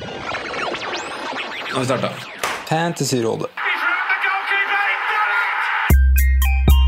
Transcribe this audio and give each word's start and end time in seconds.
har 1.74 1.80
vi 1.80 1.86
starta. 1.86 2.08
Fantasyrådet. 2.68 3.46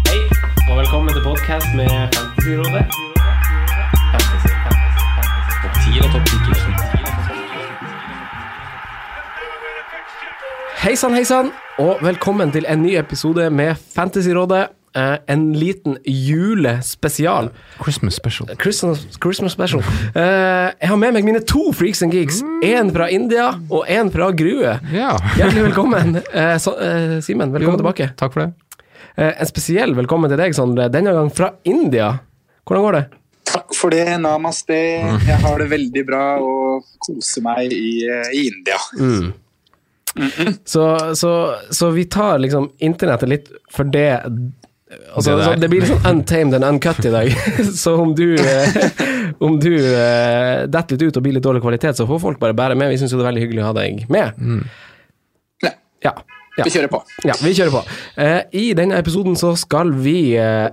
Hei, 0.08 0.20
og 0.70 0.78
velkommen 0.78 1.14
til 1.14 1.22
podkast 1.22 1.66
med 1.76 1.88
Fantasyrådet. 2.16 2.84
Fantasy, 4.12 4.48
fantasy, 4.64 5.00
fantasy. 5.14 5.54
Topp 5.62 5.74
10 5.84 5.98
eller 5.98 6.12
topp 6.12 6.26
10 6.26 6.34
Hei 10.82 10.96
sann, 10.96 11.14
hei 11.14 11.24
sann, 11.24 11.52
og 11.78 11.98
velkommen 12.02 12.52
til 12.52 12.66
en 12.68 12.82
ny 12.82 12.98
episode 12.98 13.50
med 13.50 13.74
Fantasyrådet. 13.94 14.75
Eh, 14.96 15.16
en 15.26 15.52
liten 15.52 15.98
julespesial. 16.04 17.50
Christmas 17.82 18.14
special. 18.16 18.48
Christmas, 18.56 19.02
Christmas 19.22 19.52
special. 19.52 19.82
Eh, 20.14 20.70
jeg 20.80 20.88
har 20.88 20.96
med 20.96 21.12
meg 21.18 21.24
mine 21.26 21.42
to 21.44 21.66
freaks 21.76 22.00
and 22.02 22.14
geeks. 22.16 22.38
Én 22.64 22.88
fra 22.94 23.10
India 23.12 23.50
og 23.68 23.84
én 23.92 24.08
fra 24.14 24.30
Grue. 24.32 24.78
Ja. 24.94 25.10
Hjertelig 25.36 25.66
velkommen. 25.68 26.16
Eh, 26.32 26.56
så- 26.58 26.78
eh, 26.80 27.20
Simen, 27.20 27.52
velkommen 27.52 27.76
tilbake. 27.82 28.08
Takk 28.16 28.32
for 28.32 28.46
det. 28.46 28.54
Eh, 29.18 29.32
en 29.40 29.46
spesiell 29.46 29.94
velkommen 29.94 30.30
til 30.32 30.38
deg, 30.40 30.54
Sondre. 30.54 30.88
Denne 30.90 31.12
gang 31.12 31.30
fra 31.30 31.50
India. 31.64 32.18
Hvordan 32.66 32.82
går 32.88 32.92
det? 32.92 33.04
Takk 33.46 33.74
for 33.76 33.90
det, 33.90 34.06
namaste. 34.20 34.72
Jeg 35.26 35.38
har 35.44 35.58
det 35.58 35.68
veldig 35.70 36.06
bra 36.06 36.24
og 36.40 36.82
koser 37.04 37.42
meg 37.42 37.70
i, 37.72 38.06
eh, 38.08 38.30
i 38.32 38.46
India. 38.48 39.32
Så, 40.64 41.14
så, 41.14 41.54
så 41.70 41.90
vi 41.92 42.04
tar 42.04 42.38
liksom 42.38 42.70
internettet 42.80 43.28
litt 43.28 43.48
for 43.70 43.84
det 43.84 44.22
Altså, 44.86 45.32
Det 45.34 45.44
så 45.44 45.54
det 45.58 45.68
blir 45.72 45.82
sånn 45.88 46.04
untamed 46.06 46.54
and 46.60 46.64
uncut 46.68 47.00
i 47.08 47.10
dag. 47.10 47.32
så 47.82 47.96
om 47.98 48.12
du, 48.14 48.36
eh, 48.38 48.76
om 49.42 49.56
du 49.58 49.72
eh, 49.74 50.62
detter 50.70 50.94
litt 50.94 51.08
ut 51.10 51.18
og 51.18 51.24
blir 51.26 51.34
litt 51.34 51.42
dårlig 51.46 51.62
kvalitet, 51.64 51.98
så 51.98 52.06
får 52.06 52.20
folk 52.22 52.38
bare 52.42 52.54
bære 52.54 52.76
med. 52.78 52.92
Vi 52.94 53.00
syns 53.00 53.10
jo 53.14 53.18
det 53.18 53.26
er 53.26 53.30
veldig 53.32 53.42
hyggelig 53.48 53.64
å 53.64 53.70
ha 53.72 53.74
deg 53.80 54.04
med. 54.12 54.46
Ja, 55.66 55.72
Ja. 56.06 56.12
ja. 56.58 56.64
vi 56.64 56.70
kjører 56.70 56.92
på. 56.92 57.02
Ja, 57.26 57.34
vi 57.42 57.54
kjører 57.58 57.74
på. 57.74 57.82
Eh, 58.22 58.38
I 58.62 58.66
denne 58.78 59.00
episoden 59.02 59.34
så 59.40 59.56
skal 59.58 59.90
vi 59.90 60.36
eh, 60.38 60.68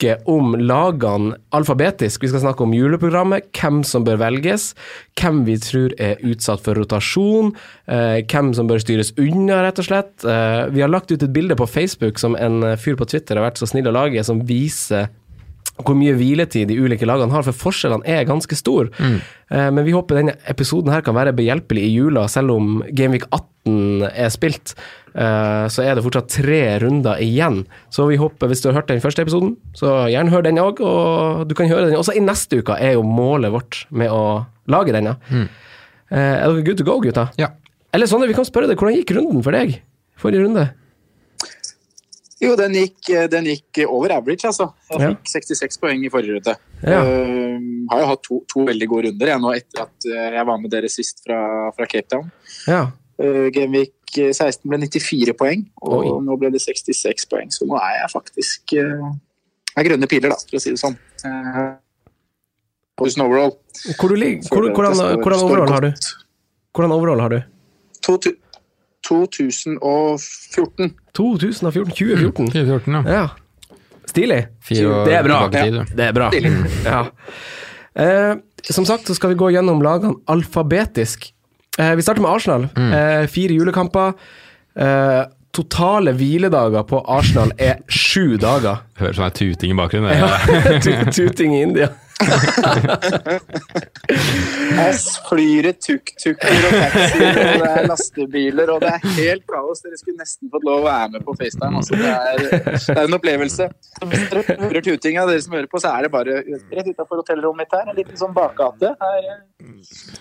snakke 0.00 0.22
om 0.26 0.54
lagene 0.56 1.36
alfabetisk. 1.52 2.22
Vi 2.22 2.28
skal 2.28 2.40
snakke 2.40 2.62
om 2.64 2.72
juleprogrammet, 2.72 3.50
hvem 3.52 3.82
som 3.84 4.04
bør 4.04 4.18
velges, 4.18 4.74
hvem 5.20 5.44
vi 5.44 5.58
tror 5.58 5.92
er 5.98 6.16
utsatt 6.22 6.62
for 6.64 6.74
rotasjon, 6.74 7.52
eh, 7.86 8.24
hvem 8.24 8.54
som 8.54 8.66
bør 8.66 8.80
styres 8.80 9.12
unna, 9.18 9.62
rett 9.62 9.78
og 9.78 9.84
slett. 9.84 10.24
Eh, 10.24 10.70
vi 10.70 10.80
har 10.80 10.88
lagt 10.88 11.10
ut 11.10 11.22
et 11.22 11.32
bilde 11.32 11.54
på 11.54 11.68
Facebook 11.68 12.18
som 12.18 12.34
en 12.36 12.62
eh, 12.62 12.76
fyr 12.76 12.96
på 12.96 13.06
Twitter 13.06 13.36
har 13.36 13.50
vært 13.50 13.58
så 13.58 13.68
snill 13.68 13.88
å 13.88 13.92
lage, 13.92 14.24
som 14.24 14.40
viser 14.40 15.10
hvor 15.86 15.96
mye 15.98 16.14
hviletid 16.18 16.68
de 16.70 16.76
ulike 16.80 17.06
lagene 17.08 17.32
har, 17.34 17.42
for 17.46 17.56
forskjellene 17.56 18.06
er 18.08 18.24
ganske 18.28 18.56
store. 18.58 18.88
Mm. 18.98 19.18
Men 19.74 19.84
vi 19.86 19.92
håper 19.96 20.20
denne 20.20 20.34
episoden 20.48 20.92
her 20.94 21.02
kan 21.02 21.16
være 21.16 21.32
behjelpelig 21.34 21.82
i 21.82 21.92
jula, 21.96 22.26
selv 22.30 22.52
om 22.54 22.82
Gameweek 22.94 23.24
18 23.34 24.04
er 24.14 24.30
spilt. 24.30 24.74
eh, 25.14 25.66
Så 25.72 25.82
er 25.82 25.94
det 25.98 26.04
fortsatt 26.04 26.28
tre 26.30 26.60
runder 26.84 27.18
igjen. 27.18 27.64
Så 27.90 28.06
vi 28.06 28.16
håper, 28.20 28.46
hvis 28.48 28.62
du 28.62 28.68
har 28.70 28.78
hørt 28.78 28.86
den 28.92 29.00
første 29.02 29.22
episoden, 29.26 29.56
så 29.74 30.06
gjerne 30.12 30.30
hør 30.30 30.42
den 30.46 30.60
òg. 30.62 30.80
Og 30.80 31.48
du 31.50 31.54
kan 31.58 31.66
høre 31.68 31.88
den 31.90 31.98
også 31.98 32.14
i 32.16 32.22
neste 32.22 32.62
uke, 32.62 32.78
er 32.78 32.94
jo 32.94 33.02
målet 33.02 33.50
vårt 33.52 33.84
med 33.90 34.08
å 34.14 34.46
lage 34.70 34.92
denne. 34.94 35.16
Mm. 35.30 35.48
Er 36.10 36.46
dere 36.46 36.62
good 36.66 36.78
to 36.78 36.84
go, 36.86 37.00
gutta? 37.02 37.28
Ja. 37.38 37.48
Eller 37.92 38.06
Sondre, 38.06 38.28
vi 38.30 38.34
kan 38.38 38.46
spørre 38.46 38.68
deg, 38.70 38.78
hvordan 38.78 38.96
gikk 39.00 39.16
runden 39.18 39.42
for 39.42 39.50
deg? 39.54 39.80
Forrige 40.20 40.44
runde? 40.46 40.68
Jo, 42.40 42.54
den 42.56 42.72
gikk, 42.78 43.10
eh, 43.12 43.26
den 43.28 43.48
gikk 43.50 43.82
over 43.84 44.14
average, 44.14 44.48
altså. 44.48 44.70
Jeg 44.88 45.12
fikk 45.12 45.32
66 45.34 45.80
poeng 45.82 46.04
i 46.06 46.10
forrige 46.12 46.38
runde. 46.38 46.54
Ja. 46.80 47.02
Uh, 47.04 47.58
har 47.90 48.00
jo 48.00 48.06
hatt 48.08 48.22
to, 48.24 48.38
to 48.48 48.64
veldig 48.68 48.88
gode 48.88 49.10
runder 49.10 49.32
jeg 49.34 49.42
nå 49.42 49.52
etter 49.58 49.82
at 49.84 50.06
eh, 50.08 50.30
jeg 50.38 50.46
var 50.48 50.62
med 50.62 50.72
dere 50.72 50.88
sist 50.92 51.20
fra, 51.26 51.40
fra 51.76 51.88
Cape 51.90 52.08
Town. 52.14 52.30
Ja. 52.70 52.86
Uh, 53.20 53.50
Genvik 53.52 53.92
16 54.16 54.64
ble 54.64 54.80
94 54.86 55.36
poeng, 55.38 55.66
og 55.84 55.98
Oi. 55.98 56.14
nå 56.24 56.38
ble 56.40 56.52
det 56.54 56.62
66 56.64 57.28
poeng. 57.30 57.52
Så 57.52 57.68
nå 57.68 57.76
er 57.76 57.98
jeg 57.98 58.12
faktisk 58.14 58.76
uh, 58.80 59.12
er 59.76 59.90
grønne 59.90 60.08
piler, 60.10 60.32
da, 60.32 60.40
for 60.40 60.56
å 60.56 60.64
si 60.64 60.72
det 60.72 60.80
sånn. 60.80 60.96
Uh, 61.20 61.76
overall. 63.20 63.52
Hvor 64.00 64.12
du 64.12 64.16
ligger? 64.16 64.48
Hvordan, 64.48 65.20
hvordan 65.20 65.44
overall 65.44 65.76
har 65.76 65.90
du? 65.90 66.12
Hvordan 66.72 66.96
overall 66.96 67.20
har 67.20 67.36
du? 67.36 67.42
To 68.08 68.16
tu- 69.10 69.50
2014. 69.50 70.90
2014? 71.14 72.50
2014? 72.50 72.94
ja. 72.94 73.02
Ja. 73.20 73.28
Stilig. 74.10 74.40
Det 75.06 75.14
er 75.14 75.22
bra. 75.22 75.48
tid, 75.52 75.74
Ja, 75.74 75.84
det 75.96 76.06
er 76.08 76.12
bra. 76.16 76.30
Ja. 76.84 77.02
Eh, 77.94 78.34
som 78.66 78.84
sagt 78.88 79.06
så 79.06 79.14
skal 79.14 79.30
vi 79.34 79.38
gå 79.38 79.50
gjennom 79.54 79.82
lagene 79.82 80.14
alfabetisk. 80.30 81.28
Eh, 81.78 81.92
vi 81.94 82.02
starter 82.02 82.22
med 82.24 82.30
Arsenal. 82.32 82.64
Eh, 82.76 83.26
fire 83.30 83.54
julekamper. 83.54 84.16
Eh, 84.76 85.22
totale 85.54 86.12
hviledager 86.14 86.82
på 86.86 87.00
Arsenal 87.10 87.52
er 87.58 87.80
sju 87.90 88.36
dager. 88.38 88.82
Hører 88.98 89.14
sånn 89.18 89.32
tuting 89.34 89.70
i 89.74 89.78
bakgrunnen. 89.78 91.10
Tuting 91.16 91.54
i 91.54 91.62
India. 91.68 91.88
Her 94.80 94.92
flyr 95.28 95.68
i 95.70 95.72
tuk-tuker 95.76 96.64
og 96.68 96.74
taxier, 96.74 97.38
og 97.40 97.62
det 97.62 97.70
er 97.70 97.86
lastebiler, 97.88 98.72
og 98.74 98.82
det 98.84 98.90
er 98.96 99.00
helt 99.18 99.44
kaos. 99.50 99.82
Dere 99.84 99.98
skulle 100.00 100.18
nesten 100.20 100.50
fått 100.52 100.66
lov 100.66 100.82
å 100.82 100.86
være 100.88 101.08
med 101.16 101.24
på 101.26 101.34
FaceTime. 101.38 101.80
Altså, 101.80 101.98
det, 102.00 102.10
er, 102.10 102.36
det 102.76 102.96
er 102.96 103.02
en 103.06 103.18
opplevelse. 103.18 103.68
Hvis 104.04 104.26
dere 104.32 104.58
hører 104.64 104.86
tutinga, 104.86 105.26
dere 105.30 105.44
som 105.44 105.56
hører 105.56 105.70
på, 105.72 105.82
så 105.82 105.94
er 105.94 106.06
det 106.06 106.12
bare 106.14 106.32
rett 106.44 106.90
utafor 106.92 107.22
hotellrommet 107.22 107.64
mitt 107.64 107.74
her. 107.76 107.88
En 107.90 107.98
liten 107.98 108.20
sånn 108.20 108.36
bakgate. 108.36 108.94
Eh, 108.94 109.32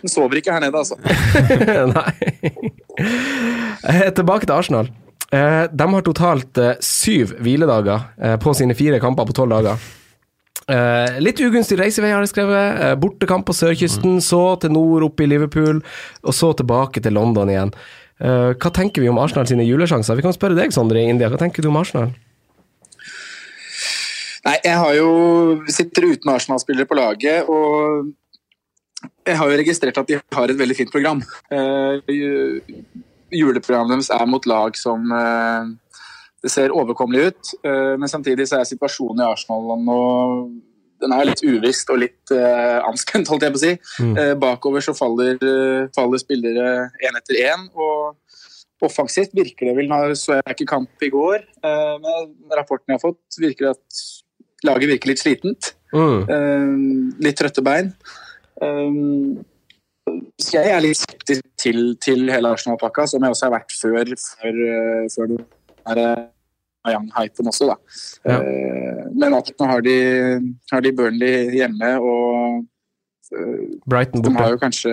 Den 0.02 0.12
sover 0.12 0.40
ikke 0.42 0.56
her 0.56 0.64
nede, 0.66 0.78
altså. 0.80 0.96
Nei. 1.96 2.14
Eh, 3.00 4.10
Tilbake 4.18 4.46
til 4.50 4.56
Arsenal. 4.58 4.88
Eh, 5.32 5.64
de 5.72 5.86
har 5.94 6.04
totalt 6.08 6.60
syv 6.84 7.36
hviledager 7.40 8.38
på 8.44 8.54
sine 8.58 8.76
fire 8.78 9.00
kamper 9.04 9.30
på 9.30 9.36
tolv 9.42 9.52
dager. 9.60 9.78
Eh, 10.70 11.20
litt 11.24 11.40
ugunstig 11.42 11.80
reisevei, 11.80 12.12
har 12.14 12.22
jeg 12.22 12.34
skrevet. 12.34 12.78
Uh, 12.78 12.94
bortekamp 13.02 13.48
på 13.48 13.56
sørkysten, 13.58 14.20
så 14.22 14.54
til 14.62 14.76
nord, 14.76 15.08
opp 15.08 15.24
i 15.24 15.30
Liverpool, 15.30 15.82
og 16.22 16.36
så 16.36 16.52
tilbake 16.54 17.02
til 17.02 17.16
London 17.18 17.50
igjen. 17.50 17.74
Uh, 18.22 18.52
hva 18.54 18.72
tenker 18.76 19.02
vi 19.02 19.10
om 19.10 19.18
Arsenal 19.22 19.48
sine 19.50 19.66
julesjanser? 19.66 20.20
Vi 20.20 20.26
kan 20.28 20.36
spørre 20.36 20.58
deg, 20.60 20.76
Sondre, 20.76 21.02
i 21.02 21.10
India. 21.10 21.32
Hva 21.32 21.40
tenker 21.42 21.66
du 21.66 21.72
om 21.72 21.80
Arsenal? 21.82 22.14
Nei, 24.46 24.56
jeg 24.64 24.78
har 24.78 24.94
jo 24.96 25.10
sitter 25.74 26.12
uten 26.14 26.32
Arsenal-spillere 26.32 26.88
på 26.88 26.98
laget, 27.00 27.50
og 27.50 28.14
jeg 29.28 29.38
har 29.40 29.50
jo 29.50 29.60
registrert 29.60 30.00
at 30.00 30.10
de 30.10 30.20
har 30.36 30.52
et 30.52 30.60
veldig 30.60 30.78
fint 30.78 30.92
program. 30.94 31.22
Eh, 31.54 32.14
juleprogrammet 33.36 33.98
deres 33.98 34.10
er 34.16 34.30
mot 34.30 34.46
lag 34.50 34.78
som 34.80 35.12
eh, 35.14 35.74
det 36.44 36.52
ser 36.54 36.74
overkommelig 36.76 37.30
ut, 37.30 37.54
eh, 37.68 37.96
men 38.00 38.12
samtidig 38.12 38.48
så 38.48 38.60
er 38.60 38.68
situasjonen 38.68 39.24
i 39.24 39.28
Arsenal 39.28 39.76
nå 39.84 40.02
den 41.00 41.14
er 41.16 41.30
litt 41.30 41.40
uvisst 41.46 41.88
og 41.94 42.02
litt 42.02 42.32
uh, 42.36 42.84
anspent, 42.84 43.30
holdt 43.32 43.46
jeg 43.46 43.54
på 43.54 43.60
å 43.60 43.62
si. 43.62 43.70
Eh, 44.20 44.34
bakover 44.36 44.84
så 44.84 44.92
faller, 44.92 45.38
faller 45.96 46.20
spillere 46.20 46.90
én 47.08 47.16
etter 47.16 47.38
én. 47.40 47.70
og 47.72 48.18
Offensivt 48.84 49.32
virker 49.32 49.70
det 49.70 49.76
vel, 49.78 49.88
nå 49.88 50.00
så 50.20 50.42
jeg 50.42 50.58
ikke 50.58 50.68
kamp 50.74 51.06
i 51.08 51.12
går, 51.14 51.46
uh, 51.64 51.96
men 52.04 52.34
rapporten 52.52 52.92
jeg 52.92 53.00
har 53.00 53.06
fått, 53.06 53.40
virker 53.40 53.72
at 53.72 54.02
laget 54.68 54.92
virker 54.92 55.14
litt 55.14 55.24
slitent. 55.24 55.72
Mm. 55.96 57.16
Litt 57.24 57.40
trøtte 57.40 57.64
bein. 57.64 57.94
Så 60.36 60.52
jeg 60.58 60.68
er 60.68 60.84
litt 60.84 61.00
skeptisk 61.00 61.48
til, 61.64 61.80
til 62.04 62.28
hele 62.28 62.52
Arsenal-pakka, 62.52 63.08
som 63.08 63.24
jeg 63.24 63.38
også 63.38 63.48
har 63.48 63.56
vært 63.56 63.72
før, 63.80 64.12
før, 64.36 64.60
før 65.16 65.34
den 65.96 66.04
der, 66.04 66.28
eh, 66.88 67.48
også, 67.48 67.70
da. 67.70 67.76
Ja. 68.26 68.38
Eh, 68.42 69.06
men 69.16 69.34
at 69.34 69.52
nå 69.60 69.66
har 69.66 69.82
de, 69.82 69.96
har 70.72 70.82
de 70.86 70.94
Burnley 70.96 71.50
hjemme, 71.56 71.96
og 72.00 72.66
Brighton 73.30 73.90
Brighton 73.90 74.24
de 74.26 74.34
har 74.34 74.50
jo 74.50 74.58
kanskje 74.58 74.92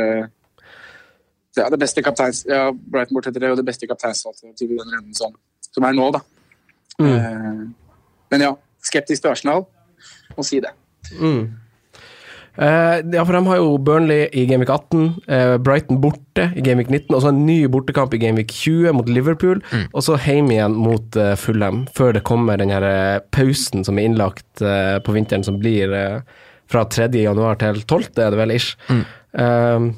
ja, 1.56 1.68
det 1.72 1.78
beste 1.80 2.02
kapteins... 2.02 2.44
Ja, 2.48 2.70
Brighton 2.70 3.16
borte 3.16 3.30
etter 3.32 3.40
det, 3.40 3.50
og 3.50 3.56
det 3.56 3.64
beste 3.64 3.88
kapteinsalternativet 3.88 4.74
i 4.74 4.80
den 4.80 4.92
runden 4.92 5.14
som, 5.16 5.32
som 5.72 5.86
er 5.88 5.96
nå, 5.96 6.10
da. 6.12 6.20
Mm. 7.00 7.12
Eh, 7.14 7.62
men 8.30 8.44
ja, 8.44 8.52
skeptisk 8.84 9.22
til 9.22 9.32
Arsenal. 9.32 9.64
Må 10.36 10.44
si 10.44 10.60
det. 10.60 10.72
Mm. 11.20 11.46
Eh, 12.56 13.02
ja, 13.12 13.24
for 13.24 13.36
de 13.36 13.42
har 13.46 13.60
jo 13.60 13.76
Burnley 13.84 14.28
i 14.32 14.46
Gameweek 14.48 14.70
18, 14.72 15.10
eh, 15.28 15.56
Brighton 15.60 16.00
borte 16.00 16.48
i 16.56 16.64
Gameweek 16.64 16.88
19, 16.88 17.14
og 17.14 17.22
så 17.22 17.32
en 17.32 17.44
ny 17.46 17.58
bortekamp 17.72 18.14
i 18.16 18.20
Gameweek 18.22 18.52
20 18.52 18.96
mot 18.96 19.08
Liverpool, 19.08 19.60
og 19.92 20.04
så 20.04 20.16
hjem 20.24 20.50
igjen 20.54 20.74
mot 20.76 21.16
uh, 21.20 21.34
Fulham, 21.40 21.84
før 21.96 22.16
det 22.16 22.24
kommer 22.28 22.60
den 22.60 22.72
her 22.72 23.20
pausen 23.34 23.84
som 23.86 23.98
er 23.98 24.08
innlagt 24.08 24.60
på 24.60 25.14
vinteren, 25.14 25.44
som 25.44 25.60
blir 25.60 25.92
fra 26.70 26.84
3. 26.84 27.08
januar 27.22 27.58
til 27.60 27.82
12., 27.84 28.10
er 28.16 28.34
det 28.34 28.40
vel 28.40 28.54
ish. 28.56 28.74
Eh, 29.36 29.88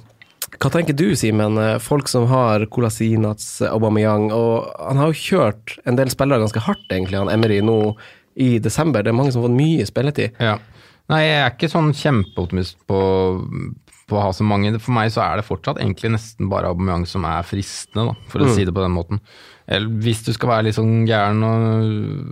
hva 0.58 0.70
tenker 0.72 0.96
du, 0.96 1.10
Simen? 1.16 1.58
Folk 1.84 2.08
som 2.10 2.26
har 2.30 2.64
Kolasinac, 2.72 3.44
Aubameyang, 3.68 4.30
og 4.34 4.70
han 4.80 5.00
har 5.00 5.12
jo 5.12 5.20
kjørt 5.20 5.76
en 5.86 5.98
del 5.98 6.10
spillere 6.12 6.42
ganske 6.42 6.62
hardt, 6.64 6.88
egentlig, 6.90 7.20
han 7.20 7.32
Emery, 7.32 7.60
nå 7.64 7.94
i 8.38 8.56
desember. 8.62 9.02
Det 9.02 9.12
er 9.12 9.18
mange 9.18 9.34
som 9.34 9.42
har 9.42 9.50
fått 9.50 9.58
mye 9.58 9.86
spilletid. 9.88 10.38
Ja. 10.42 10.56
Nei, 11.08 11.22
jeg 11.24 11.36
er 11.40 11.52
ikke 11.54 11.70
sånn 11.72 11.94
kjempeoptimist 11.96 12.80
på 12.88 12.98
på 14.08 14.16
å 14.16 14.22
ha 14.24 14.32
så 14.32 14.44
mange. 14.46 14.72
For 14.80 14.94
meg 14.96 15.10
så 15.12 15.22
er 15.24 15.38
det 15.38 15.46
fortsatt 15.46 15.80
egentlig 15.82 16.14
nesten 16.14 16.48
bare 16.50 16.70
Aubameyang 16.72 17.04
som 17.08 17.26
er 17.28 17.44
fristende, 17.46 18.08
da, 18.08 18.28
for 18.32 18.44
å 18.44 18.50
si 18.56 18.64
det 18.64 18.72
på 18.74 18.80
den 18.84 18.94
måten. 18.94 19.20
Eller 19.68 20.00
hvis 20.04 20.22
du 20.24 20.30
skal 20.32 20.52
være 20.54 20.68
litt 20.68 20.78
sånn 20.78 21.02
gæren 21.08 21.44
og, 21.44 21.90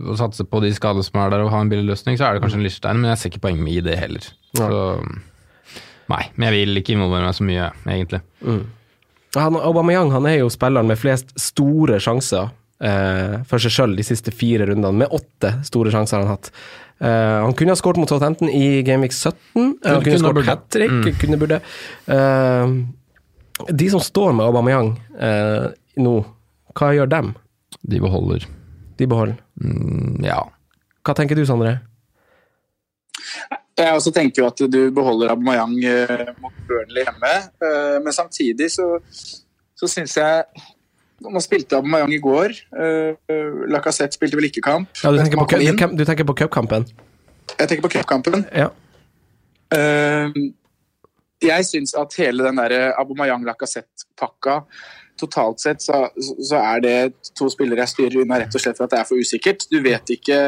og 0.09 0.17
satse 0.21 0.47
på 0.49 0.63
de 0.65 0.73
skadene 0.77 1.05
som 1.05 1.21
er 1.21 1.35
der 1.35 1.45
og 1.45 1.53
ha 1.53 1.61
en 1.61 1.73
billig 1.73 1.91
løsning, 1.91 2.17
så 2.17 2.29
er 2.29 2.37
det 2.37 2.45
kanskje 2.45 2.61
en 2.63 2.65
Lichstein, 2.65 3.03
men 3.03 3.13
jeg 3.13 3.21
ser 3.21 3.33
ikke 3.35 3.45
poenget 3.45 3.73
i 3.75 3.85
det 3.85 3.99
heller. 4.01 4.31
Så, 4.57 4.71
nei, 6.13 6.23
men 6.33 6.49
jeg 6.49 6.57
vil 6.57 6.81
ikke 6.81 6.97
involvere 6.97 7.29
meg 7.29 7.37
så 7.37 7.49
mye, 7.51 7.69
egentlig. 7.85 8.23
Han, 9.37 9.61
Aubameyang 9.61 10.15
han 10.15 10.31
er 10.31 10.39
jo 10.41 10.49
spilleren 10.53 10.89
med 10.89 11.01
flest 11.01 11.37
store 11.41 12.01
sjanser 12.01 12.49
eh, 12.81 13.39
for 13.49 13.63
seg 13.63 13.75
sjøl 13.75 13.97
de 13.99 14.05
siste 14.07 14.35
fire 14.35 14.69
rundene, 14.69 15.05
med 15.05 15.15
åtte 15.15 15.57
store 15.67 15.93
sjanser 15.95 16.21
han 16.21 16.29
har 16.29 16.37
hatt. 16.37 16.51
Eh, 16.99 17.39
han 17.45 17.57
kunne 17.57 17.75
ha 17.75 17.79
skåret 17.79 18.01
mot 18.01 18.11
Southampton 18.11 18.51
i 18.53 18.83
Gameweek 18.87 19.15
17. 19.15 19.35
Eh, 19.37 19.65
han 19.65 19.75
kunne, 19.83 20.05
kunne 20.05 20.23
skåret 20.23 20.51
hat 20.51 20.69
trick, 20.73 21.11
kunne 21.21 21.41
burde. 21.41 21.61
Eh, 22.07 22.77
de 23.73 23.91
som 23.91 24.01
står 24.05 24.37
med 24.37 24.47
Aubameyang 24.47 24.93
eh, 25.21 25.67
nå, 26.05 26.15
hva 26.77 26.93
gjør 26.93 27.09
dem? 27.09 27.35
De 27.87 28.01
beholder. 28.03 28.47
De 28.97 29.09
beholder. 29.09 29.37
Mm, 29.61 30.25
ja. 30.25 30.43
Hva 31.07 31.15
tenker 31.17 31.39
du, 31.39 31.45
Sondre? 31.49 31.79
Jeg 33.77 33.93
også 33.93 34.13
tenker 34.17 34.43
jo 34.43 34.49
at 34.49 34.61
du 34.73 34.81
beholder 34.97 35.35
Aubameyang 35.35 35.77
eh, 35.85 36.33
mot 36.41 36.65
Burnley 36.69 37.05
hjemme, 37.05 37.35
eh, 37.61 37.97
men 38.05 38.17
samtidig 38.17 38.71
så, 38.73 38.89
så 39.77 39.89
syns 39.91 40.17
jeg 40.17 40.65
Nå 41.25 41.41
spilte 41.41 41.79
Aubameyang 41.79 42.13
i 42.13 42.21
går. 42.21 42.53
Uh, 42.77 43.65
Lacassette 43.73 44.19
spilte 44.19 44.37
vel 44.37 44.51
ikke 44.51 44.65
kamp. 44.67 44.91
Ja, 45.01 45.13
du, 45.15 45.19
tenker 45.23 45.41
på, 45.41 45.49
cu- 45.49 45.97
du 45.97 46.05
tenker 46.05 46.29
på 46.29 46.37
cupkampen? 46.43 46.85
Jeg 47.57 47.71
tenker 47.71 47.87
på 47.87 47.93
cupkampen. 47.97 48.45
Ja. 48.53 48.69
Uh, 49.73 50.29
jeg 51.43 51.67
syns 51.69 51.95
at 51.97 52.15
hele 52.21 52.45
den 52.47 52.61
der 52.61 52.93
Aubameyang-Lacassette-pakka 53.01 54.61
Totalt 55.17 55.63
sett 55.65 55.81
så, 55.81 56.03
så 56.21 56.59
er 56.61 56.81
det 56.85 56.97
to 57.39 57.49
spillere 57.49 57.81
jeg 57.87 57.93
styrer 57.95 58.19
unna 58.21 58.37
rett 58.43 58.53
og 58.53 58.61
slett 58.61 58.77
for 58.77 58.85
at 58.85 58.93
det 58.93 58.99
er 59.01 59.07
for 59.09 59.17
usikkert. 59.17 59.65
Du 59.73 59.79
vet 59.81 60.13
ikke 60.13 60.41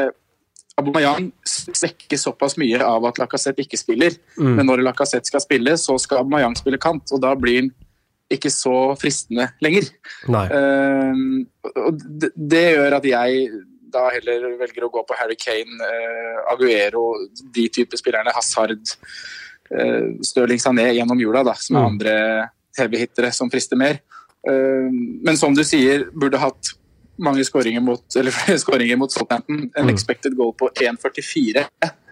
Aubameyang 0.77 1.31
svekker 1.43 2.19
såpass 2.21 2.53
mye 2.61 2.77
av 2.85 3.07
at 3.09 3.17
Lacassette 3.19 3.65
ikke 3.65 3.79
spiller. 3.81 4.13
Men 4.37 4.69
når 4.69 4.83
Lacassette 4.85 5.27
skal 5.27 5.41
spille, 5.43 5.73
så 5.81 5.97
skal 5.99 6.21
Aubameyang 6.21 6.53
spille 6.59 6.77
kant, 6.81 7.09
og 7.15 7.23
da 7.25 7.33
blir 7.35 7.63
han 7.63 7.71
ikke 8.29 8.51
så 8.53 8.75
fristende 8.99 9.47
lenger. 9.63 9.87
Eh, 10.53 11.21
og 11.75 11.97
det, 12.21 12.29
det 12.35 12.63
gjør 12.75 12.97
at 12.99 13.05
jeg 13.09 13.49
da 13.89 14.03
heller 14.13 14.51
velger 14.59 14.85
å 14.85 14.91
gå 14.93 15.01
på 15.09 15.15
Harry 15.17 15.33
Kane, 15.33 15.79
uh, 15.81 16.51
Aguero, 16.53 17.07
de 17.55 17.63
type 17.73 17.97
spillerne, 17.97 18.29
Hazard, 18.35 18.83
uh, 19.73 20.11
Stirling 20.21 20.61
Sané 20.61 20.91
gjennom 20.93 21.17
jula, 21.17 21.41
da, 21.43 21.55
som 21.57 21.75
er 21.75 21.81
Mm. 21.81 21.87
andre 21.89 22.13
heavy-hittere 22.77 23.31
som 23.33 23.49
frister 23.49 23.75
mer. 23.81 23.97
Uh, 24.47 24.93
men 25.25 25.35
som 25.41 25.55
du 25.57 25.63
sier, 25.65 26.05
burde 26.13 26.37
hatt 26.37 26.75
mange 27.17 27.41
skåringer 27.43 27.81
mot, 27.81 28.05
eller 28.15 28.95
mot 28.97 29.11
Southampton. 29.11 29.71
En 29.75 29.85
Mm. 29.85 29.89
expected 29.89 30.37
goal 30.37 30.53
på 30.53 30.69
1,44 30.69 31.65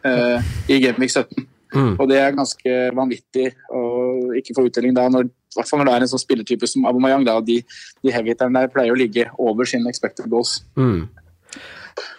eh, 0.03 0.41
i 0.67 0.79
Gameweek 0.81 1.11
17. 1.13 1.45
Mm. 1.75 1.93
Og 1.99 2.09
det 2.09 2.17
er 2.17 2.31
ganske 2.31 2.73
vanvittig 2.95 3.53
å 3.69 3.81
ikke 4.41 4.55
få 4.57 4.67
uttelling 4.69 4.95
da, 4.97 5.07
når, 5.11 5.29
i 5.29 5.59
hvert 5.59 5.69
fall 5.69 5.81
når 5.81 5.89
det 5.89 5.95
er 5.95 6.05
en 6.05 6.11
sånn 6.13 6.23
spillertype 6.23 6.69
som 6.69 6.87
Aubameyang. 6.89 7.25
Da, 7.27 7.39
de, 7.45 7.61
de 8.03 8.13
heavy-hitterne 8.13 8.63
der 8.63 8.73
pleier 8.73 8.95
å 8.95 8.99
ligge 8.99 9.27
over 9.41 9.69
sine 9.69 9.89
expected 9.91 10.29
goals. 10.31 10.59
Mm. 10.79 11.07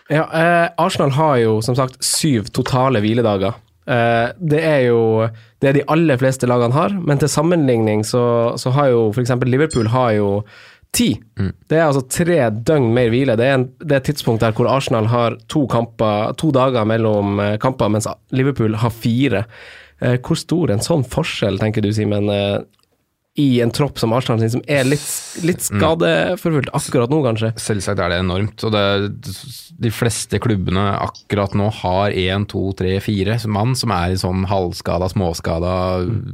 Ja, 0.08 0.24
eh, 0.24 0.66
Arsenal 0.80 1.12
har 1.18 1.36
jo 1.42 1.58
som 1.64 1.76
sagt 1.78 2.00
syv 2.04 2.48
totale 2.56 3.02
hviledager. 3.04 3.58
Eh, 3.88 4.30
det 4.36 4.62
er 4.64 4.82
jo 4.88 5.28
det 5.62 5.74
de 5.78 5.84
aller 5.92 6.18
fleste 6.20 6.48
lagene 6.48 6.76
har, 6.76 6.96
men 6.96 7.20
til 7.20 7.30
sammenligning 7.32 8.04
så, 8.06 8.56
så 8.60 8.72
har 8.76 8.92
jo 8.92 9.06
f.eks. 9.12 9.32
Liverpool 9.48 9.88
har 9.92 10.12
jo 10.18 10.32
ti. 10.94 11.10
Det 11.68 11.76
er 11.76 11.86
altså 11.86 12.04
tre 12.10 12.38
døgn 12.50 12.88
mer 12.96 13.10
hvile. 13.12 13.36
Det 13.38 13.46
er, 13.46 13.58
en, 13.58 13.66
det 13.82 13.92
er 13.92 14.00
et 14.00 14.08
tidspunkt 14.10 14.44
der 14.44 14.54
hvor 14.56 14.70
Arsenal 14.70 15.10
har 15.12 15.36
to, 15.50 15.66
kamper, 15.70 16.32
to 16.40 16.52
dager 16.54 16.88
mellom 16.88 17.40
eh, 17.44 17.56
kamper, 17.60 17.92
mens 17.92 18.08
Liverpool 18.34 18.78
har 18.80 18.94
fire. 18.94 19.44
Eh, 20.00 20.18
hvor 20.22 20.38
stor 20.38 20.70
en 20.70 20.84
sånn 20.84 21.06
forskjell, 21.06 21.58
tenker 21.58 21.82
du, 21.82 21.90
Simen, 21.94 22.28
eh, 22.30 22.58
i 23.38 23.60
en 23.62 23.70
tropp 23.70 24.00
som 24.00 24.10
Arsenal 24.16 24.40
sin, 24.42 24.50
som 24.50 24.62
er 24.66 24.82
litt, 24.88 25.04
litt 25.46 25.62
skadeforfulgt 25.62 26.72
akkurat 26.74 27.12
nå, 27.12 27.20
kanskje? 27.22 27.52
Selvsagt 27.62 28.00
er 28.02 28.10
det 28.10 28.18
enormt. 28.24 28.64
Og 28.66 28.74
det, 28.74 28.82
de 29.78 29.92
fleste 29.94 30.40
klubbene 30.42 30.82
akkurat 31.04 31.54
nå 31.58 31.68
har 31.80 32.16
én, 32.18 32.48
to, 32.50 32.64
tre, 32.78 32.96
fire 33.04 33.38
mann 33.46 33.76
som 33.78 33.94
er 33.94 34.16
i 34.16 34.18
sånn 34.18 34.42
halvskada, 34.50 35.06
småskada, 35.14 35.76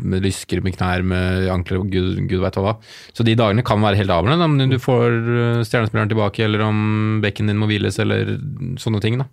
med 0.00 0.24
lysker 0.24 0.64
med 0.64 0.78
knær, 0.78 1.04
med 1.04 1.50
ankler 1.52 1.82
og 1.82 1.92
gud, 1.92 2.24
gud 2.30 2.40
veit 2.40 2.56
hva. 2.64 2.78
Så 3.12 3.26
de 3.28 3.36
dagene 3.36 3.66
kan 3.66 3.84
være 3.84 4.00
helt 4.00 4.16
avgjørende, 4.16 4.48
om 4.48 4.72
du 4.72 4.80
får 4.80 5.08
eh, 5.12 5.62
stjernespilleren 5.68 6.12
tilbake, 6.14 6.48
eller 6.48 6.64
om 6.70 7.20
bekken 7.24 7.52
din 7.52 7.60
må 7.60 7.68
hviles, 7.68 8.00
eller 8.00 8.38
sånne 8.80 9.04
ting. 9.04 9.20
da. 9.20 9.28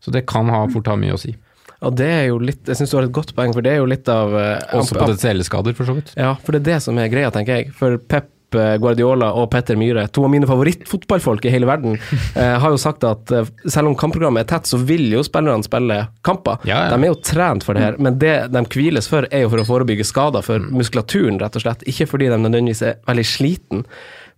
Så 0.00 0.16
det 0.16 0.24
kan 0.32 0.48
ha 0.48 0.64
fort 0.72 0.88
ha 0.88 0.96
mye 0.96 1.18
å 1.18 1.20
si. 1.20 1.36
Og 1.82 1.96
det 1.98 2.10
er 2.10 2.26
jo 2.30 2.38
litt 2.42 2.68
Jeg 2.68 2.78
syns 2.78 2.92
du 2.92 2.98
har 2.98 3.08
et 3.08 3.14
godt 3.14 3.34
poeng, 3.36 3.54
for 3.54 3.64
det 3.64 3.74
er 3.74 3.82
jo 3.82 3.88
litt 3.90 4.08
av 4.10 4.36
eh, 4.38 4.78
Også 4.78 4.98
potensielle 4.98 5.46
skader, 5.46 5.74
for 5.78 5.88
så 5.88 5.96
vidt. 5.98 6.14
Ja, 6.18 6.36
for 6.42 6.54
det 6.54 6.62
er 6.62 6.70
det 6.74 6.84
som 6.84 7.00
er 7.00 7.10
greia, 7.12 7.32
tenker 7.34 7.58
jeg. 7.58 7.72
For 7.78 7.98
Pep 7.98 8.56
eh, 8.58 8.76
Guardiola 8.82 9.32
og 9.38 9.48
Petter 9.52 9.78
Myhre, 9.80 10.04
to 10.14 10.24
av 10.26 10.32
mine 10.32 10.48
favorittfotballfolk 10.48 11.48
i 11.48 11.52
hele 11.54 11.68
verden, 11.68 11.98
eh, 12.38 12.54
har 12.62 12.74
jo 12.74 12.80
sagt 12.80 13.06
at 13.08 13.34
eh, 13.34 13.50
selv 13.66 13.90
om 13.90 13.98
kampprogrammet 13.98 14.44
er 14.44 14.50
tett, 14.54 14.70
så 14.70 14.78
vil 14.78 15.08
jo 15.12 15.24
spillerne 15.26 15.66
spille 15.66 15.98
kamper. 16.26 16.62
Ja, 16.68 16.84
ja. 16.86 16.94
De 16.94 17.08
er 17.08 17.14
jo 17.14 17.20
trent 17.26 17.66
for 17.66 17.78
det 17.78 17.86
her, 17.86 17.98
men 18.02 18.20
det 18.22 18.36
de 18.54 18.64
hviles 18.76 19.10
for, 19.10 19.26
er 19.30 19.46
jo 19.46 19.52
for 19.52 19.64
å 19.64 19.68
forebygge 19.74 20.06
skader 20.08 20.46
for 20.46 20.70
muskulaturen, 20.70 21.40
rett 21.42 21.58
og 21.58 21.66
slett. 21.66 21.86
Ikke 21.90 22.08
fordi 22.10 22.30
de 22.30 22.38
nødvendigvis 22.44 22.86
er 22.92 22.98
veldig 23.10 23.28
sliten, 23.28 23.86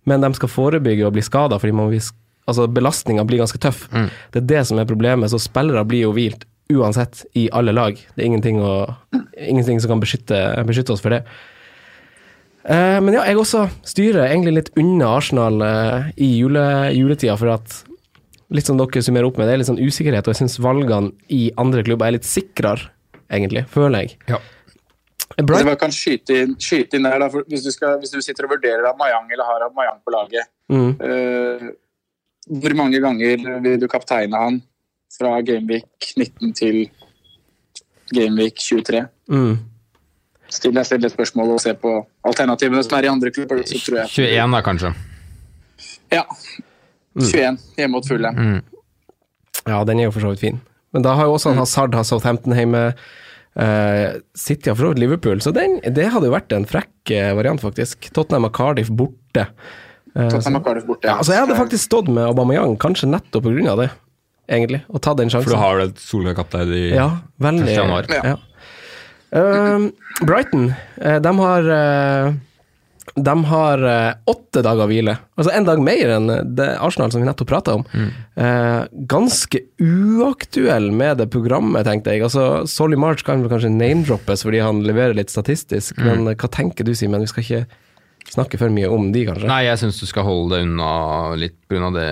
men 0.09 0.25
de 0.25 0.33
skal 0.37 0.51
forebygge 0.51 1.07
å 1.07 1.13
bli 1.13 1.23
skada, 1.25 1.61
fordi 1.61 1.77
man 1.77 1.93
blir, 1.93 2.09
altså 2.49 2.67
belastninga 2.69 3.25
blir 3.25 3.41
ganske 3.41 3.61
tøff. 3.61 3.87
Det 4.33 4.43
er 4.43 4.51
det 4.51 4.67
som 4.69 4.81
er 4.81 4.89
problemet, 4.89 5.31
så 5.33 5.41
spillere 5.41 5.85
blir 5.87 6.05
jo 6.05 6.13
hvilt 6.17 6.45
uansett 6.73 7.25
i 7.37 7.49
alle 7.53 7.73
lag. 7.75 7.97
Det 8.15 8.23
er 8.23 8.29
ingenting, 8.29 8.61
å, 8.63 8.87
ingenting 9.37 9.81
som 9.81 9.93
kan 9.93 10.01
beskytte, 10.01 10.39
beskytte 10.67 10.95
oss 10.95 11.03
for 11.03 11.13
det. 11.13 11.21
Eh, 12.65 12.97
men 13.03 13.13
ja, 13.13 13.25
jeg 13.29 13.37
også 13.37 13.67
styrer 13.85 14.25
egentlig 14.25 14.55
litt 14.55 14.71
unna 14.81 15.11
Arsenal 15.19 15.61
eh, 15.61 16.09
i 16.25 16.31
jule, 16.39 16.65
juletida, 16.95 17.37
for 17.37 17.53
at 17.53 17.83
litt 18.55 18.65
som 18.65 18.79
dere 18.79 19.03
summerer 19.05 19.29
opp 19.29 19.37
med, 19.37 19.49
det 19.49 19.55
er 19.55 19.61
litt 19.61 19.69
sånn 19.69 19.81
usikkerhet, 19.81 20.25
og 20.25 20.33
jeg 20.33 20.41
syns 20.43 20.57
valgene 20.63 21.13
i 21.33 21.47
andre 21.61 21.85
klubber 21.85 22.09
er 22.09 22.17
litt 22.17 22.27
sikrere, 22.29 22.89
egentlig, 23.29 23.65
føler 23.69 24.05
jeg. 24.05 24.17
Ja. 24.31 24.41
Bright, 25.35 25.67
jeg 25.67 25.79
kan 25.81 25.93
skyte 25.93 26.35
inn, 26.41 26.53
skyte 26.61 26.97
inn 26.97 27.05
der, 27.05 27.17
da, 27.19 27.27
for 27.33 27.45
hvis, 27.49 27.65
du 27.65 27.73
skal, 27.73 27.97
hvis 27.99 28.13
du 28.13 28.21
sitter 28.23 28.47
og 28.47 28.55
vurderer 28.55 28.85
Aubameyang 28.87 29.27
eller 29.33 29.49
har 29.49 29.65
Mayang 29.75 29.97
på 30.05 30.13
laget, 30.13 30.47
mm, 30.71 30.91
uh, 31.01 31.65
hvor 32.61 32.75
mange 32.77 33.01
ganger 33.03 33.41
vil 33.65 33.81
du 33.81 33.87
kapteine 33.91 34.39
han 34.39 34.61
fra 35.13 35.37
Gameweek 35.45 36.11
19 36.17 36.53
til 36.57 36.81
Gameweek 38.13 38.59
23? 38.59 39.05
mm, 39.31 39.55
Still 40.53 40.75
deg 40.77 40.85
selv 40.85 41.07
et 41.07 41.13
spørsmål 41.13 41.55
og 41.55 41.61
se 41.63 41.73
på 41.79 41.91
alternativene 42.27 42.83
som 42.85 42.97
er 42.99 43.07
i 43.07 43.11
andre 43.11 43.31
klubber. 43.33 43.63
Så 43.65 43.81
tror 43.81 44.03
jeg 44.03 44.29
21 44.37 44.53
da, 44.53 44.61
kanskje. 44.65 44.91
Ja. 46.13 46.23
21 47.17 47.57
hjemme 47.79 47.91
mot 47.95 48.07
Fulham. 48.07 48.37
Mm. 48.37 48.61
ja, 49.65 49.83
den 49.87 49.99
er 49.99 50.09
jo 50.09 50.13
for 50.15 50.27
så 50.27 50.33
vidt 50.35 50.43
fin. 50.45 50.59
Men 50.93 51.03
da 51.03 51.15
har 51.17 51.27
jo 51.27 51.35
også 51.35 51.55
Hazard 51.57 51.95
har 51.97 52.05
Southampton 52.07 52.55
hjemme. 52.55 52.91
Uh, 53.55 54.21
City 54.35 54.69
har 54.69 54.77
for 54.77 54.85
så 54.85 54.93
vidt 54.93 55.01
Liverpool, 55.01 55.41
så 55.41 55.51
den, 55.55 55.79
det 55.95 56.09
hadde 56.11 56.27
jo 56.27 56.35
vært 56.35 56.51
en 56.55 56.67
frekk 56.67 57.11
eh, 57.15 57.31
variant, 57.37 57.61
faktisk. 57.63 58.09
Tottenham 58.15 58.49
og 58.49 58.55
Cardiff 58.55 58.91
borte. 58.91 59.47
Uh, 60.11 60.27
Tottenham 60.27 60.59
og 60.59 60.65
Cardiff 60.67 60.87
borte. 60.87 61.07
ja, 61.07 61.17
altså, 61.21 61.33
jeg 61.35 61.45
hadde 61.45 61.57
faktisk 61.59 61.87
stått 61.87 62.11
med 62.11 62.27
Aubameyang, 62.27 62.75
kanskje 62.79 63.09
nettopp 63.11 63.47
av 63.47 63.79
det, 63.81 63.89
egentlig, 64.47 64.81
og 64.89 65.01
ta 65.05 65.13
den 65.17 65.29
sjansen. 65.31 65.49
For 65.49 65.55
du 65.57 65.61
har 65.61 65.79
vel 65.81 65.93
solklart 65.99 66.39
kaptein 66.41 66.73
i 66.73 66.83
Ja, 66.95 67.09
veldig. 67.41 67.69
1. 67.69 67.77
januar. 67.77 68.09
Ja. 68.09 68.35
Uh, 69.35 69.89
Brighton, 70.23 70.69
uh, 71.03 71.17
de 71.19 71.31
har 71.41 71.71
uh, 71.71 72.33
De 73.15 73.33
har 73.47 73.81
eh, 73.85 74.13
åtte 74.27 74.59
dager 74.65 74.89
hvile. 74.89 75.13
Altså 75.37 75.51
en 75.55 75.63
dag 75.67 75.79
mer 75.79 76.09
enn 76.17 76.31
det 76.57 76.65
Arsenal 76.83 77.11
som 77.13 77.21
vi 77.21 77.27
nettopp 77.29 77.47
prata 77.47 77.75
om. 77.77 77.83
Eh, 78.35 78.81
ganske 79.07 79.61
uaktuell 79.79 80.89
med 80.91 81.21
det 81.21 81.27
programmet, 81.31 81.85
tenkte 81.87 82.11
jeg. 82.15 82.25
Altså, 82.25 82.65
Solly 82.67 82.97
March 82.99 83.23
kan 83.23 83.43
vel 83.45 83.53
kanskje 83.53 83.71
name-droppes 83.71 84.43
fordi 84.43 84.59
han 84.65 84.81
leverer 84.83 85.15
litt 85.15 85.31
statistisk, 85.31 86.01
men 86.01 86.27
eh, 86.27 86.35
hva 86.35 86.49
tenker 86.51 86.83
du, 86.83 86.91
Simen? 86.97 87.23
Vi 87.23 87.31
skal 87.31 87.45
ikke 87.45 88.33
snakke 88.33 88.59
for 88.59 88.73
mye 88.73 88.89
om 88.91 89.11
de, 89.13 89.23
kanskje? 89.29 89.47
Nei, 89.53 89.61
jeg 89.69 89.83
syns 89.85 90.01
du 90.01 90.09
skal 90.09 90.25
holde 90.27 90.57
deg 90.57 90.65
unna 90.67 90.91
litt 91.39 91.55
pga. 91.69 91.93
det 91.95 92.09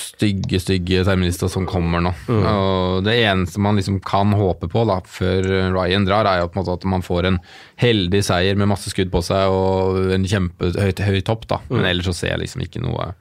stygge, 0.00 0.60
stygge 0.62 1.04
terminister 1.06 1.50
som 1.52 1.66
kommer 1.68 2.02
nå. 2.04 2.12
Og 2.30 3.04
det 3.06 3.14
eneste 3.24 3.60
man 3.62 3.78
liksom 3.78 3.98
kan 4.04 4.34
håpe 4.36 4.68
på 4.72 4.84
da, 4.88 4.98
før 5.08 5.46
Ryan 5.74 6.06
drar, 6.08 6.28
er 6.30 6.42
jo 6.42 6.50
på 6.50 6.58
en 6.58 6.64
måte 6.64 6.76
at 6.78 6.86
man 6.90 7.04
får 7.06 7.30
en 7.30 7.38
heldig 7.82 8.22
seier 8.26 8.58
med 8.58 8.70
masse 8.70 8.92
skudd 8.92 9.12
på 9.12 9.22
seg 9.24 9.52
og 9.52 10.12
en 10.16 10.26
kjempehøy 10.28 10.92
høy 11.06 11.20
topp. 11.26 11.46
da. 11.50 11.60
Men 11.72 11.88
ellers 11.88 12.10
så 12.10 12.16
ser 12.16 12.34
jeg 12.34 12.44
liksom 12.46 12.64
ikke 12.66 12.84
noe 12.84 13.12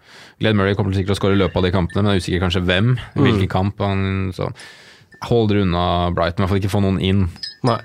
Glenn 0.42 0.58
Murray 0.60 0.76
kommer 0.76 0.96
sikkert 0.96 1.14
til 1.14 1.16
å 1.16 1.22
skåre 1.22 1.38
i 1.38 1.40
løpet 1.40 1.62
av 1.62 1.68
de 1.68 1.72
kampene, 1.76 2.02
men 2.04 2.12
jeg 2.12 2.20
er 2.20 2.26
usikker 2.26 2.44
kanskje 2.44 2.66
hvem. 2.68 2.96
Hvilken 3.16 3.52
kamp. 3.52 3.80
Han, 3.80 4.34
så 4.36 4.50
hold 5.30 5.50
dere 5.52 5.64
unna 5.64 5.86
Brighton, 6.16 6.42
i 6.42 6.44
hvert 6.44 6.54
fall 6.54 6.62
ikke 6.64 6.74
få 6.74 6.84
noen 6.84 7.02
inn. 7.04 7.28
Nei. 7.66 7.80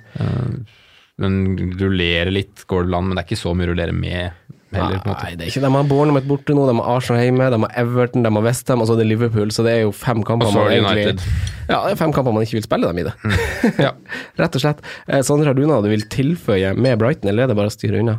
men 1.20 1.36
rullerer 1.78 2.32
litt, 2.32 2.64
går 2.66 2.86
det 2.86 2.94
land, 2.94 3.08
men 3.08 3.16
det 3.16 3.22
er 3.22 3.28
ikke 3.28 3.42
så 3.42 3.52
mye 3.54 3.68
å 3.68 3.72
rullere 3.74 3.94
med 3.94 4.56
heller. 4.78 5.00
på 5.02 5.08
en 5.08 5.14
måte. 5.14 5.24
Nei, 5.24 5.34
det 5.36 5.46
er 5.46 5.52
ikke 5.52 5.62
De 5.64 5.70
har 5.74 5.88
Bournemouth 5.90 6.28
borte 6.30 6.54
nå, 6.56 6.66
de 6.68 6.74
har 6.78 6.96
Arsenal 6.96 7.22
hjemme, 7.24 7.50
de 7.50 7.60
har 7.64 7.74
Everton, 7.82 8.24
de 8.26 8.32
har 8.36 8.44
Westham, 8.46 8.80
og 8.80 8.88
så 8.88 8.94
er 8.94 9.02
det 9.02 9.08
Liverpool. 9.10 9.50
Så 9.54 9.64
det 9.66 9.72
er 9.72 9.80
jo 9.86 9.92
fem 9.96 10.22
kamper 10.26 10.46
Og 10.46 10.52
så 10.54 10.64
man 10.64 10.72
egentlig 10.76 11.16
Mm. 11.20 11.26
Ja, 11.70 11.84
det 11.86 11.92
er 11.92 11.98
fem 12.00 12.12
kamper 12.12 12.34
man 12.34 12.42
ikke 12.42 12.58
vil 12.58 12.64
spille 12.66 12.88
dem 12.88 12.98
i 12.98 13.06
det. 13.06 13.12
Ja. 13.86 13.92
Rett 14.38 14.56
og 14.58 14.62
slett. 14.62 14.80
Eh, 15.06 15.22
Sondre, 15.22 15.46
har 15.50 15.54
du 15.54 15.62
noe 15.66 15.82
du 15.84 15.88
vil 15.92 16.02
tilføye 16.10 16.74
med 16.74 16.98
Brighton, 16.98 17.30
eller 17.30 17.44
er 17.44 17.52
det 17.52 17.56
bare 17.58 17.70
å 17.70 17.74
styre 17.74 18.00
unna? 18.02 18.16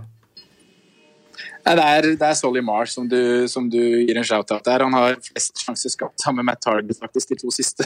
Nei, 1.66 1.76
det 1.78 1.84
er, 1.86 2.08
det 2.18 2.26
er 2.26 2.38
Solly 2.38 2.62
Marsh 2.66 2.96
som 2.96 3.10
du, 3.10 3.48
som 3.52 3.68
du 3.70 3.78
gir 3.78 4.18
en 4.18 4.26
shout-out 4.26 4.66
der. 4.66 4.86
Han 4.88 4.96
har 4.98 5.20
flest 5.22 5.62
sjanser 5.62 5.94
skapt 5.94 6.24
sammen 6.24 6.42
med 6.42 6.54
Matt 6.54 6.64
Target 6.66 6.98
faktisk 6.98 7.34
de 7.34 7.38
to 7.44 7.52
siste, 7.54 7.86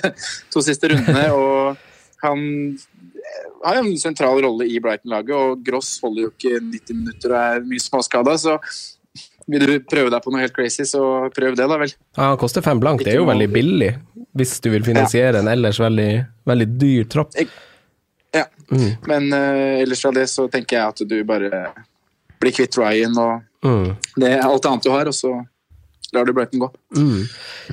to 0.53 0.63
siste 0.63 0.91
rundene. 0.93 1.25
og 1.39 1.81
han 2.23 2.45
har 3.65 3.79
jo 3.79 3.85
en 3.85 3.97
sentral 4.01 4.41
rolle 4.45 4.67
i 4.69 4.79
Brighton-laget, 4.83 5.35
og 5.35 5.63
Gross 5.65 5.95
holder 6.03 6.27
jo 6.27 6.33
ikke 6.33 6.59
90 6.61 6.99
minutter 6.99 7.33
og 7.33 7.39
er 7.39 7.65
mye 7.69 7.81
småskada. 7.83 8.35
Så 8.41 8.57
vil 9.47 9.65
du 9.65 9.73
prøve 9.89 10.09
deg 10.13 10.23
på 10.25 10.33
noe 10.33 10.41
helt 10.43 10.55
crazy, 10.55 10.85
så 10.89 11.01
prøv 11.35 11.55
det, 11.57 11.67
da 11.69 11.77
vel. 11.81 11.91
Ja, 12.17 12.31
Han 12.31 12.37
koster 12.41 12.65
fem 12.65 12.79
blank, 12.81 13.03
det 13.05 13.13
er 13.13 13.21
jo 13.21 13.29
veldig 13.29 13.49
billig 13.53 13.91
hvis 14.35 14.57
du 14.59 14.69
vil 14.73 14.83
finansiere 14.83 15.39
en 15.39 15.47
ellers 15.47 15.77
veldig, 15.79 16.09
veldig 16.49 16.65
dyr 16.81 17.05
tropp. 17.07 17.35
Ja. 18.35 18.45
Mm. 18.67 18.89
Men 19.07 19.27
uh, 19.31 19.81
ellers 19.83 20.01
fra 20.03 20.11
det 20.11 20.25
så 20.27 20.47
tenker 20.51 20.75
jeg 20.75 20.91
at 20.91 21.03
du 21.07 21.19
bare 21.23 21.61
blir 22.41 22.51
kvitt 22.57 22.77
Ryan 22.81 23.15
og 23.21 23.43
Mm. 23.65 23.95
det 24.21 24.27
alt 24.45 24.65
annet 24.69 24.83
du 24.85 24.91
har, 24.93 25.07
og 25.09 25.15
så 25.17 25.29
lar 26.13 26.25
du 26.27 26.33
Brighton 26.37 26.59
gå. 26.61 26.67
Mm. 26.93 27.23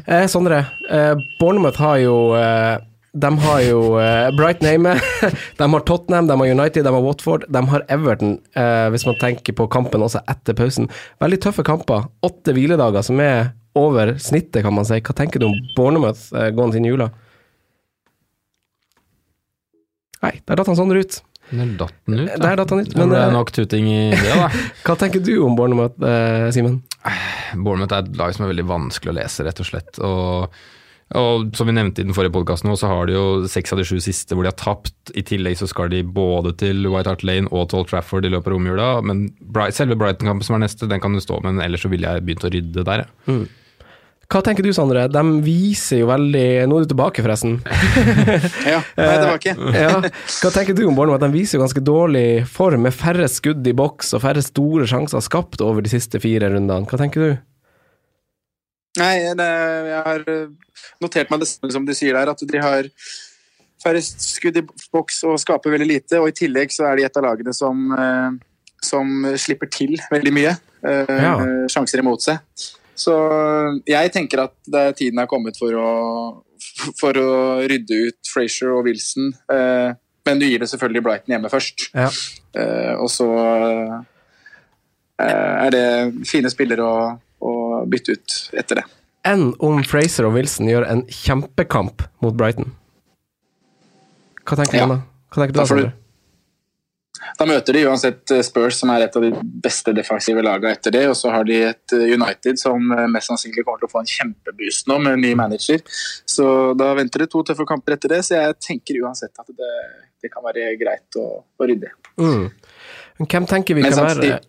Eh, 0.06 0.22
Sondre, 0.26 0.62
eh, 0.88 1.12
Bournemouth 1.40 1.76
har 1.76 1.98
jo 2.00 2.14
eh, 2.38 2.78
De 3.12 3.28
har 3.38 3.60
jo 3.60 3.80
uh, 4.00 4.30
Brighton 4.36 4.64
Name, 4.64 4.94
de 5.58 5.66
har 5.74 5.80
Tottenham, 5.84 6.26
de 6.26 6.36
har 6.40 6.46
United, 6.46 6.84
de 6.84 6.92
har 6.94 7.02
Watford, 7.04 7.44
de 7.48 7.60
har 7.68 7.84
Everton, 7.92 8.38
uh, 8.56 8.88
hvis 8.88 9.04
man 9.04 9.18
tenker 9.20 9.52
på 9.58 9.66
kampen 9.72 10.04
også 10.04 10.22
etter 10.32 10.56
pausen. 10.56 10.88
Veldig 11.20 11.38
tøffe 11.44 11.64
kamper. 11.66 12.06
Åtte 12.24 12.54
hviledager, 12.56 13.04
som 13.04 13.20
er 13.20 13.52
over 13.76 14.14
snittet, 14.16 14.62
kan 14.64 14.72
man 14.72 14.88
si. 14.88 14.96
Hva 15.04 15.16
tenker 15.18 15.42
du 15.42 15.50
om 15.50 15.60
Bournemouth 15.76 16.30
uh, 16.32 16.48
gående 16.56 16.80
inn 16.80 16.88
i 16.88 16.94
jula? 16.94 17.10
Nei, 20.24 20.38
der 20.48 20.62
datt 20.62 20.72
han 20.72 20.80
sånn 20.80 20.96
ut. 20.96 21.20
Der 21.52 21.72
datt 21.76 21.96
han 22.08 22.20
ut. 22.22 22.34
Der 22.40 22.60
datt 22.62 22.72
han 22.72 22.80
ut. 22.80 22.96
Men 22.96 23.12
det 23.12 23.20
er 23.20 23.34
nok 23.34 23.52
tuting 23.52 23.92
i 23.92 24.02
det, 24.16 24.36
da. 24.38 24.48
hva 24.86 24.96
tenker 24.96 25.20
du 25.20 25.34
om 25.44 25.58
Bournemouth, 25.58 26.00
Simen? 26.56 26.80
Bournemouth 27.58 27.92
er 27.92 28.06
et 28.06 28.14
lag 28.16 28.32
som 28.32 28.46
er 28.46 28.54
veldig 28.54 28.70
vanskelig 28.72 29.12
å 29.12 29.20
lese, 29.20 29.44
rett 29.44 29.60
og 29.60 29.68
slett. 29.68 30.00
Og, 30.00 30.62
og 31.18 31.52
som 31.56 31.68
vi 31.68 31.74
nevnte 31.76 32.02
i 32.02 32.06
den 32.06 32.16
forrige 32.16 32.34
podkasten, 32.34 32.72
så 32.78 32.90
har 32.90 33.08
de 33.08 33.16
jo 33.16 33.24
seks 33.50 33.74
av 33.74 33.80
de 33.80 33.86
sju 33.88 33.98
siste 34.02 34.36
hvor 34.36 34.46
de 34.46 34.52
har 34.52 34.58
tapt. 34.60 34.94
I 35.18 35.24
tillegg 35.26 35.58
så 35.60 35.68
skal 35.70 35.92
de 35.92 36.02
både 36.02 36.54
til 36.60 36.86
White 36.88 37.12
Hart 37.12 37.24
Lane 37.26 37.50
og 37.50 37.68
til 37.70 37.82
Old 37.82 37.90
Trafford 37.90 38.28
i 38.28 38.32
løpet 38.32 38.50
av 38.50 38.56
romjula. 38.56 38.90
Men 39.06 39.26
selve 39.74 39.98
Brighton-kampen 40.00 40.46
som 40.46 40.58
er 40.58 40.64
neste, 40.66 40.88
den 40.90 41.02
kan 41.02 41.16
du 41.16 41.22
stå 41.22 41.42
med, 41.42 41.56
men 41.56 41.66
ellers 41.66 41.84
så 41.84 41.92
ville 41.92 42.08
jeg 42.08 42.24
begynt 42.26 42.46
å 42.48 42.52
rydde 42.52 42.86
der. 42.88 43.04
Mm. 43.28 43.44
Hva 44.32 44.40
tenker 44.40 44.64
du, 44.64 44.70
Sondre? 44.72 45.04
De 45.12 45.22
viser 45.44 46.00
jo 46.00 46.06
veldig 46.08 46.64
Nå 46.70 46.78
er 46.78 46.86
du 46.86 46.92
tilbake, 46.94 47.20
forresten. 47.24 47.58
Ja, 48.72 48.80
nei, 48.96 49.16
tilbake. 49.20 49.56
ja. 49.84 49.98
Hva 50.00 50.52
tenker 50.54 50.76
du 50.76 50.86
om 50.86 50.96
Bournemouth? 50.96 51.20
De 51.20 51.28
viser 51.34 51.58
jo 51.58 51.66
ganske 51.66 51.82
dårlig 51.84 52.26
form, 52.48 52.86
med 52.86 52.96
færre 52.96 53.28
skudd 53.28 53.66
i 53.68 53.76
boks 53.76 54.14
og 54.16 54.24
færre 54.24 54.44
store 54.44 54.88
sjanser 54.88 55.20
skapt 55.24 55.60
over 55.64 55.84
de 55.84 55.92
siste 55.92 56.22
fire 56.22 56.48
rundene. 56.54 56.88
Hva 56.88 57.00
tenker 57.02 57.26
du? 57.26 57.32
Nei, 59.00 59.12
det, 59.38 59.44
jeg 59.88 60.00
har 60.06 60.24
eh, 60.28 60.48
notert 61.00 61.30
meg 61.32 61.40
det 61.40 61.48
samme 61.48 61.72
som 61.72 61.86
du 61.88 61.94
sier 61.96 62.16
der, 62.18 62.28
at 62.32 62.42
de 62.44 62.60
har 62.60 62.88
færre 63.82 64.02
skudd 64.04 64.58
i 64.60 64.64
boks 64.92 65.22
og 65.30 65.38
skaper 65.40 65.72
veldig 65.74 65.88
lite. 65.88 66.20
Og 66.20 66.28
i 66.28 66.36
tillegg 66.36 66.74
så 66.74 66.90
er 66.90 67.00
de 67.00 67.06
et 67.08 67.16
av 67.16 67.24
lagene 67.24 67.54
som, 67.56 67.80
eh, 67.96 68.36
som 68.84 69.10
slipper 69.40 69.70
til 69.72 69.96
veldig 70.12 70.34
mye. 70.36 70.52
eh, 70.84 71.16
Ja. 71.22 71.34
Sjanser 71.72 72.02
imot 72.04 72.22
seg. 72.22 72.38
Så 72.94 73.14
jeg 73.88 74.12
tenker 74.12 74.44
at 74.44 74.54
det 74.68 74.80
er 74.80 74.92
tiden 74.92 75.18
er 75.18 75.26
kommet 75.30 75.56
for 75.58 75.72
å, 75.72 76.44
for 77.00 77.16
å 77.16 77.32
rydde 77.64 77.98
ut 78.10 78.28
Frazier 78.28 78.74
og 78.76 78.84
Wilson. 78.84 79.32
Men 79.48 80.38
du 80.38 80.44
gir 80.46 80.60
det 80.60 80.68
selvfølgelig 80.70 81.02
Brighton 81.02 81.32
hjemme 81.34 81.50
først. 81.50 81.88
Ja. 81.96 82.10
Og 83.00 83.08
så 83.10 83.26
er 85.18 85.70
det 85.74 85.86
fine 86.28 86.50
spillere 86.52 86.84
og 86.86 87.18
bytte 87.90 88.16
ut 88.18 88.36
etter 88.58 88.82
det. 88.82 88.84
Enn 89.28 89.52
om 89.62 89.82
Fraser 89.86 90.26
og 90.26 90.34
Wilson 90.34 90.66
gjør 90.70 90.86
en 90.90 91.04
kjempekamp 91.06 92.02
mot 92.24 92.34
Brighton? 92.34 92.72
Hva 94.42 94.56
tenker 94.58 94.78
Ja. 94.80 94.86
du 94.86 94.94
da? 94.96 95.02
Hva 95.32 95.42
tenker 95.44 95.52
du 95.54 95.60
Da 95.60 95.66
Sondre? 95.66 95.92
Da 97.38 97.46
møter 97.46 97.72
de 97.76 97.84
uansett 97.86 98.30
eh, 98.34 98.42
Spurs, 98.42 98.80
som 98.80 98.90
er 98.90 99.04
et 99.06 99.16
av 99.16 99.22
de 99.22 99.30
beste 99.62 99.92
defensive 99.94 100.42
lagene 100.42 100.72
etter 100.74 100.90
det. 100.90 101.04
Og 101.08 101.14
så 101.16 101.30
har 101.30 101.44
de 101.46 101.54
et 101.68 101.94
eh, 101.94 102.10
United 102.16 102.58
som 102.58 102.82
eh, 102.92 103.06
mest 103.06 103.30
sannsynlig 103.30 103.64
kommer 103.64 103.78
til 103.78 103.88
å 103.88 103.92
få 103.92 104.02
en 104.02 104.10
kjempeboost 104.10 104.88
nå 104.90 104.98
med 104.98 105.14
en 105.14 105.22
ny 105.22 105.32
manager. 105.38 105.80
Så 106.26 106.74
da 106.78 106.90
venter 106.98 107.22
det 107.24 107.30
to 107.32 107.44
tøffe 107.46 107.66
kamper 107.68 107.94
etter 107.96 108.16
det, 108.16 108.20
så 108.26 108.34
jeg 108.40 108.58
tenker 108.66 108.98
uansett 109.04 109.38
at 109.38 109.46
det, 109.54 109.72
det 110.24 110.32
kan 110.34 110.42
være 110.44 110.74
greit 110.80 111.20
å, 111.22 111.28
å 111.46 111.68
rydde. 111.70 111.92
Mm. 112.18 112.48
Men 113.20 113.30
hvem 113.36 113.46
tenker 113.54 113.78
vi 113.78 113.86
kan 113.86 114.02
være 114.02 114.40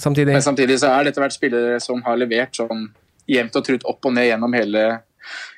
Samtidig 0.00 0.34
Men 0.36 0.44
samtidig 0.44 0.78
så 0.80 0.90
er 0.94 1.08
dette 1.08 1.20
vært 1.20 1.36
spillere 1.36 1.80
som 1.82 2.00
har 2.06 2.18
levert 2.20 2.56
sånn 2.56 2.88
jevnt 3.30 3.56
og 3.58 3.66
trutt 3.66 3.86
opp 3.88 4.06
og 4.08 4.14
ned 4.16 4.30
gjennom 4.30 4.54
hele, 4.56 4.84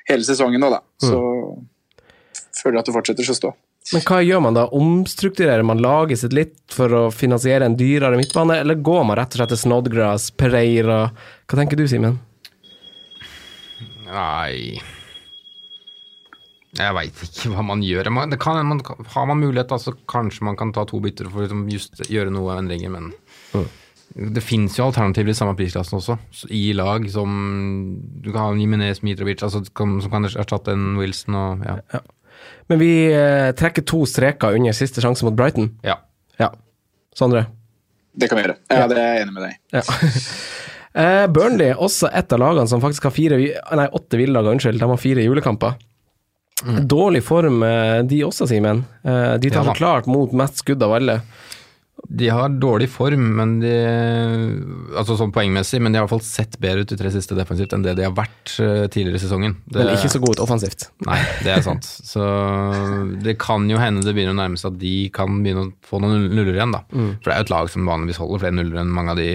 hele 0.09 0.25
sesongen 0.27 0.61
nå, 0.61 0.69
da. 0.73 0.81
Så 1.01 1.19
føler 2.59 2.77
jeg 2.77 2.83
at 2.83 2.89
det 2.89 2.97
fortsetter 2.97 3.31
å 3.33 3.37
stå. 3.37 3.53
Men 3.91 4.03
hva 4.07 4.19
gjør 4.23 4.43
man 4.45 4.55
da? 4.55 4.63
Omstrukturerer 4.77 5.65
man 5.67 5.81
laget 5.83 6.21
sitt 6.21 6.35
litt 6.35 6.55
for 6.71 6.93
å 6.95 7.01
finansiere 7.11 7.67
en 7.67 7.75
dyrere 7.79 8.19
midtbane, 8.19 8.61
eller 8.63 8.79
går 8.79 9.03
man 9.09 9.19
rett 9.19 9.35
og 9.35 9.41
slett 9.41 9.51
til 9.55 9.61
Snodgrass, 9.65 10.29
Pereira? 10.39 11.01
Hva 11.47 11.59
tenker 11.59 11.79
du, 11.79 11.83
Simen? 11.91 12.21
Nei 14.13 14.77
Jeg 16.77 16.93
veit 16.95 17.21
ikke 17.25 17.51
hva 17.53 17.63
man 17.65 17.83
gjør. 17.85 18.11
Man, 18.13 18.31
det 18.31 18.39
kan, 18.41 18.59
man, 18.69 18.79
har 18.85 19.27
man 19.29 19.41
mulighet, 19.41 19.71
da, 19.73 19.79
så 19.81 19.95
kanskje 20.09 20.47
man 20.47 20.57
kan 20.59 20.71
ta 20.75 20.85
to 20.89 21.01
bytter 21.03 21.27
for 21.33 21.43
å 21.43 21.47
liksom 21.47 22.07
gjøre 22.13 22.33
noe 22.33 22.55
endringer, 22.61 22.93
men 22.93 23.11
det 24.13 24.43
fins 24.45 24.75
jo 24.77 24.85
alternativer 24.85 25.31
i 25.33 25.37
samme 25.37 25.55
prisklassen 25.57 25.97
også, 25.97 26.17
i 26.53 26.67
lag 26.77 27.07
som 27.09 27.31
Du 28.21 28.27
kan 28.31 28.41
ha 28.43 28.51
en 28.53 28.59
Jimenez 28.61 29.01
Mitrovic, 29.01 29.41
altså, 29.41 29.63
som, 29.65 29.95
som 30.03 30.11
kan 30.13 30.27
erstatte 30.29 30.75
en 30.75 30.97
Wilson 30.99 31.35
og 31.39 31.63
ja. 31.65 32.01
Men 32.69 32.79
vi 32.79 32.91
eh, 33.11 33.49
trekker 33.57 33.85
to 33.87 34.03
streker 34.09 34.53
under 34.57 34.75
siste 34.77 35.01
sjanse 35.03 35.25
mot 35.25 35.35
Brighton. 35.37 35.71
ja. 35.83 35.97
Ja. 36.39 36.51
Sondre? 37.13 37.45
Det 38.17 38.25
kan 38.29 38.37
vi 38.39 38.43
gjøre. 38.45 38.55
Ja, 38.73 38.85
det 38.89 38.97
er 38.97 39.15
jeg 39.17 39.25
enig 39.25 39.33
med 39.35 39.43
deg. 39.47 39.57
Ja. 39.73 39.83
Eh, 40.93 41.23
Burnley, 41.33 41.71
også 41.73 42.05
et 42.13 42.29
av 42.35 42.37
lagene 42.37 42.69
som 42.69 42.77
faktisk 42.77 43.07
har 43.07 43.13
fire, 43.15 43.39
nei, 43.79 43.85
åtte 43.97 44.13
hviledager, 44.19 44.53
unnskyld. 44.53 44.77
De 44.77 44.89
har 44.91 44.99
fire 45.01 45.23
julekamper. 45.25 45.71
Dårlig 46.85 47.23
form, 47.25 47.63
eh, 47.65 48.03
de 48.05 48.19
også, 48.27 48.45
Simen. 48.51 48.83
Eh, 49.01 49.37
De 49.41 49.49
tar 49.49 49.65
Ja 49.65 49.71
så 49.71 49.73
klart 49.79 50.05
mot 50.05 50.31
mest 50.37 50.61
skudd 50.61 50.83
av 50.85 50.93
alle. 50.99 51.15
De 52.13 52.27
har 52.29 52.49
dårlig 52.61 52.89
form, 52.91 53.21
men 53.37 53.53
de, 53.61 53.71
altså 54.97 55.15
sånn 55.17 55.31
poengmessig, 55.33 55.79
men 55.81 55.93
de 55.93 55.97
har 55.97 56.03
i 56.03 56.07
hvert 56.07 56.15
fall 56.15 56.25
sett 56.25 56.57
bedre 56.61 56.83
ut 56.83 56.89
de 56.91 56.97
tre 56.99 57.09
siste 57.13 57.37
defensivt 57.37 57.73
enn 57.73 57.85
det 57.85 57.93
de 57.97 58.05
har 58.05 58.15
vært 58.17 58.55
eh, 58.61 58.85
tidligere 58.91 59.21
i 59.21 59.23
sesongen. 59.23 59.55
Det, 59.65 59.79
Men 59.79 59.93
ikke 59.95 60.11
så 60.11 60.21
godt 60.21 60.41
offensivt. 60.43 60.87
Nei, 61.07 61.19
det 61.45 61.53
er 61.55 61.63
sant. 61.65 61.87
Så 62.13 62.25
det 63.23 63.37
kan 63.41 63.65
jo 63.71 63.79
hende 63.81 64.03
det 64.05 64.13
begynner 64.17 64.35
å 64.35 64.39
nærme 64.41 64.59
seg 64.59 64.73
at 64.73 64.79
de 64.81 64.93
kan 65.15 65.39
begynne 65.45 65.67
å 65.67 65.71
få 65.87 66.01
noen 66.03 66.27
nuller 66.33 66.53
igjen, 66.53 66.75
da. 66.75 66.83
For 66.91 67.29
det 67.29 67.35
er 67.37 67.41
jo 67.41 67.47
et 67.47 67.53
lag 67.53 67.71
som 67.71 67.87
vanligvis 67.89 68.21
holder 68.21 68.43
flere 68.43 68.57
nuller 68.59 68.81
enn 68.83 68.93
mange 68.93 69.15
av 69.15 69.21
de 69.21 69.29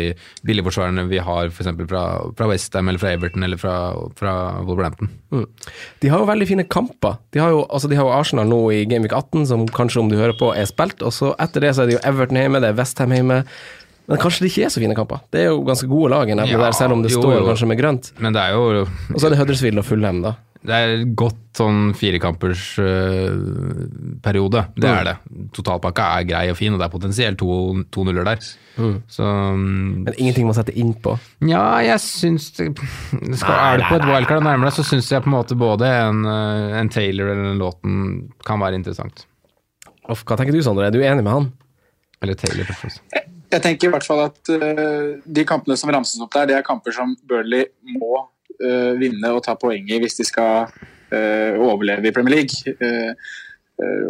billigforsvarerne 0.47 1.07
vi 1.11 1.23
har 1.25 1.51
f.eks. 1.51 1.73
fra, 1.89 2.05
fra 2.39 2.51
Westham 2.53 2.93
eller 2.93 3.03
fra 3.03 3.15
Everton 3.17 3.47
eller 3.49 3.61
fra, 3.61 3.75
fra 4.19 4.35
Wolverhampton. 4.67 5.11
De 6.03 6.11
har 6.13 6.23
jo 6.23 6.29
veldig 6.29 6.51
fine 6.51 6.67
kamper. 6.69 7.19
De 7.35 7.43
har 7.43 7.55
jo, 7.55 7.65
altså 7.67 7.91
de 7.91 7.99
har 7.99 8.07
jo 8.07 8.15
Arsenal 8.19 8.49
nå 8.51 8.61
i 8.75 8.85
Gameweek 8.89 9.15
18, 9.17 9.49
som 9.51 9.67
kanskje, 9.73 10.03
om 10.05 10.13
du 10.13 10.19
hører 10.21 10.37
på, 10.39 10.53
er 10.57 10.69
spilt. 10.69 11.03
Og 11.07 11.15
så 11.15 11.33
etter 11.43 11.65
det 11.65 11.75
så 11.77 11.85
er 11.85 11.91
det 11.91 11.99
jo 11.99 12.05
Everton 12.09 12.41
hjemme, 12.49 12.65
det 12.65 12.73
er 12.73 12.81
Westham 12.81 13.15
hjemme. 13.15 13.43
Men 14.09 14.21
kanskje 14.23 14.47
det 14.47 14.53
ikke 14.55 14.65
er 14.65 14.73
så 14.73 14.81
fine 14.81 14.97
kamper. 14.97 15.21
Det 15.29 15.45
er 15.45 15.51
jo 15.51 15.63
ganske 15.69 15.89
gode 15.89 16.11
lag, 16.15 16.31
Ja, 16.33 16.45
der, 16.49 16.73
selv 16.73 16.97
om 16.97 17.03
det 17.05 17.13
jo, 17.13 17.21
står 17.21 17.45
kanskje 17.45 17.69
med 17.69 17.81
grønt. 17.81 18.13
Men 18.19 18.33
det 18.33 18.41
er 18.41 18.57
jo 18.57 18.87
Og 18.89 19.19
så 19.21 19.29
er 19.29 19.35
det 19.35 19.41
Huddersfield 19.43 19.83
og 19.83 19.85
Fulham, 19.85 20.23
da. 20.25 20.39
Det 20.59 20.75
er 20.75 21.03
godt 21.17 21.37
sånn 21.59 21.93
firekampers 21.97 22.63
Uh, 22.79 24.17
periode. 24.25 24.65
Det 24.79 24.89
er 24.91 25.05
det. 25.07 25.15
Totalpakka 25.55 26.07
er 26.19 26.27
grei 26.29 26.43
og 26.51 26.59
fin, 26.59 26.75
og 26.75 26.81
det 26.81 26.89
er 26.89 26.93
potensielt 26.93 27.39
to, 27.41 27.53
to 27.95 28.05
nuller 28.07 28.27
der. 28.27 28.43
Så 29.11 29.27
mm, 29.27 30.05
Men 30.07 30.17
ingenting 30.17 30.49
man 30.49 30.57
setter 30.57 30.77
inn 30.79 30.93
på? 31.03 31.17
Ja, 31.47 31.79
jeg 31.85 32.03
syns 32.03 32.51
det, 32.59 32.71
det 32.77 33.39
skal, 33.41 33.55
Er 33.55 33.81
du 33.81 33.87
på 33.89 33.99
et 33.99 34.07
wildcard 34.07 34.43
og 34.43 34.47
nærmer 34.47 34.69
deg, 34.69 34.77
så 34.79 34.87
syns 34.87 35.11
jeg 35.11 35.25
på 35.25 35.31
en 35.31 35.37
måte 35.37 35.59
både 35.59 35.89
en, 35.89 36.23
øh, 36.27 36.77
en 36.81 36.91
Taylor 36.93 37.33
eller 37.33 37.53
en 37.53 37.63
Låten 37.63 37.97
kan 38.47 38.63
være 38.63 38.79
interessant. 38.79 39.27
Hva 40.09 40.39
tenker 40.39 40.55
du, 40.55 40.63
Sondre? 40.65 40.87
Er 40.89 40.95
du 40.95 41.03
enig 41.03 41.27
med 41.27 41.35
han? 41.35 41.51
Eller 42.23 42.39
Taylor, 42.39 42.71
først. 42.75 43.03
Jeg 43.49 43.65
tenker 43.65 43.89
i 43.89 43.93
hvert 43.95 44.05
fall 44.07 44.25
at 44.27 44.51
uh, 44.53 45.19
de 45.25 45.45
kampene 45.49 45.77
som 45.81 45.91
ramses 45.93 46.21
opp 46.25 46.35
der, 46.35 46.51
det 46.51 46.57
er 46.59 46.67
kamper 46.67 46.95
som 46.95 47.15
Burnley 47.29 47.69
må 47.97 48.25
uh, 48.27 48.93
vinne 49.01 49.33
og 49.33 49.43
ta 49.47 49.55
poeng 49.61 49.89
i 49.89 50.01
hvis 50.03 50.19
de 50.19 50.27
skal 50.29 50.69
uh, 50.69 51.53
overleve 51.57 52.11
i 52.11 52.15
Premier 52.15 52.41
League. 52.41 52.77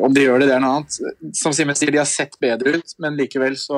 Om 0.00 0.14
de 0.16 0.22
gjør 0.24 0.40
det, 0.40 0.46
det 0.48 0.54
er 0.56 0.62
noe 0.64 0.78
annet. 0.78 0.94
Som 1.36 1.52
Simen 1.52 1.76
sier, 1.76 1.92
de 1.92 2.00
har 2.00 2.08
sett 2.08 2.38
bedre 2.40 2.78
ut, 2.78 2.94
men 3.04 3.18
likevel 3.18 3.52
så 3.60 3.76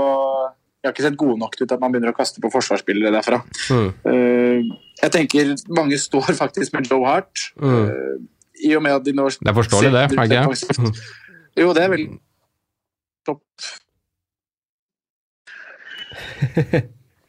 De 0.79 0.87
har 0.87 0.95
ikke 0.95 1.03
sett 1.03 1.17
gode 1.19 1.35
nok 1.41 1.57
ut 1.59 1.73
at 1.75 1.83
man 1.83 1.91
begynner 1.91 2.13
å 2.13 2.17
kaste 2.17 2.39
på 2.41 2.51
forsvarsspillere 2.55 3.11
derfra. 3.11 3.41
Mm. 3.75 4.71
Jeg 5.03 5.13
tenker 5.17 5.51
mange 5.75 5.99
står 5.99 6.31
faktisk 6.39 6.77
med 6.77 6.87
Joe 6.87 7.03
Hart. 7.09 7.43
Mm. 7.59 8.23
I 8.63 8.73
og 8.79 8.87
med 8.87 9.01
at 9.01 9.05
de 9.09 9.17
nå 9.19 9.27
Det 9.35 9.51
er 9.51 9.59
forståelig 9.59 9.91
det, 9.97 10.07
er 10.07 10.31
det. 10.31 10.95
Jo, 11.59 11.75
det 11.75 11.83
er 11.83 11.93
vel 11.97 12.07
topp. 13.27 13.45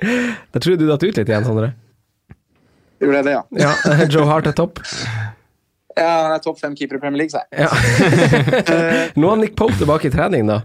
Der 0.02 0.60
tror 0.60 0.74
jeg 0.74 0.82
du 0.82 0.88
datt 0.90 1.04
ut 1.04 1.18
litt 1.18 1.30
igjen, 1.30 1.46
Sondre. 1.46 1.72
Gjorde 3.02 3.22
jeg 3.22 3.28
det, 3.28 3.34
ja. 3.34 3.44
Ja, 3.66 4.06
Joe 4.14 4.28
Hart 4.30 4.50
er 4.50 4.56
topp. 4.58 4.82
Ja, 5.98 6.10
han 6.26 6.36
er 6.36 6.44
topp 6.44 6.60
fem 6.62 6.76
keeper 6.78 7.00
i 7.00 7.02
Premier 7.02 7.24
League, 7.24 7.34
sa 7.34 7.44
jeg. 7.50 7.66
Ja. 7.66 9.10
Nå 9.20 9.32
er 9.34 9.42
Nick 9.42 9.58
Pope 9.60 9.76
tilbake 9.80 10.10
i 10.10 10.14
trening, 10.14 10.48
da. 10.50 10.62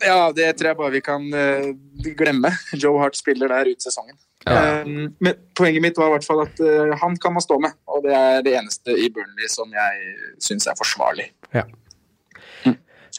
Ja, 0.00 0.30
det 0.32 0.54
tror 0.56 0.70
jeg 0.70 0.78
bare 0.78 0.94
vi 0.94 1.02
kan 1.04 1.26
uh, 1.28 1.70
glemme. 2.16 2.52
Joe 2.72 3.00
Hart 3.02 3.18
spiller 3.18 3.52
der 3.52 3.68
ut 3.68 3.84
sesongen. 3.84 4.16
Ja. 4.48 4.80
Um, 4.80 5.10
men 5.20 5.36
poenget 5.56 5.84
mitt 5.84 6.00
var 6.00 6.08
i 6.08 6.14
hvert 6.16 6.24
fall 6.24 6.40
at 6.46 6.62
uh, 6.64 6.94
han 7.02 7.18
kan 7.20 7.36
man 7.36 7.44
stå 7.44 7.60
med, 7.60 7.76
og 7.84 8.06
det 8.06 8.14
er 8.16 8.40
det 8.46 8.56
eneste 8.56 8.96
i 8.96 9.10
Burnley 9.12 9.50
som 9.52 9.68
jeg 9.76 10.14
syns 10.40 10.68
er 10.70 10.78
forsvarlig. 10.80 11.28
Ja. 11.52 11.66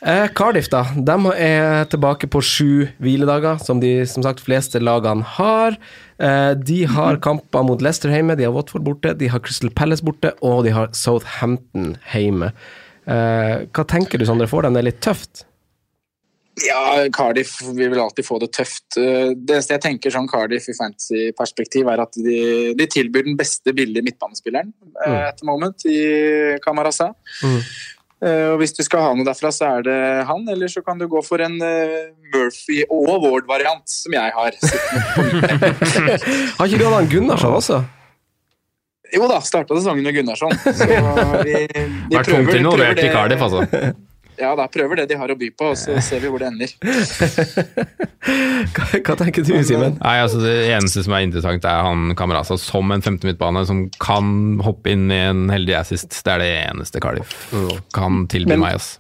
Eh, 0.01 0.27
Cardiff, 0.34 0.65
da. 0.74 0.79
De 0.98 1.15
er 1.38 1.86
tilbake 1.91 2.25
på 2.34 2.39
sju 2.41 2.88
hviledager, 3.03 3.60
som 3.62 3.79
de 3.84 4.00
som 4.10 4.24
sagt 4.25 4.41
fleste 4.41 4.81
lagene 4.81 5.22
har. 5.38 5.75
Eh, 6.17 6.53
de 6.58 6.79
har 6.89 7.20
kamper 7.22 7.62
mot 7.67 7.81
Leicester 7.86 8.10
hjemme, 8.10 8.34
de 8.39 8.48
har 8.48 8.55
Watford 8.55 8.81
borte, 8.88 9.13
de 9.20 9.29
har 9.29 9.43
Crystal 9.46 9.70
Palace 9.77 10.01
borte, 10.05 10.34
og 10.41 10.63
de 10.65 10.74
har 10.74 10.89
Southampton 10.98 11.93
hjemme. 12.15 12.50
Eh, 13.05 13.67
hva 13.70 13.86
tenker 13.89 14.17
du, 14.22 14.25
Sondre? 14.25 14.50
Får 14.50 14.65
dem 14.65 14.74
det 14.79 14.86
litt 14.89 15.01
tøft? 15.05 15.46
Ja, 16.65 17.05
Cardiff 17.15 17.53
vil 17.74 17.93
alltid 18.01 18.25
få 18.27 18.39
det 18.41 18.51
tøft. 18.58 18.98
Eh, 19.00 19.31
Det 19.38 19.53
eneste 19.55 19.77
jeg 19.77 19.81
tenker 19.86 20.12
sånn 20.17 20.27
Cardiff 20.29 20.65
i 20.70 20.74
fantasy-perspektiv, 20.77 21.88
er 21.93 22.01
at 22.03 22.17
de, 22.17 22.74
de 22.77 22.88
tilbyr 22.91 23.24
den 23.29 23.38
beste 23.39 23.70
billige 23.74 24.03
midtbanespilleren 24.10 24.74
eh, 25.05 25.10
Mm. 25.12 25.22
at 25.29 25.38
the 25.39 25.46
moment 25.48 25.86
i 25.86 26.58
Camarasa. 26.65 27.13
Mm. 27.46 27.62
Eh, 28.21 28.51
Og 28.53 28.59
hvis 28.61 28.75
du 28.77 28.83
skal 28.85 29.01
ha 29.01 29.13
noe 29.17 29.25
derfra, 29.25 29.49
så 29.53 29.65
er 29.79 29.85
det 29.87 29.95
han, 30.29 30.43
eller 30.53 30.69
så 30.69 30.83
kan 30.85 30.99
du 31.01 31.07
gå 31.09 31.23
for 31.25 31.41
en 31.41 31.55
eh, 31.65 32.11
Murphy 32.33 32.83
og 32.85 33.23
Ward-variant, 33.25 33.81
som 33.89 34.13
jeg 34.13 34.35
har. 34.35 34.51
Har 36.57 36.67
ikke 36.67 36.77
du 36.77 36.85
hatt 36.85 36.99
han 36.99 37.09
Gunnarsson 37.11 37.57
også? 37.57 37.81
Jo 39.11 39.25
da, 39.27 39.41
starta 39.43 39.75
sesongen 39.75 40.05
med 40.05 40.15
Gunnarsson. 40.15 40.53
Så 40.61 40.85
vi, 41.43 41.65
vi 41.65 42.15
Vært 42.15 42.29
tungt 42.29 42.53
involvert 42.55 43.01
i 43.03 43.09
Cardiff, 43.11 43.41
altså. 43.43 43.65
Ja 44.41 44.55
da, 44.57 44.65
prøver 44.71 45.01
det 45.01 45.10
de 45.12 45.17
har 45.19 45.29
å 45.29 45.38
by 45.38 45.51
på, 45.53 45.71
og 45.74 45.77
så 45.77 46.00
ser 46.01 46.24
vi 46.24 46.29
hvor 46.31 46.41
det 46.41 46.50
ender. 46.50 46.71
Hva, 48.21 48.86
hva 49.01 49.15
tenker 49.17 49.41
du, 49.45 49.51
Simen? 49.65 49.95
Nei, 49.98 50.15
altså 50.21 50.38
Det 50.43 50.53
eneste 50.69 51.01
som 51.05 51.15
er 51.17 51.24
interessant, 51.25 51.65
er 51.65 51.86
han 51.88 52.13
Camarasa 52.17 52.57
som 52.62 52.93
en 52.93 53.01
femte 53.01 53.25
midtbane 53.25 53.63
som 53.65 53.83
kan 54.01 54.60
hoppe 54.62 54.93
inn 54.93 55.07
i 55.10 55.17
en 55.25 55.48
heldig 55.51 55.75
assist. 55.79 56.13
Det 56.25 56.33
er 56.36 56.43
det 56.43 56.50
eneste 56.69 57.01
Cardiff 57.03 57.33
kan 57.95 58.25
tilby 58.31 58.53
Men- 58.55 58.65
meg. 58.65 58.77
Ass. 58.77 58.98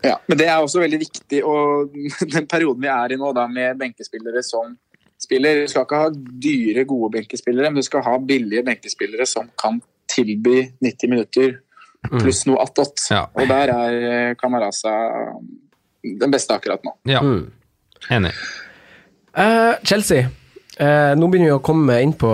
Ja, 0.00 0.14
men 0.24 0.38
det 0.40 0.46
er 0.48 0.62
også 0.64 0.80
veldig 0.80 0.98
viktig, 1.02 1.42
og 1.44 1.92
den 2.36 2.46
perioden 2.48 2.80
vi 2.86 2.88
er 2.88 3.12
i 3.12 3.18
nå, 3.20 3.32
da, 3.36 3.44
med 3.50 3.76
benkespillere 3.82 4.40
som 4.46 4.76
spiller 5.20 5.62
Du 5.62 5.70
skal 5.72 5.84
ikke 5.86 5.98
ha 6.00 6.08
dyre, 6.12 6.84
gode 6.88 7.10
benkespillere, 7.18 7.70
men 7.70 7.82
du 7.82 7.86
skal 7.86 8.04
ha 8.06 8.16
billige 8.20 8.64
benkespillere 8.64 9.26
som 9.28 9.50
kan 9.60 9.82
tilby 10.12 10.68
90 10.84 11.12
minutter 11.12 11.56
pluss 12.10 12.44
noe 12.46 12.62
attåt. 12.62 13.02
Ja. 13.10 13.26
Og 13.34 13.48
der 13.50 13.72
er 13.74 14.34
Kamaraza 14.40 14.92
den 16.06 16.30
beste 16.30 16.54
akkurat 16.54 16.82
nå. 16.86 16.92
Ja, 17.10 17.20
Mm. 17.22 17.50
enig. 18.10 18.32
Uh, 19.36 19.74
Chelsea. 19.84 20.28
Eh, 20.78 21.14
nå 21.16 21.28
begynner 21.32 21.48
vi 21.48 21.56
å 21.56 21.62
komme 21.64 21.94
inn 22.04 22.10
på 22.12 22.28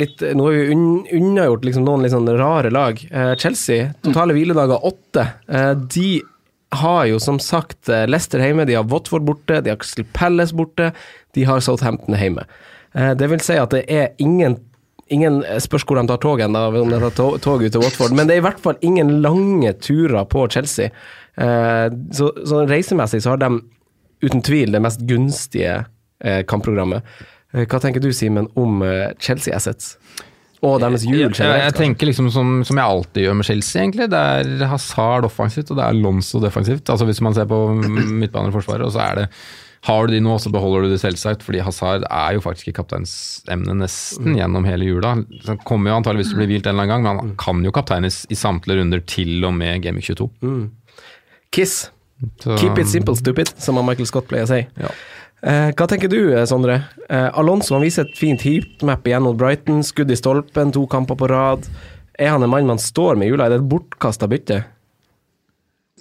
litt 0.00 0.22
Nå 0.24 0.46
har 0.46 0.54
vi 0.56 0.70
unn, 0.72 1.02
unnagjort 1.12 1.66
liksom 1.68 1.84
noen 1.84 2.00
litt 2.06 2.14
sånn 2.14 2.30
rare 2.38 2.70
lag. 2.72 2.96
Eh, 3.10 3.34
Chelsea, 3.36 3.90
totale 4.06 4.32
hviledager 4.32 4.80
åtte. 4.88 5.26
Eh, 5.48 5.74
de 5.74 6.22
har 6.80 7.02
jo 7.10 7.18
som 7.20 7.36
sagt 7.38 7.90
eh, 7.92 8.06
Leicester 8.08 8.40
hjemme, 8.40 8.64
de 8.66 8.78
har 8.78 8.88
Watford 8.88 9.26
borte, 9.28 9.60
de 9.62 9.68
har 9.74 9.76
Crystal 9.82 10.08
Palace 10.16 10.56
borte, 10.56 10.94
de 11.36 11.44
har 11.44 11.60
Southampton 11.60 12.16
hjemme. 12.16 12.46
Eh, 12.96 13.12
det 13.20 13.28
vil 13.28 13.44
si 13.44 13.58
at 13.60 13.76
det 13.76 13.84
er 13.92 14.14
ingen 14.18 14.56
Ingen 15.14 15.38
spørs 15.62 15.84
hvor 15.86 16.00
de 16.00 16.06
tar 16.10 16.18
toget, 16.18 16.50
da, 16.50 16.64
om 16.68 16.90
de 16.90 16.98
tar 16.98 17.12
to- 17.14 17.36
tog 17.38 17.62
ut 17.62 17.70
til 17.72 17.82
Watford, 17.84 18.14
men 18.18 18.26
det 18.26 18.34
er 18.36 18.40
i 18.42 18.46
hvert 18.48 18.58
fall 18.62 18.78
ingen 18.82 19.20
lange 19.22 19.70
turer 19.78 20.24
på 20.26 20.48
Chelsea. 20.50 20.88
Eh, 21.38 21.88
så, 22.16 22.32
så 22.48 22.64
reisemessig 22.66 23.20
så 23.22 23.34
har 23.36 23.42
de 23.44 23.52
uten 24.24 24.42
tvil 24.42 24.72
det 24.74 24.80
mest 24.82 25.04
gunstige 25.06 25.84
eh, 26.24 26.40
kampprogrammet. 26.48 27.04
Eh, 27.54 27.66
hva 27.70 27.78
tenker 27.82 28.02
du, 28.02 28.08
Simen, 28.16 28.48
om 28.58 28.82
eh, 28.82 29.12
Chelsea 29.22 29.54
Assets? 29.54 29.94
Og 30.64 30.80
deres 30.80 31.04
jul 31.04 31.20
Jeg, 31.20 31.36
jeg, 31.36 31.74
tenker 31.76 32.08
liksom 32.08 32.30
som, 32.32 32.56
som 32.66 32.78
jeg 32.80 32.90
alltid 32.96 33.26
gjør 33.26 33.36
med 33.38 33.46
Chelsea, 33.46 33.82
egentlig. 33.84 34.08
Det 34.10 34.18
er 34.18 34.66
Hazard 34.72 35.28
offensivt, 35.28 35.70
og 35.70 35.78
det 35.78 35.84
er 35.86 35.98
Lonzo 36.00 36.40
defensivt. 36.42 36.88
Altså 36.90 37.06
Hvis 37.06 37.20
man 37.22 37.36
ser 37.36 37.46
på 37.46 37.58
midtbaneforsvaret, 37.76 38.86
og 38.88 38.94
så 38.96 39.04
er 39.04 39.20
det 39.20 39.26
Har 39.86 40.06
du 40.06 40.16
de 40.16 40.20
nå, 40.24 40.34
så 40.42 40.50
beholder 40.50 40.82
du 40.82 40.92
det 40.94 40.98
selvsagt, 40.98 41.44
fordi 41.46 41.60
Hazard 41.62 42.06
er 42.10 42.34
jo 42.34 42.42
faktisk 42.42 42.72
i 42.72 42.74
kapteinsemnet 42.74 43.78
nesten 43.78 44.34
gjennom 44.34 44.66
hele 44.66 44.88
jula. 44.88 45.12
Så 45.44 45.52
Han 45.52 45.60
kommer 45.68 45.92
jo 45.92 45.98
antageligvis 46.00 46.32
til 46.32 46.38
å 46.38 46.42
bli 46.42 46.48
hvilt 46.50 46.66
en 46.66 46.74
eller 46.74 46.88
annen 46.88 46.94
gang, 46.94 47.04
men 47.06 47.20
han 47.22 47.36
kan 47.38 47.62
jo 47.62 47.74
kapteines 47.74 48.24
i 48.32 48.38
samtlige 48.38 48.80
runder 48.80 49.04
til 49.06 49.46
og 49.46 49.54
med 49.54 49.84
Gaming 49.84 50.02
22. 50.02 50.26
Kiss. 51.54 51.76
Så, 52.42 52.56
Keep 52.58 52.80
it 52.82 52.90
simple, 52.90 53.14
stupid, 53.14 53.52
som 53.62 53.78
Michael 53.78 54.08
Scott 54.08 54.26
pleier 54.30 54.48
å 54.48 54.50
si. 54.50 54.62
Ja. 54.80 54.90
Eh, 55.46 55.70
hva 55.76 55.86
tenker 55.86 56.10
du, 56.10 56.34
eh, 56.34 56.46
Sondre? 56.48 56.80
Eh, 57.08 57.30
Alonso 57.38 57.76
han 57.76 57.84
viser 57.84 58.06
et 58.06 58.16
fint 58.16 58.40
heatmap 58.42 59.04
igjen 59.06 59.22
mot 59.22 59.36
Brighton. 59.36 59.84
Skudd 59.84 60.10
i 60.10 60.16
stolpen, 60.16 60.72
to 60.72 60.86
kamper 60.86 61.14
på 61.14 61.28
rad. 61.28 61.68
Er 62.18 62.30
han 62.32 62.42
en 62.42 62.50
mann 62.50 62.66
man 62.66 62.78
står 62.78 63.16
med 63.16 63.28
i 63.28 63.30
jula? 63.30 63.46
Er 63.46 63.50
det 63.50 63.60
et 63.60 63.68
bortkasta 63.68 64.26
bytte? 64.26 64.64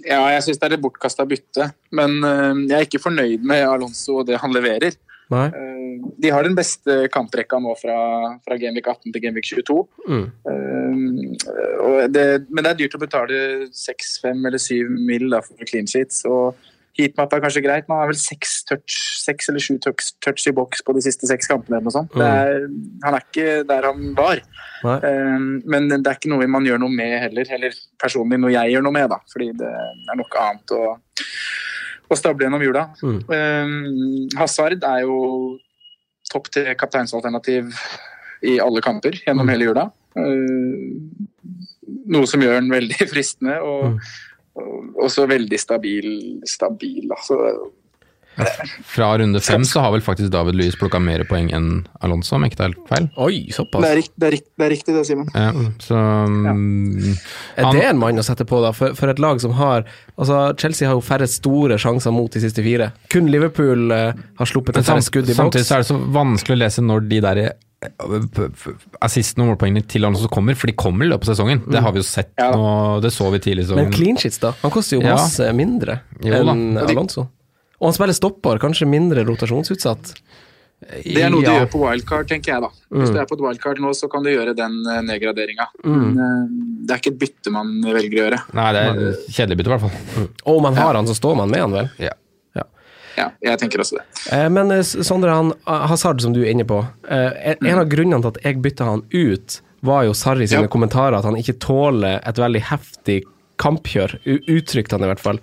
Ja, 0.05 0.21
jeg 0.35 0.45
syns 0.45 0.61
det 0.61 0.67
er 0.69 0.77
et 0.77 0.83
bortkasta 0.83 1.25
bytte, 1.27 1.71
men 1.95 2.19
eh, 2.21 2.63
jeg 2.69 2.77
er 2.77 2.87
ikke 2.87 3.03
fornøyd 3.03 3.45
med 3.47 3.65
Alonso 3.65 4.21
og 4.21 4.27
det 4.29 4.39
han 4.41 4.53
leverer. 4.53 4.97
Nei? 5.33 5.47
Eh, 5.49 5.73
de 6.21 6.31
har 6.31 6.45
den 6.45 6.55
beste 6.57 7.05
kamprekka 7.13 7.57
nå 7.61 7.73
fra, 7.79 7.97
fra 8.45 8.57
Genvik 8.61 8.87
18 8.91 9.13
til 9.13 9.23
Genvik 9.23 9.47
22. 9.49 9.77
Mm. 10.11 10.25
Og 11.85 11.97
det, 12.13 12.25
men 12.49 12.65
det 12.65 12.71
er 12.71 12.79
dyrt 12.79 12.97
å 12.97 13.01
betale 13.01 13.39
6-5 13.73 14.47
eller 14.49 14.61
7 14.61 14.95
mil 15.07 15.35
for 15.45 15.67
clean 15.69 15.89
sheets. 15.89 16.21
Og 16.29 16.53
heatmap 16.95 17.33
er 17.35 17.41
kanskje 17.43 17.63
greit, 17.65 17.87
men 17.87 17.97
han 17.97 18.05
har 18.05 18.11
vel 18.11 18.19
seks 18.19 18.55
touch, 18.69 18.95
seks 19.19 19.49
eller 19.51 19.63
sju 19.63 19.75
touch, 19.83 20.13
touch 20.23 20.45
i 20.47 20.53
boks 20.55 20.83
på 20.85 20.95
de 20.95 21.03
siste 21.03 21.27
seks 21.29 21.49
kampene. 21.51 21.77
eller 21.77 21.89
noe 21.89 21.95
sånt. 21.95 22.15
Det 22.15 22.29
er, 22.29 22.67
han 23.03 23.17
er 23.17 23.25
ikke 23.25 23.49
der 23.67 23.89
han 23.89 24.13
var. 24.17 24.41
Eh, 24.95 25.45
men 25.73 25.89
det 25.91 26.01
er 26.01 26.17
ikke 26.17 26.31
noe 26.31 26.47
man 26.51 26.67
gjør 26.67 26.81
noe 26.85 26.95
med 26.95 27.17
heller. 27.25 27.51
Eller 27.57 27.75
personlig 28.01 28.39
noe 28.41 28.53
jeg 28.55 28.75
gjør 28.75 28.87
noe 28.87 28.95
med, 28.95 29.09
da. 29.11 29.19
Fordi 29.33 29.51
det 29.59 29.71
er 29.75 30.19
noe 30.21 30.41
annet 30.45 30.75
å, 30.75 30.81
å 32.07 32.19
stable 32.19 32.47
gjennom 32.47 32.65
jula. 32.65 32.87
Mm. 33.03 33.19
Um, 33.29 33.77
Hazard 34.39 34.87
er 34.87 35.03
jo 35.03 35.19
topp 36.31 36.49
tre 36.53 36.77
kapteinsalternativ 36.79 37.75
i 38.45 38.57
alle 38.63 38.83
kamper 38.83 39.19
gjennom 39.19 39.51
hele 39.51 39.67
jula. 39.67 39.89
Uh, 40.15 40.95
noe 42.15 42.29
som 42.29 42.41
gjør 42.43 42.59
den 42.61 42.71
veldig 42.71 43.07
fristende, 43.13 43.59
og, 43.65 43.99
og 43.99 44.24
også 44.55 45.27
veldig 45.29 45.59
stabil. 45.59 46.11
stabil 46.47 47.11
altså. 47.11 47.39
Fra 48.83 49.13
runde 49.17 49.39
fem 49.39 49.63
så 49.63 49.79
har 49.79 49.93
vel 49.93 50.01
faktisk 50.03 50.27
David 50.33 50.57
Louis 50.59 50.75
plukka 50.75 50.99
mer 50.99 51.23
poeng 51.27 51.47
enn 51.55 51.69
Alonso, 52.03 52.35
om 52.35 52.43
ikke 52.43 52.57
det 52.59 52.65
er 52.65 52.73
helt 52.73 52.89
feil. 52.89 53.05
Oi, 53.23 53.37
såpass. 53.55 53.85
Det, 53.85 53.91
er 53.93 53.99
rikt, 54.01 54.11
det, 54.19 54.27
er 54.27 54.35
rikt, 54.35 54.49
det 54.59 54.65
er 54.65 54.73
riktig, 54.73 54.95
det, 54.97 55.03
Simen. 55.07 55.29
Ja, 55.31 55.53
så 55.79 55.95
ja. 56.01 56.55
Er 57.55 57.63
han- 57.69 57.77
det 57.79 57.85
en 57.87 58.01
mann 58.01 58.19
å 58.19 58.25
sette 58.27 58.43
på, 58.47 58.59
da? 58.63 58.73
For, 58.75 58.95
for 58.97 59.11
et 59.13 59.21
lag 59.23 59.39
som 59.43 59.55
har 59.59 59.85
Altså, 60.17 60.55
Chelsea 60.59 60.87
har 60.87 60.95
jo 60.95 61.01
færre 61.03 61.27
store 61.27 61.75
sjanser 61.79 62.11
mot 62.15 62.31
de 62.31 62.39
siste 62.39 62.63
fire. 62.63 62.91
Kun 63.11 63.27
Liverpool 63.27 63.91
eh, 63.91 64.13
har 64.39 64.47
sluppet 64.47 64.77
et 64.79 64.87
færre 64.87 65.03
skudd 65.03 65.25
i 65.27 65.33
boks. 65.33 65.39
samtidig 65.41 65.65
så 65.67 65.75
er 65.75 65.83
det 65.83 65.89
så 65.89 65.97
vanskelig 66.15 66.55
å 66.55 66.61
lese 66.61 66.83
når 66.83 67.09
de 67.09 67.19
der 67.25 67.41
eh, 67.85 68.81
assistene 69.05 69.45
og 69.45 69.53
målpoengene 69.53 69.85
til 69.89 70.07
Alonso 70.07 70.29
kommer, 70.31 70.57
for 70.59 70.71
de 70.71 70.75
kommer 70.77 71.07
i 71.07 71.11
løpet 71.11 71.29
av 71.29 71.35
sesongen. 71.35 71.63
Det 71.71 71.81
har 71.85 71.95
vi 71.95 72.01
jo 72.01 72.07
sett 72.07 72.31
Ja. 72.37 72.51
nå, 72.51 73.01
det 73.01 73.13
så 73.13 73.29
vi 73.31 73.39
tidlig 73.39 73.69
i 73.69 73.75
Men 73.75 73.93
clean 73.93 74.17
sheets, 74.17 74.39
da? 74.39 74.53
Han 74.61 74.71
koster 74.71 74.97
jo 74.97 75.05
Ja. 75.05 75.15
masse 75.15 75.53
mindre 75.53 76.01
enn 76.21 76.77
Alonso. 76.77 77.29
Og 77.79 77.89
han 77.89 77.93
spiller 77.93 78.15
stopper, 78.15 78.59
kanskje 78.59 78.87
mindre 78.87 79.25
rotasjonsutsatt. 79.27 80.15
Det 80.85 81.21
er 81.23 81.31
noe 81.31 81.41
du 81.41 81.49
gjør 81.49 81.69
på 81.71 81.79
wildcard, 81.81 82.27
tenker 82.29 82.53
jeg 82.53 82.63
da. 82.65 82.69
Hvis 82.93 83.13
du 83.13 83.17
er 83.17 83.27
på 83.29 83.37
et 83.37 83.43
wildcard 83.45 83.79
nå, 83.81 83.93
så 83.97 84.09
kan 84.11 84.25
du 84.25 84.29
gjøre 84.29 84.53
den 84.57 84.75
uh, 84.85 84.99
nedgraderinga. 85.07 85.69
Men 85.87 86.19
eh, 86.19 86.41
det 86.85 86.93
er 86.93 87.01
ikke 87.01 87.13
et 87.13 87.21
bytte 87.23 87.53
man 87.53 87.71
velger 87.81 88.19
å 88.19 88.23
gjøre. 88.25 88.41
Nei, 88.59 88.67
det 88.75 88.83
er 88.83 88.99
kjedelig 89.31 89.57
bytte, 89.61 89.71
i 89.71 89.73
hvert 89.73 89.85
fall. 89.87 90.27
Og 90.45 90.59
om 90.59 90.67
man 90.67 90.77
har 90.77 90.99
han, 90.99 91.07
så 91.09 91.15
står 91.17 91.39
man 91.41 91.49
med 91.53 91.63
han 91.63 91.75
vel? 91.79 91.89
Ja. 92.03 92.13
Ja, 93.17 93.29
jeg 93.41 93.59
tenker 93.61 93.79
også 93.83 93.97
det. 93.99 94.05
Eh, 94.35 94.47
Men 94.49 94.71
eh, 94.71 94.81
Sondre, 94.83 95.31
han, 95.31 95.53
ah, 95.65 95.85
Hazard 95.87 96.21
som 96.21 96.33
du 96.35 96.41
er 96.43 96.51
inne 96.51 96.65
på. 96.67 96.81
eh, 97.09 97.55
En 97.61 97.79
av 97.79 97.87
grunnene 97.91 98.21
til 98.21 98.33
at 98.33 98.41
jeg 98.43 98.61
bytta 98.61 98.85
han 98.89 99.03
ut, 99.13 99.61
var 99.85 100.03
jo 100.07 100.13
Sarri 100.17 100.47
sine 100.49 100.65
Ja. 100.65 100.71
kommentarer 100.71 101.17
at 101.19 101.25
han 101.27 101.35
ikke 101.37 101.59
tåler 101.61 102.19
et 102.25 102.35
veldig 102.41 102.61
heftig 102.71 103.23
kampkjør, 103.61 104.17
uttrykte 104.25 104.97
han 104.97 105.03
i 105.05 105.11
hvert 105.13 105.21
fall. 105.23 105.39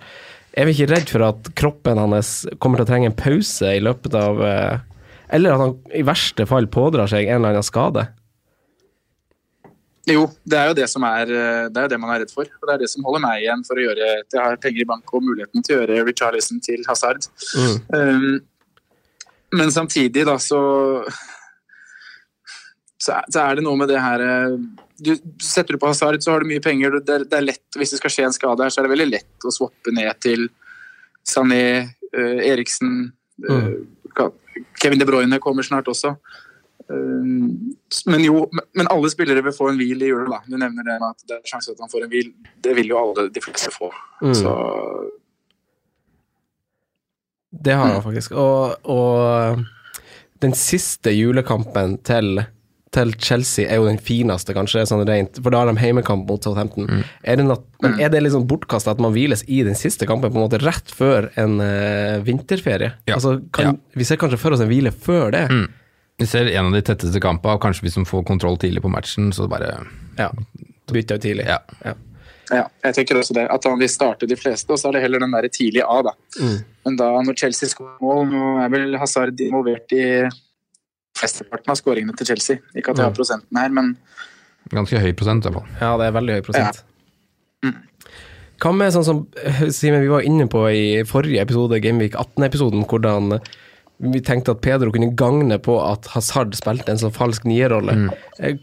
Er 0.55 0.65
vi 0.69 0.73
ikke 0.75 0.91
redd 0.91 1.09
for 1.09 1.23
at 1.25 1.47
kroppen 1.57 1.97
hans 1.97 2.45
kommer 2.61 2.77
til 2.77 2.85
å 2.85 2.89
trenge 2.91 3.05
en 3.09 3.15
pause 3.17 3.71
i 3.73 3.79
løpet 3.81 4.13
av 4.13 4.41
eh, 4.45 4.77
Eller 5.33 5.53
at 5.55 5.59
han 5.63 5.71
i 5.95 6.03
verste 6.05 6.45
fall 6.45 6.67
pådrar 6.69 7.09
seg 7.09 7.25
en 7.25 7.39
eller 7.41 7.55
annen 7.55 7.65
skade? 7.65 8.03
Jo, 10.09 10.25
det 10.43 10.57
er 10.59 10.67
jo 10.67 10.75
det 10.75 10.87
som 10.91 11.03
er 11.07 11.29
eh, 11.31 11.65
Det 11.71 11.79
er 11.79 11.91
det 11.93 11.99
man 12.01 12.11
er 12.11 12.23
redd 12.23 12.33
for. 12.33 12.43
Og 12.43 12.67
det 12.67 12.73
er 12.73 12.81
det 12.81 12.89
som 12.91 13.05
holder 13.07 13.23
meg 13.23 13.43
igjen 13.43 13.61
for 13.67 13.79
å 13.79 13.85
gjøre 13.85 14.09
at 14.19 14.35
jeg 14.35 14.41
har 14.43 14.59
penger 14.63 14.83
i 14.83 14.89
bank 14.89 15.13
og 15.15 15.23
muligheten 15.23 15.63
til 15.63 15.77
å 15.77 15.83
gjøre 15.83 16.07
Richarlison 16.09 16.59
til 16.63 16.83
Hazard. 16.89 17.29
Mm. 17.55 17.77
Um, 17.95 18.33
men 19.53 19.71
samtidig, 19.71 20.25
da, 20.27 20.35
så 20.41 20.59
så 23.03 23.19
er, 23.19 23.57
det 23.57 23.63
noe 23.65 23.75
med 23.75 23.89
det 23.91 23.99
her 23.99 24.21
eh, 24.23 24.53
du 25.03 25.11
Setter 25.43 25.75
du 25.75 25.81
på 25.81 25.89
Hazard, 25.89 26.21
så 26.23 26.31
har 26.31 26.43
du 26.43 26.47
mye 26.47 26.63
penger. 26.63 26.99
Det 27.03 27.15
er, 27.17 27.25
det 27.27 27.39
er 27.39 27.47
lett, 27.49 27.65
Hvis 27.75 27.91
det 27.95 27.99
skal 27.99 28.13
skje 28.13 28.27
en 28.29 28.35
skade 28.35 28.63
her, 28.63 28.71
så 28.71 28.79
er 28.79 28.87
det 28.87 28.93
veldig 28.93 29.09
lett 29.09 29.47
å 29.47 29.51
swappe 29.51 29.91
ned 29.95 30.19
til 30.23 30.47
Sané, 31.27 31.65
eh, 32.11 32.39
Eriksen 32.51 33.11
mm. 33.43 33.67
Kevin 34.79 35.01
De 35.01 35.07
Bruyne 35.07 35.39
kommer 35.43 35.65
snart 35.65 35.89
også. 35.91 36.13
Um, 36.93 37.75
men 38.05 38.23
jo, 38.23 38.45
men- 38.73 38.87
alle 38.93 39.09
spillere 39.09 39.43
vil 39.43 39.55
få 39.55 39.69
en 39.71 39.77
hvil 39.81 40.01
i 40.05 40.11
jula. 40.11 40.29
da. 40.29 40.39
Du 40.47 40.57
nevner 40.57 40.85
det 40.85 40.99
med 41.01 41.09
at 41.09 41.27
det 41.27 41.37
er 41.39 41.49
sjanse 41.49 41.73
at 41.73 41.81
han 41.81 41.89
får 41.89 42.05
en 42.05 42.13
hvil. 42.13 42.31
Det 42.61 42.75
vil 42.77 42.93
jo 42.93 42.97
alle 43.01 43.29
de 43.33 43.41
fleste 43.41 43.73
få. 43.73 43.89
Mm. 44.21 44.33
Så 44.37 44.55
Det 47.53 47.73
har 47.77 47.93
han 47.93 48.01
faktisk. 48.03 48.31
Og, 48.31 48.75
og 48.89 49.63
den 50.41 50.55
siste 50.57 51.13
julekampen 51.13 51.99
til, 52.03 52.41
til 52.93 53.13
Chelsea 53.21 53.67
er 53.69 53.77
jo 53.79 53.85
den 53.87 53.99
fineste, 54.01 54.55
kanskje, 54.57 54.87
sånn 54.89 55.05
rent, 55.07 55.37
for 55.41 55.53
da 55.53 55.61
har 55.61 55.69
de 55.69 55.77
heimekamp 55.79 56.25
mot 56.29 56.43
Southampton. 56.43 56.89
Er, 57.21 57.37
det 57.37 57.45
nat 57.45 57.63
men 57.83 57.99
er 58.01 58.09
det 58.13 58.23
liksom 58.25 58.47
bortkasta 58.49 58.95
at 58.95 59.03
man 59.03 59.13
hviles 59.13 59.45
i 59.47 59.61
den 59.67 59.77
siste 59.77 60.09
kampen 60.09 60.33
på 60.33 60.39
en 60.39 60.47
måte 60.47 60.61
rett 60.63 60.91
før 60.91 61.29
en 61.39 61.59
uh, 61.61 62.19
vinterferie? 62.25 62.95
Ja. 63.07 63.19
Altså, 63.19 63.37
kan, 63.53 63.77
Vi 63.93 64.03
ser 64.09 64.19
kanskje 64.21 64.41
for 64.41 64.57
oss 64.57 64.65
en 64.65 64.71
hvile 64.71 64.91
før 64.91 65.31
det. 65.37 65.45
Mm. 65.53 65.69
Vi 66.21 66.27
ser 66.29 66.49
en 66.51 66.69
av 66.69 66.75
de 66.75 66.81
tetteste 66.85 67.19
kampene, 67.23 67.57
og 67.57 67.63
kanskje 67.63 67.87
hvis 67.87 67.97
de 67.97 68.05
får 68.07 68.25
kontroll 68.27 68.57
tidlig 68.61 68.83
på 68.83 68.91
matchen, 68.93 69.31
så 69.33 69.47
bare 69.49 69.75
Ja. 70.19 70.29
Bytta 70.93 71.17
jo 71.17 71.23
tidlig. 71.23 71.45
Ja. 71.47 71.57
Ja. 71.83 71.93
ja, 72.51 72.63
jeg 72.83 72.95
tenker 72.99 73.17
også 73.17 73.33
det. 73.33 73.47
At 73.49 73.65
han 73.65 73.79
vil 73.79 73.89
starte 73.89 74.27
de 74.29 74.35
fleste, 74.37 74.69
og 74.69 74.77
så 74.77 74.89
er 74.89 74.97
det 74.97 75.03
heller 75.07 75.23
den 75.23 75.33
der 75.33 75.47
tidlige 75.47 75.87
A, 75.89 76.01
da. 76.05 76.13
Mm. 76.37 76.57
Men 76.85 76.97
da 76.99 77.09
når 77.23 77.37
Chelsea 77.39 77.71
skårer 77.71 77.97
mål, 78.03 78.27
nå 78.29 78.49
er 78.61 78.69
vel 78.69 78.97
Hazard 79.01 79.41
involvert 79.41 79.95
i 79.95 80.05
flesteparten 81.17 81.73
av 81.73 81.79
skåringene 81.79 82.15
til 82.19 82.29
Chelsea. 82.33 82.61
Ikke 82.75 82.93
at 82.93 83.01
jeg 83.01 83.09
har 83.09 83.15
prosenten 83.15 83.57
her, 83.57 83.73
men 83.73 83.95
Ganske 84.73 84.99
høy 84.99 85.11
prosent, 85.17 85.43
i 85.45 85.49
hvert 85.51 85.59
fall. 85.59 85.79
Ja, 85.81 85.95
det 85.99 86.05
er 86.07 86.15
veldig 86.15 86.35
høy 86.37 86.43
prosent. 86.45 86.83
Hva 88.63 88.71
med 88.71 88.93
sånn 88.95 89.03
som 89.03 89.19
Simen, 89.75 90.03
vi 90.05 90.11
var 90.11 90.23
inne 90.23 90.47
på 90.51 90.61
i 90.71 90.85
forrige 91.07 91.43
episode, 91.43 91.81
Gameweek 91.83 92.15
18-episoden, 92.15 92.85
hvordan 92.87 93.33
vi 93.97 94.19
tenkte 94.25 94.51
at 94.51 94.61
Pedro 94.61 94.91
kunne 94.91 95.13
gagne 95.15 95.57
på 95.63 95.75
at 95.79 96.09
Hazard 96.11 96.55
spilte 96.57 96.91
en 96.91 96.99
sånn 96.99 97.13
falsk 97.13 97.45
nierrolle. 97.47 97.93
Mm. 97.95 98.09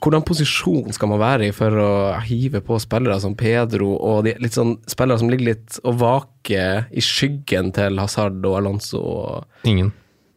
Hvordan 0.03 0.25
posisjon 0.27 0.93
skal 0.93 1.13
man 1.13 1.23
være 1.23 1.49
i 1.49 1.55
for 1.57 1.77
å 1.81 1.93
hive 2.27 2.61
på 2.67 2.79
spillere 2.83 3.21
som 3.23 3.37
Pedro, 3.39 3.95
og 3.97 4.27
de, 4.27 4.35
litt 4.43 4.59
sånn 4.59 4.77
spillere 4.91 5.23
som 5.23 5.31
ligger 5.33 5.53
litt 5.53 5.81
og 5.85 6.01
vaker 6.03 6.91
i 6.91 7.05
skyggen 7.05 7.73
til 7.77 8.01
Hazard 8.03 8.43
og 8.43 8.59
Alonso? 8.59 9.01
Og 9.01 9.69
Ingen. 9.71 9.93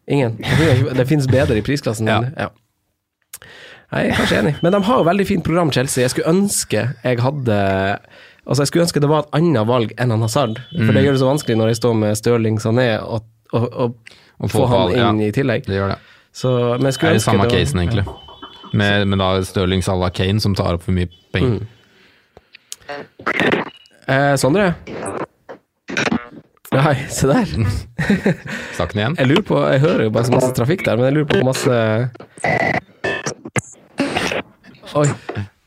ingen. 0.08 0.38
Det 0.93 1.08
finnes 1.10 1.27
bedre 1.32 1.60
i 1.60 1.65
prisklassen. 1.65 2.08
Ja. 2.08 2.21
ja. 2.38 2.51
Jeg 3.93 4.10
er 4.10 4.17
kanskje 4.17 4.39
enig, 4.39 4.56
men 4.63 4.73
de 4.73 4.82
har 4.88 5.01
jo 5.01 5.06
veldig 5.06 5.25
fint 5.29 5.43
program, 5.45 5.71
Chelsea. 5.73 6.01
Jeg 6.01 6.15
skulle 6.15 6.32
ønske 6.32 6.88
jeg 7.03 7.19
hadde 7.21 7.58
Altså, 8.43 8.63
jeg 8.63 8.71
skulle 8.71 8.84
ønske 8.84 8.99
det 8.99 9.08
var 9.08 9.23
et 9.23 9.38
annet 9.38 9.67
valg 9.69 9.93
enn 10.01 10.12
han 10.12 10.23
Hazard, 10.25 10.58
for 10.73 10.91
det 10.91 11.06
gjør 11.06 11.15
det 11.15 11.21
så 11.21 11.29
vanskelig 11.29 11.56
når 11.60 11.69
jeg 11.71 11.77
står 11.79 11.93
med 11.95 12.17
Stirling 12.19 12.58
Sané 12.60 12.88
og, 12.99 13.23
og, 13.56 13.67
og, 13.71 14.15
Å 14.39 14.49
få 14.51 14.65
han 14.71 14.95
ja, 14.95 15.09
inn 15.11 15.21
i 15.23 15.31
tillegg. 15.35 15.67
Det 15.67 15.77
gjør 15.77 15.93
det. 15.93 15.99
Så, 16.33 16.49
men 16.81 16.89
Det 16.89 17.09
er 17.09 17.19
det 17.19 17.21
samme 17.23 17.45
det 17.45 17.59
casen, 17.59 17.83
egentlig. 17.83 18.05
Med, 18.73 19.07
med 19.07 19.21
da 19.21 19.29
Stirling 19.45 19.83
la 19.85 20.09
Kane 20.09 20.41
som 20.41 20.55
tar 20.57 20.79
opp 20.79 20.87
for 20.87 20.95
mye 20.95 21.09
penger. 21.33 21.61
Eh, 24.09 24.33
Sondre? 24.41 24.73
Nei, 26.73 26.95
se 27.13 27.29
der. 27.29 27.51
Stakk 28.75 28.95
den 28.95 29.03
igjen? 29.03 29.17
Jeg 29.21 29.29
lurer 29.29 29.45
på, 29.45 29.59
jeg 29.69 29.83
hører 29.85 30.07
jo 30.07 30.13
bare 30.15 30.25
så 30.25 30.33
masse 30.33 30.53
trafikk 30.57 30.85
der, 30.87 30.97
men 30.97 31.11
jeg 31.11 31.17
lurer 31.19 31.29
på 31.29 31.39
hvor 31.39 31.51
masse 31.53 31.75
Oi. 34.93 35.07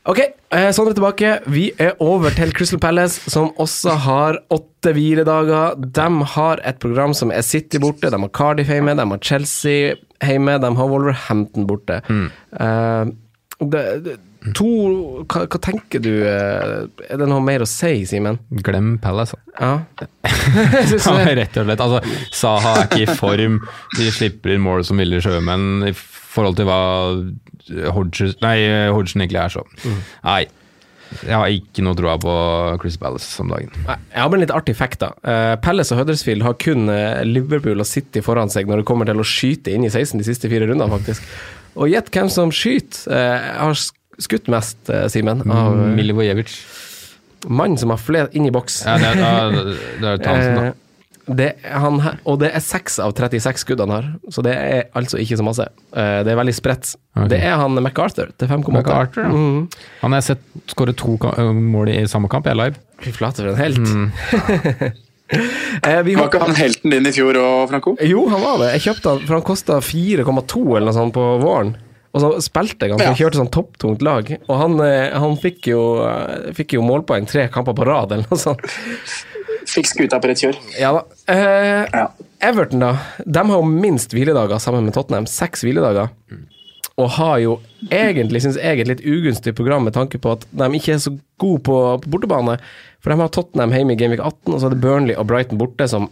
Ok, 0.07 0.19
eh, 0.55 0.69
Sondre 0.71 0.93
tilbake. 0.95 1.33
Vi 1.51 1.65
er 1.83 1.97
over 1.99 2.31
til 2.31 2.53
Crystal 2.55 2.79
Palace, 2.79 3.19
som 3.29 3.49
også 3.59 3.97
har 4.05 4.37
åtte 4.55 4.93
hviledager. 4.95 5.75
De 5.75 6.07
har 6.35 6.61
et 6.63 6.79
program 6.79 7.15
som 7.17 7.33
er 7.35 7.43
City 7.43 7.81
borte, 7.83 8.07
de 8.07 8.21
har 8.23 8.31
Cardiff 8.31 8.71
hjemme, 8.71 8.95
de 8.95 9.03
har 9.03 9.19
Chelsea 9.19 9.97
hjemme, 10.23 10.55
de 10.63 10.71
har 10.79 10.93
Wolverhampton 10.93 11.67
borte. 11.67 11.99
Eh, 12.07 13.11
det, 13.59 13.83
det, 14.05 14.15
to 14.55 14.69
hva, 15.25 15.43
hva 15.49 15.59
tenker 15.59 15.99
du 15.99 16.11
eh, 16.29 16.85
Er 17.09 17.19
det 17.19 17.25
noe 17.27 17.41
mer 17.43 17.65
å 17.65 17.67
si, 17.67 18.05
Simen? 18.07 18.37
Glem 18.63 18.95
Palace. 19.03 19.35
Ja. 19.59 19.81
Rett 21.41 21.57
og 21.57 21.67
slett. 21.67 21.83
Altså, 21.83 21.99
Saha 22.31 22.77
er 22.77 22.87
ikke 22.87 23.03
i 23.03 23.17
form. 23.19 23.59
De 23.97 24.07
slipper 24.13 24.55
inn 24.55 24.63
mål 24.63 24.87
som 24.87 25.03
ville 25.03 25.19
sjømenn 25.19 25.89
forhold 26.37 26.55
til 26.61 26.69
hva 26.69 26.79
Hodges, 27.97 28.37
nei, 28.45 28.55
Hodgson 28.95 29.25
egentlig 29.25 29.41
er 29.43 29.51
så. 29.57 29.65
Nei. 30.23 30.45
Jeg 31.23 31.31
har 31.39 31.47
ikke 31.51 31.83
noe 31.85 31.95
troa 31.95 32.17
på 32.19 32.31
Chris 32.81 32.97
Palace 32.99 33.29
om 33.39 33.51
dagen. 33.53 33.69
Nei, 33.87 33.95
Jeg 34.11 34.19
har 34.19 34.27
bare 34.31 34.39
en 34.41 34.43
litt 34.43 34.51
artig 34.55 34.73
fact. 34.75 34.99
da. 35.03 35.09
Eh, 35.23 35.53
Palace 35.63 35.95
og 35.95 36.01
Huddersfield 36.01 36.43
har 36.43 36.55
kun 36.59 36.89
eh, 36.91 37.21
Liverpool 37.27 37.79
og 37.79 37.87
City 37.87 38.19
foran 38.23 38.51
seg 38.51 38.67
når 38.67 38.81
det 38.81 38.87
kommer 38.89 39.07
til 39.07 39.19
å 39.23 39.27
skyte 39.27 39.71
inn 39.71 39.85
i 39.87 39.91
16 39.93 40.19
de 40.19 40.27
siste 40.27 40.51
fire 40.51 40.67
rundene, 40.67 40.91
faktisk. 40.91 41.23
Og 41.79 41.87
gjett 41.91 42.11
hvem 42.11 42.27
som 42.33 42.51
skyter. 42.51 43.07
Eh, 43.15 43.47
har 43.61 43.79
skutt 44.19 44.51
mest, 44.51 44.79
eh, 44.91 45.07
Simen, 45.13 45.45
av 45.47 45.77
eh, 45.79 45.95
Milivojevic. 45.95 46.51
mannen 47.47 47.77
som 47.79 47.91
har 47.95 48.01
flest 48.03 48.35
inn 48.35 48.47
i 48.49 48.51
boks. 48.51 48.81
Ja, 48.87 48.97
det 48.99 49.13
er, 49.15 49.57
det 50.01 50.11
er 50.11 50.23
Townsend, 50.27 50.59
da. 50.59 50.71
Eh, 51.27 51.35
det, 51.35 51.47
han, 51.67 51.97
og 52.25 52.39
det 52.39 52.51
er 52.55 52.63
6 52.63 52.99
av 53.03 53.13
36 53.17 53.63
skudd 53.65 53.79
han 53.83 53.89
har, 53.91 54.05
så 54.31 54.43
det 54.45 54.53
er 54.55 54.85
altså 54.95 55.19
ikke 55.19 55.37
så 55.39 55.43
masse. 55.47 55.65
Eh, 55.93 56.23
det 56.23 56.31
er 56.31 56.39
veldig 56.39 56.55
spredt. 56.55 56.93
Okay. 57.15 57.27
Det 57.35 57.41
er 57.43 57.57
han 57.59 57.75
MacArthur 57.83 58.31
til 58.37 58.47
5,8. 58.47 58.71
MacArthur, 58.77 59.23
ja. 59.23 59.29
Mhm. 59.33 59.67
Han 60.01 60.11
har 60.15 60.21
jeg 60.23 60.29
sett 60.37 60.71
skåre 60.71 60.95
to 60.95 61.17
mål 61.53 61.89
i 61.93 62.05
samme 62.07 62.29
kamp, 62.31 62.45
jeg 62.47 62.55
er 62.55 62.61
live. 62.63 62.79
Fy 63.03 63.11
flate, 63.11 63.43
for 63.43 63.51
en 63.51 63.59
helt. 63.59 64.95
Eh, 65.83 65.97
vi 66.07 66.13
var 66.15 66.29
ikke 66.29 66.39
han 66.39 66.55
helten 66.55 66.93
din 66.93 67.03
i 67.09 67.11
fjor 67.11 67.35
òg, 67.35 67.65
Franco? 67.67 67.97
Jo, 67.99 68.21
han 68.31 68.39
var 68.39 68.61
det. 68.61 68.69
Jeg 68.77 68.83
kjøpte 68.85 69.11
han, 69.11 69.25
for 69.27 69.35
han 69.35 69.43
kosta 69.43 69.79
4,2 69.83 70.61
eller 70.77 70.85
noe 70.87 70.95
sånt 70.95 71.11
på 71.17 71.25
våren. 71.41 71.73
Og 72.15 72.23
så 72.23 72.29
spilte 72.45 72.87
jeg 72.87 72.93
han, 72.95 73.01
jeg 73.03 73.11
Ja. 73.11 73.17
kjørte 73.19 73.41
sånn 73.41 73.51
topptungt 73.51 74.01
lag. 74.07 74.31
Og 74.47 74.55
han, 74.57 74.79
eh, 74.79 75.11
han 75.11 75.35
fikk, 75.35 75.67
jo, 75.67 75.81
eh, 76.07 76.53
fikk 76.55 76.77
jo 76.77 76.81
målpoeng 76.87 77.27
tre 77.27 77.49
kamper 77.51 77.75
på 77.75 77.85
rad, 77.85 78.13
eller 78.15 78.23
noe 78.31 78.39
sånt. 78.39 78.63
Fikk 79.67 79.89
skuta 79.89 80.19
på 80.23 80.29
rett 80.31 80.41
kjør. 80.43 80.57
Ja 80.79 80.93
da. 80.95 81.03
Eh, 81.33 81.87
Ja. 81.93 82.07
Everton, 82.47 82.79
da. 82.83 82.91
De 83.25 83.41
har 83.49 83.57
jo 83.57 83.65
minst 83.65 84.13
hviledager 84.13 84.59
sammen 84.61 84.85
med 84.85 84.93
Tottenham. 84.93 85.25
Seks 85.27 85.63
hviledager. 85.65 86.11
Og 86.97 87.09
har 87.17 87.37
jo 87.41 87.55
egentlig, 87.93 88.41
synes 88.41 88.57
jeg, 88.61 88.79
et 88.81 88.87
litt 88.89 89.01
ugunstig 89.05 89.53
program 89.57 89.83
med 89.85 89.93
tanke 89.93 90.17
på 90.21 90.31
at 90.33 90.45
de 90.49 90.69
ikke 90.77 90.95
er 90.95 91.01
så 91.01 91.11
gode 91.41 91.61
på, 91.65 91.75
på 92.01 92.09
bortebane. 92.13 92.55
For 93.01 93.11
de 93.13 93.19
har 93.21 93.29
Tottenham 93.33 93.73
hjemme 93.75 93.93
i 93.93 93.99
Gameweek 93.99 94.21
18, 94.23 94.53
og 94.53 94.61
så 94.61 94.69
er 94.69 94.73
det 94.75 94.81
Burnley 94.85 95.17
og 95.17 95.27
Brighton 95.29 95.59
borte, 95.61 95.85
som 95.89 96.07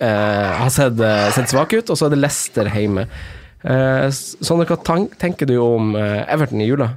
eh, 0.00 0.50
har 0.58 0.70
sett, 0.74 0.98
eh, 0.98 1.28
sett 1.36 1.52
svake 1.52 1.78
ut, 1.82 1.90
og 1.90 1.98
så 2.00 2.06
er 2.08 2.14
det 2.16 2.22
Leicester 2.22 2.70
hjemme. 2.70 3.06
Eh, 3.64 4.08
Sondre, 4.14 4.66
hva 4.70 4.98
tenker 5.18 5.46
du 5.50 5.54
om 5.62 5.94
eh, 5.98 6.22
Everton 6.34 6.62
i 6.62 6.66
jula? 6.70 6.90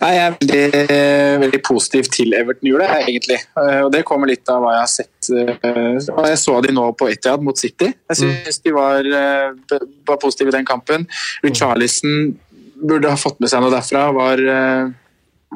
Nei, 0.00 0.10
Jeg 0.14 0.24
er 0.26 0.36
veldig, 0.38 1.40
veldig 1.44 1.60
positiv 1.66 2.08
til 2.12 2.34
Everton 2.36 2.68
Jule, 2.70 2.86
egentlig. 3.00 3.38
Eh, 3.56 3.80
Og 3.86 3.90
det 3.94 4.04
kommer 4.08 4.26
litt 4.30 4.48
av 4.52 4.62
hva 4.62 4.74
jeg 4.76 4.84
har 4.84 4.92
sett. 4.92 5.30
eh, 5.30 6.28
Jeg 6.28 6.38
så 6.44 6.60
de 6.64 6.72
nå 6.72 6.86
på 6.98 7.08
Etihad 7.10 7.42
mot 7.42 7.56
City. 7.58 7.92
Jeg 8.10 8.16
syns 8.20 8.62
de 8.62 8.72
var, 8.72 9.00
eh, 9.00 9.78
var 10.06 10.16
positive 10.18 10.48
i 10.48 10.56
den 10.58 10.64
kampen. 10.66 11.06
Richarlison 11.44 12.36
burde 12.82 13.08
ha 13.10 13.16
fått 13.16 13.40
med 13.40 13.48
seg 13.50 13.60
noe 13.60 13.70
derfra. 13.74 14.12
Var, 14.14 14.42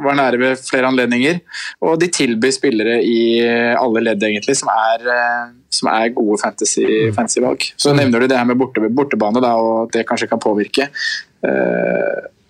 var 0.02 0.14
nære 0.16 0.38
ved 0.40 0.56
flere 0.58 0.88
anledninger. 0.88 1.40
Og 1.82 1.98
de 2.00 2.08
tilbyr 2.08 2.52
spillere 2.56 3.02
i 3.04 3.42
alle 3.76 4.00
ledd, 4.00 4.22
egentlig, 4.22 4.56
som 4.56 4.68
er, 4.72 5.52
som 5.70 5.88
er 5.92 6.08
gode 6.16 6.40
fantasy- 6.40 7.12
fantasy-valg. 7.14 7.72
Så 7.76 7.94
nevner 7.94 8.20
du 8.20 8.26
det 8.28 8.38
her 8.38 8.44
med 8.48 8.56
borte, 8.58 8.80
bortebane, 8.88 9.40
da, 9.40 9.52
og 9.54 9.86
at 9.88 9.92
det 9.92 10.06
kanskje 10.08 10.28
kan 10.30 10.40
påvirke. 10.40 10.88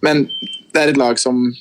Men 0.02 0.24
det 0.72 0.80
er 0.82 0.88
et 0.92 0.96
lag 0.96 1.18
som, 1.18 1.52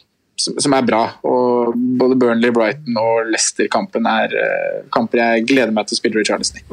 som, 0.42 0.74
er 0.78 0.86
bra. 0.88 1.02
Og 1.28 1.74
både 2.00 2.18
Burnley, 2.22 2.52
Brighton 2.56 2.98
og 3.02 3.30
Leicester-kampen 3.32 4.08
er 4.10 4.36
eh, 4.42 4.78
kamper 4.96 5.22
jeg 5.22 5.48
gleder 5.52 5.74
meg 5.76 5.90
til 5.90 5.98
å 5.98 6.02
spille 6.02 6.22
Richarlison 6.22 6.62
i. 6.62 6.66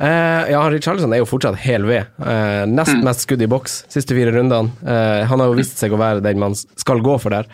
Eh, 0.00 0.50
ja, 0.54 0.60
Richarlison 0.72 1.12
er 1.12 1.20
jo 1.20 1.28
fortsatt 1.28 1.58
hel 1.64 1.84
ved. 1.88 2.08
Eh, 2.24 2.62
nest 2.70 3.02
mest 3.04 3.26
skudd 3.26 3.42
i 3.44 3.48
boks 3.50 3.82
siste 3.92 4.16
fire 4.16 4.32
rundene. 4.36 4.72
Eh, 4.80 5.24
han 5.28 5.42
har 5.42 5.50
jo 5.50 5.58
vist 5.58 5.80
seg 5.80 5.92
å 5.92 6.00
være 6.00 6.22
den 6.24 6.40
man 6.40 6.56
skal 6.56 7.02
gå 7.04 7.18
for 7.20 7.34
der. 7.36 7.50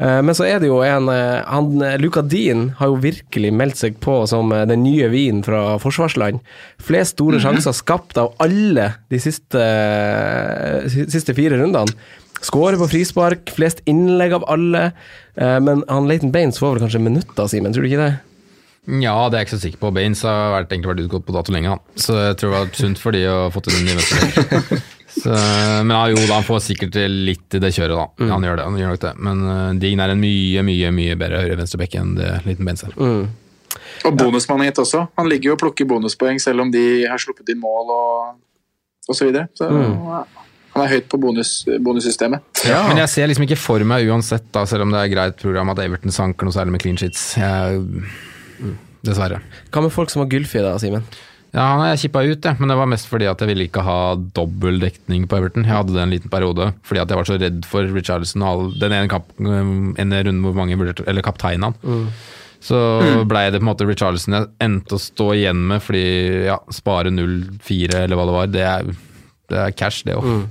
Eh, 0.00 0.22
Men 0.24 0.32
så 0.34 0.46
er 0.48 0.62
det 0.62 0.70
jo 0.70 0.78
en 0.86 1.10
eh, 1.12 1.42
han, 1.44 1.74
Luka 2.00 2.22
Dean 2.24 2.70
har 2.78 2.88
jo 2.94 3.02
virkelig 3.02 3.52
meldt 3.52 3.82
seg 3.82 4.00
på 4.00 4.22
som 4.30 4.48
den 4.50 4.82
nye 4.86 5.10
vinen 5.12 5.44
fra 5.44 5.76
forsvarsland. 5.82 6.40
Flest 6.80 7.18
store 7.18 7.42
sjanser 7.44 7.76
skapt 7.76 8.16
av 8.16 8.32
alle 8.40 8.88
de 9.12 9.20
siste, 9.20 9.68
siste 11.12 11.36
fire 11.36 11.60
rundene. 11.60 11.92
Skårer 12.42 12.78
på 12.80 12.88
frispark, 12.90 13.52
flest 13.54 13.82
innlegg 13.88 14.34
av 14.34 14.44
alle. 14.50 14.88
Eh, 15.38 15.58
Men 15.62 15.84
han 15.88 16.08
Leighton 16.10 16.32
Baines 16.34 16.58
får 16.58 16.74
vel 16.76 16.84
kanskje 16.86 17.02
minutter, 17.02 17.48
Simen, 17.50 17.72
tror 17.74 17.86
du 17.86 17.90
ikke 17.92 18.02
det? 18.02 18.12
Ja, 19.02 19.14
det 19.30 19.36
er 19.36 19.44
jeg 19.44 19.46
ikke 19.46 19.54
så 19.56 19.62
sikker 19.62 19.78
på. 19.84 19.92
Baines 19.94 20.24
har 20.26 20.50
vært, 20.56 20.72
egentlig 20.74 20.90
vært 20.90 21.04
utgått 21.04 21.26
på 21.28 21.36
dato 21.36 21.52
lenge, 21.54 21.70
han. 21.76 21.82
Så 21.94 22.16
jeg 22.18 22.34
tror 22.40 22.50
det 22.50 22.56
var 22.58 22.72
sunt 22.74 22.98
for 22.98 23.14
de 23.14 23.20
å 23.30 23.36
få 23.54 23.62
til 23.62 23.76
den 23.78 23.92
i 23.92 23.94
venstre. 23.94 24.80
Men 25.22 25.92
ja, 25.92 26.00
jo 26.10 26.16
da, 26.24 26.38
han 26.40 26.46
får 26.46 26.62
sikkert 26.64 26.96
litt 27.06 27.54
i 27.54 27.60
det 27.62 27.70
kjøret, 27.76 27.94
da. 27.94 28.26
Han 28.32 28.42
gjør 28.42 28.58
det. 28.58 28.64
han 28.66 28.78
gjør 28.80 28.94
nok 28.94 29.02
det. 29.04 29.12
Men 29.22 29.42
uh, 29.46 29.70
Dign 29.78 30.02
er 30.02 30.14
en 30.14 30.22
mye, 30.22 30.64
mye 30.66 30.90
mye 30.98 31.16
bedre 31.20 31.44
høyre-venstrebekk 31.44 31.94
enn 32.00 32.14
det 32.18 32.30
liten 32.48 32.66
Baines 32.66 32.82
er. 32.88 32.96
Og 34.08 34.16
bonusmannen 34.18 34.66
hit 34.66 34.80
også. 34.82 35.04
Han 35.20 35.28
ligger 35.30 35.52
jo 35.52 35.56
og 35.58 35.62
plukker 35.62 35.86
bonuspoeng 35.88 36.40
selv 36.42 36.64
om 36.64 36.72
de 36.74 37.04
har 37.06 37.22
sluppet 37.22 37.52
inn 37.54 37.60
mål 37.62 37.92
og, 37.94 38.40
og 39.06 39.14
så 39.14 39.28
videre. 39.28 39.46
Så 39.54 39.68
han 40.72 40.84
er 40.86 40.92
høyt 40.94 41.08
på 41.12 41.18
bonus, 41.20 41.50
bonussystemet. 41.84 42.44
Men 42.88 43.02
jeg 43.02 43.12
ser 43.12 43.28
liksom 43.28 43.44
ikke 43.44 43.60
for 43.60 43.84
meg 43.88 44.08
uansett, 44.08 44.46
da, 44.54 44.64
selv 44.68 44.86
om 44.86 44.94
det 44.94 45.02
er 45.02 45.10
greit 45.12 45.42
program, 45.42 45.72
at 45.74 45.82
Everton 45.84 46.14
sanker 46.14 46.48
noe 46.48 46.56
særlig 46.56 46.76
med 46.76 46.84
clean 46.84 47.00
sheets. 47.00 47.26
Jeg, 47.36 47.82
dessverre. 49.04 49.42
Hva 49.74 49.84
med 49.84 49.92
folk 49.92 50.12
som 50.12 50.24
har 50.24 50.30
Gylfi, 50.32 50.62
da, 50.64 50.78
Simen? 50.80 51.04
Ja, 51.52 51.66
han 51.74 51.82
har 51.82 51.90
jeg 51.90 52.06
kippa 52.06 52.22
ut, 52.24 52.46
jeg. 52.48 52.56
men 52.62 52.70
det 52.70 52.76
var 52.78 52.88
mest 52.88 53.08
fordi 53.10 53.26
at 53.28 53.42
jeg 53.44 53.50
ville 53.50 53.66
ikke 53.68 53.82
ha 53.84 54.14
dobbel 54.32 54.78
dekning 54.80 55.26
på 55.28 55.36
Everton. 55.36 55.66
Jeg 55.68 55.76
hadde 55.76 55.92
det 55.92 56.00
en 56.00 56.14
liten 56.14 56.32
periode 56.32 56.70
fordi 56.88 57.02
at 57.02 57.12
jeg 57.12 57.20
var 57.20 57.28
så 57.28 57.36
redd 57.42 57.66
for 57.68 57.90
Richarlison 57.92 58.44
og 58.46 58.48
all, 58.48 58.70
den 58.80 58.94
ene, 58.96 59.10
kamp, 59.12 59.34
ene 59.36 60.22
runden 60.24 60.40
hvor 60.46 60.56
mange 60.56 60.78
vurderte 60.80 61.04
Eller 61.10 61.24
kapteinen 61.26 61.68
han. 61.68 62.06
Så 62.62 62.78
blei 63.28 63.50
det 63.50 63.60
på 63.60 63.66
en 63.66 63.68
måte 63.68 63.84
Richarlison 63.84 64.38
jeg 64.38 64.48
endte 64.64 64.96
å 64.96 65.02
stå 65.02 65.28
igjen 65.36 65.60
med, 65.74 65.82
fordi 65.84 66.04
ja, 66.46 66.56
spare 66.72 67.12
0-4 67.12 68.00
eller 68.06 68.16
hva 68.16 68.26
det 68.30 68.36
var, 68.38 68.52
det 68.54 68.64
er, 68.70 68.90
det 69.52 69.62
er 69.66 69.76
cash, 69.76 70.06
det 70.08 70.16
òg. 70.16 70.46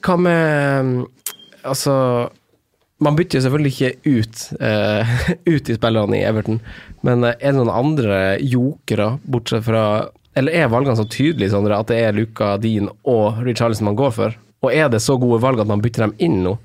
Hva 0.00 0.16
med 0.16 1.06
Altså 1.60 1.94
Man 3.04 3.16
bytter 3.16 3.38
jo 3.38 3.44
selvfølgelig 3.46 3.72
ikke 3.74 4.16
ut, 4.20 4.40
uh, 4.60 5.12
ut 5.54 5.68
i 5.68 5.76
spillerne 5.76 6.18
i 6.18 6.24
Everton, 6.28 6.58
men 7.06 7.24
eh, 7.24 7.36
er 7.38 7.54
det 7.54 7.56
noen 7.56 7.72
andre 7.72 8.18
jokere, 8.44 9.14
bortsett 9.24 9.64
fra 9.64 9.84
Eller 10.36 10.58
er 10.60 10.72
valgene 10.72 10.98
så 10.98 11.06
tydelige, 11.08 11.52
Sondre, 11.54 11.78
at 11.80 11.88
det 11.88 11.96
er 12.00 12.12
Luca 12.16 12.54
Dean 12.60 12.90
og 13.08 13.40
Richarlison 13.46 13.88
man 13.88 13.96
går 13.96 14.12
for? 14.18 14.36
Og 14.60 14.74
er 14.76 14.90
det 14.92 15.00
så 15.00 15.16
gode 15.16 15.40
valg 15.40 15.62
at 15.62 15.70
man 15.70 15.80
bytter 15.80 16.06
dem 16.06 16.12
inn 16.20 16.42
nå? 16.44 16.58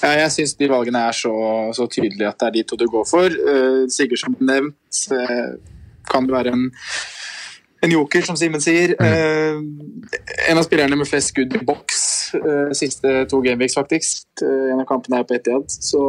Ja, 0.00 0.14
jeg 0.22 0.32
syns 0.32 0.56
de 0.56 0.68
valgene 0.72 1.04
er 1.08 1.16
så, 1.16 1.34
så 1.76 1.86
tydelige 1.92 2.28
at 2.28 2.40
det 2.40 2.48
er 2.48 2.56
de 2.56 2.64
to 2.68 2.80
du 2.80 2.86
går 2.92 3.04
for. 3.08 3.28
Uh, 3.28 3.84
Sigurd 3.92 4.20
som 4.22 4.36
nevnt 4.40 5.04
uh, 5.12 5.56
kan 6.08 6.28
det 6.28 6.36
være 6.36 6.56
en, 6.56 6.66
en 7.86 7.94
joker, 7.96 8.26
som 8.26 8.36
Simen 8.38 8.62
sier. 8.62 8.94
Mm. 8.98 9.72
en 10.50 10.58
av 10.60 10.66
spillerne 10.66 10.98
med 10.98 11.08
flest 11.08 11.32
skudd 11.32 11.54
i 11.56 11.62
boks 11.66 12.02
uh, 12.36 12.70
siste 12.76 13.24
to 13.30 13.40
gameweeks, 13.44 13.76
faktisk. 13.78 14.22
Uh, 14.42 14.72
en 14.74 14.82
av 14.82 14.86
kampene 14.88 15.22
er 15.22 15.26
på 15.26 15.36
Etiad. 15.38 15.66
Så 15.72 16.02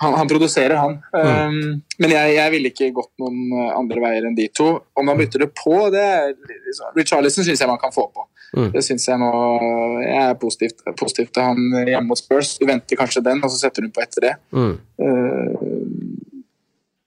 han, 0.00 0.16
han 0.16 0.30
produserer, 0.30 0.78
han. 0.80 0.96
Mm. 1.12 1.82
Men 2.00 2.14
jeg, 2.14 2.34
jeg 2.38 2.52
ville 2.54 2.72
ikke 2.72 2.92
gått 2.96 3.12
noen 3.20 3.70
andre 3.76 4.02
veier 4.06 4.26
enn 4.26 4.38
de 4.38 4.48
to. 4.56 4.70
Om 4.96 5.10
man 5.10 5.20
bytter 5.20 5.44
det 5.44 5.50
på, 5.58 5.76
det 5.92 6.04
er 6.04 6.30
liksom- 6.32 6.94
Richarlison 6.96 7.44
syns 7.44 7.60
jeg 7.60 7.68
man 7.68 7.82
kan 7.82 7.92
få 7.94 8.06
på. 8.08 8.24
Mm. 8.56 8.70
Det 8.74 8.82
syns 8.82 9.04
jeg 9.06 9.18
nå 9.20 9.28
Jeg 10.02 10.22
er 10.24 10.32
positivt, 10.40 10.80
positivt 10.98 11.30
til 11.36 11.44
han 11.46 11.60
hjemme 11.86 12.08
mot 12.08 12.18
Spurs. 12.18 12.56
Du 12.58 12.66
venter 12.66 12.98
kanskje 12.98 13.22
den, 13.22 13.44
og 13.44 13.52
så 13.52 13.60
setter 13.60 13.84
du 13.86 13.92
på 13.94 14.02
etter 14.02 14.26
det. 14.26 14.34
Mm. 14.50 14.72
Uh, 14.98 15.79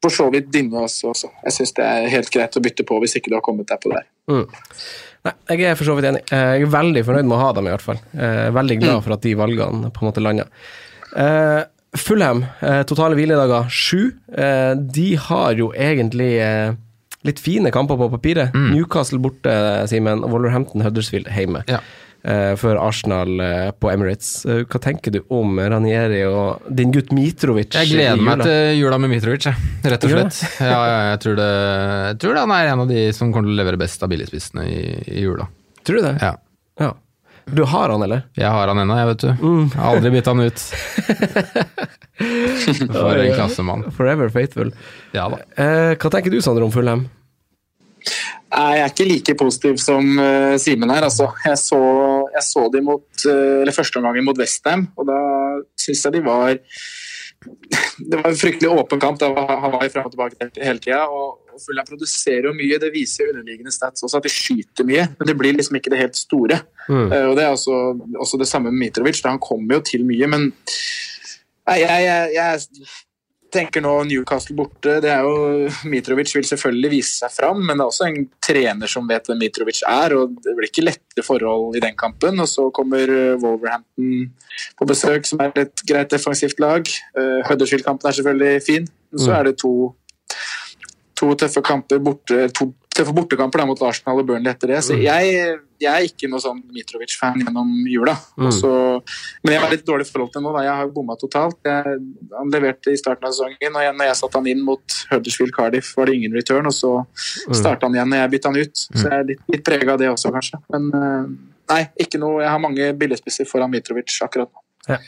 for 0.03 0.11
så 0.13 0.27
vidt 0.33 0.51
dine 0.53 0.83
også. 0.83 1.09
også. 1.13 1.31
Jeg 1.47 1.55
syns 1.57 1.73
det 1.79 1.87
er 1.87 2.09
helt 2.11 2.29
greit 2.35 2.59
å 2.59 2.63
bytte 2.63 2.83
på 2.87 2.99
hvis 3.03 3.15
ikke 3.19 3.31
du 3.31 3.37
har 3.39 3.45
kommet 3.45 3.71
deg 3.71 3.79
på 3.83 3.91
der. 3.95 4.05
Mm. 4.31 4.45
Nei, 5.23 5.33
jeg 5.55 5.69
er 5.71 5.77
for 5.79 5.87
så 5.87 5.93
vidt 5.95 6.09
enig. 6.11 6.21
Eh, 6.35 6.49
Jeg 6.59 6.65
er 6.67 6.71
veldig 6.73 7.03
fornøyd 7.07 7.27
med 7.29 7.37
å 7.37 7.41
ha 7.45 7.51
dem, 7.55 7.67
i 7.69 7.71
hvert 7.71 7.85
fall. 7.85 7.99
Eh, 8.11 8.49
Veldig 8.51 8.75
glad 8.81 9.03
for 9.05 9.15
at 9.15 9.21
de 9.23 9.33
valgene 9.39 9.91
på 9.95 10.03
en 10.03 10.09
måte 10.11 10.23
landa. 10.25 10.49
Fulham, 11.95 12.41
eh, 12.65 12.81
totale 12.89 13.15
hviledager 13.15 13.67
sju. 13.69 14.11
Eh, 14.33 14.73
De 14.75 15.15
har 15.15 15.53
jo 15.59 15.71
egentlig 15.77 16.31
litt 17.23 17.39
fine 17.39 17.71
kamper 17.71 17.95
på 18.01 18.09
papiret. 18.11 18.51
Newcastle 18.53 19.19
borte, 19.23 19.53
Simen, 19.87 20.23
og 20.25 20.31
Wolverhampton 20.33 20.81
Huddersfield 20.83 21.29
hjemme. 21.31 21.61
Ja. 21.69 21.79
Eh, 22.23 22.53
Før 22.55 22.77
Arsenal 22.79 23.35
eh, 23.43 23.69
på 23.75 23.89
Emirates. 23.91 24.45
Eh, 24.47 24.61
Hva 24.63 24.79
tenker 24.79 25.11
du 25.11 25.17
om 25.35 25.57
Ranieri 25.59 26.21
og 26.23 26.69
din 26.71 26.93
gutt 26.95 27.09
Mitrovic? 27.11 27.75
Jeg 27.75 27.89
gleder 27.91 28.21
meg 28.23 28.39
til 28.45 28.77
jula 28.79 28.95
med 29.01 29.11
Mitrovic, 29.11 29.49
rett 29.83 30.05
og 30.07 30.13
slett. 30.13 30.37
Ja, 30.63 30.77
ja, 30.87 30.99
jeg, 31.11 31.19
tror 31.25 31.35
det, 31.41 31.47
jeg 32.07 32.19
tror 32.23 32.37
det 32.37 32.43
han 32.45 32.53
er 32.55 32.69
en 32.71 32.83
av 32.85 32.93
de 32.93 33.01
som 33.17 33.33
kommer 33.33 33.51
til 33.51 33.57
å 33.57 33.59
levere 33.59 33.81
best 33.81 34.05
av 34.07 34.11
billigspissene 34.13 34.63
i, 34.71 34.77
i 35.17 35.25
jula. 35.25 35.49
Tror 35.83 35.99
du 35.99 36.05
det? 36.05 36.13
Ja. 36.23 36.29
ja. 36.79 36.93
Du 37.51 37.59
har 37.67 37.91
han, 37.91 38.05
eller? 38.07 38.23
Jeg 38.39 38.47
har 38.55 38.71
han 38.71 38.79
ennå, 38.85 38.95
jeg, 39.01 39.09
vet 39.09 39.25
du. 39.25 39.31
Jeg 39.33 39.81
har 39.81 39.97
aldri 39.97 40.13
bitt 40.13 40.29
han 40.31 40.43
ut. 40.45 40.63
For 42.93 43.19
en 43.19 43.33
klassemann. 43.35 43.83
Forever 43.97 44.31
faithful. 44.31 44.71
Ja 45.11 45.27
da. 45.33 45.41
Hva 45.99 46.13
tenker 46.15 46.31
du, 46.31 46.39
Sander, 46.45 46.63
om 46.63 46.71
Fulham? 46.71 47.03
Jeg 48.53 48.81
er 48.83 48.91
ikke 48.91 49.07
like 49.09 49.33
positiv 49.39 49.77
som 49.81 50.09
uh, 50.19 50.55
Simen 50.61 50.91
her. 50.93 51.07
Altså. 51.07 51.31
Jeg, 51.45 51.57
så, 51.57 51.79
jeg 52.35 52.43
så 52.45 52.67
de 52.73 52.81
mot, 52.85 53.07
uh, 53.25 53.61
eller 53.63 53.73
første 53.75 53.97
omgangen 53.97 54.27
mot 54.27 54.37
Westham, 54.37 54.87
og 54.97 55.07
da 55.09 55.19
syns 55.79 56.05
jeg 56.05 56.13
de 56.17 56.21
var 56.25 56.53
Det 57.43 58.19
var 58.19 58.29
en 58.29 58.37
fryktelig 58.39 58.69
åpen 58.71 59.01
kamp. 59.01 59.17
Det 59.19 59.29
var 59.33 59.57
Hawaii 59.65 59.89
fram 59.91 60.05
og 60.07 60.13
tilbake 60.13 60.51
hele- 60.63 60.79
tida. 60.79 61.01
Og, 61.09 61.39
Fulham 61.53 61.85
produserer 61.85 62.47
jo 62.47 62.53
mye. 62.57 62.79
Det 62.81 62.89
viser 62.93 63.29
underliggende 63.29 63.71
stats 63.71 64.01
også, 64.03 64.17
at 64.17 64.25
de 64.25 64.31
skyter 64.33 64.87
mye. 64.87 65.03
Men 65.19 65.27
det 65.29 65.35
blir 65.37 65.53
liksom 65.53 65.77
ikke 65.77 65.91
det 65.93 65.99
helt 65.99 66.17
store. 66.17 66.57
Mm. 66.87 67.11
Eh, 67.11 67.25
og 67.29 67.35
Det 67.37 67.43
er 67.43 67.51
også, 67.53 67.75
også 68.19 68.39
det 68.41 68.47
samme 68.49 68.71
med 68.71 68.79
Mitrovic. 68.87 69.21
Han 69.25 69.41
kommer 69.43 69.75
jo 69.75 69.81
til 69.85 70.05
mye, 70.07 70.27
men 70.27 70.47
jeg, 71.67 71.85
jeg, 71.85 72.31
jeg 72.33 72.61
tenker 73.53 73.83
nå 73.85 73.91
Newcastle 74.09 74.55
borte. 74.57 74.97
Det 75.03 75.09
er 75.13 75.23
jo, 75.23 75.69
Mitrovic 75.91 76.33
vil 76.35 76.47
selvfølgelig 76.49 76.91
vise 76.91 77.13
seg 77.21 77.31
fram, 77.35 77.61
men 77.63 77.77
det 77.77 77.85
er 77.85 77.91
også 77.91 78.07
en 78.09 78.25
trener 78.43 78.91
som 78.91 79.07
vet 79.09 79.29
hvem 79.29 79.39
Mitrovic 79.43 79.83
er. 79.87 80.15
og 80.17 80.35
Det 80.43 80.55
blir 80.57 80.69
ikke 80.69 80.85
lettere 80.87 81.25
forhold 81.25 81.77
i 81.77 81.83
den 81.83 81.95
kampen. 81.99 82.39
og 82.43 82.49
Så 82.49 82.67
kommer 82.75 83.03
eh, 83.13 83.37
Wolverhampton 83.41 84.31
på 84.79 84.89
besøk, 84.89 85.25
som 85.29 85.39
er 85.45 85.53
et 85.63 85.85
greit 85.89 86.11
defensivt 86.11 86.59
lag. 86.59 86.87
Uh, 87.17 87.39
Huddersfield-kampen 87.49 88.09
er 88.09 88.17
selvfølgelig 88.19 88.63
fin. 88.67 88.87
Så 89.15 89.29
Mm. 89.29 89.35
er 89.37 89.43
det 89.43 89.57
to, 89.61 89.95
to 91.15 91.33
tøffe 91.37 91.61
kamper 91.61 91.99
borte, 92.01 92.47
to 92.49 92.73
tøffe 92.95 93.13
bortekamper 93.15 93.61
da, 93.61 93.67
mot 93.69 93.81
Arsenal 93.85 94.21
og 94.21 94.27
Burnley 94.29 94.51
etter 94.51 94.73
det. 94.73 94.79
Så 94.85 94.97
jeg, 94.99 95.53
jeg 95.81 95.89
er 95.91 96.07
ikke 96.07 96.29
noe 96.31 96.41
sånn 96.43 96.59
Mitrovic-fan 96.73 97.41
gjennom 97.43 97.71
jula. 97.89 98.15
Mm. 98.37 98.49
Og 98.49 99.13
men 99.43 99.55
jeg 99.55 99.63
har 99.63 99.73
litt 99.73 99.85
dårlig 99.87 100.07
forhold 100.09 100.33
til 100.33 100.45
nå. 100.45 100.53
Da. 100.55 100.65
Jeg 100.67 100.75
har 100.81 100.91
bomma 100.95 101.17
totalt. 101.19 101.59
Jeg, 101.67 101.95
han 102.33 102.53
leverte 102.53 102.93
i 102.93 102.99
starten 102.99 103.27
av 103.27 103.35
sesongen, 103.35 103.71
og 103.73 103.85
jeg, 103.85 103.95
når 103.99 104.11
jeg 104.11 104.19
satte 104.21 104.41
han 104.41 104.51
inn 104.53 104.65
mot 104.65 104.99
Huddersfield 105.11 105.55
Cardiff, 105.55 105.93
var 105.97 106.09
det 106.09 106.17
ingen 106.19 106.37
return. 106.37 106.69
Og 106.69 106.77
så 106.77 106.93
starta 107.51 107.89
han 107.89 107.97
igjen 107.97 108.13
når 108.13 108.23
jeg 108.23 108.33
bytta 108.35 108.53
han 108.53 108.61
ut. 108.61 108.85
Så 108.85 109.07
jeg 109.07 109.15
er 109.17 109.31
litt, 109.33 109.47
litt 109.55 109.65
prega 109.65 109.95
av 109.95 110.03
det 110.03 110.11
også, 110.13 110.33
kanskje. 110.35 110.61
Men 110.73 110.89
eh, 110.99 111.31
nei, 111.73 111.81
ikke 112.05 112.21
noe. 112.21 112.43
Jeg 112.45 112.53
har 112.55 112.61
mange 112.63 112.91
billedspisser 112.99 113.49
foran 113.49 113.73
Mitrovic 113.73 114.19
akkurat 114.25 114.51
nå. 114.51 114.99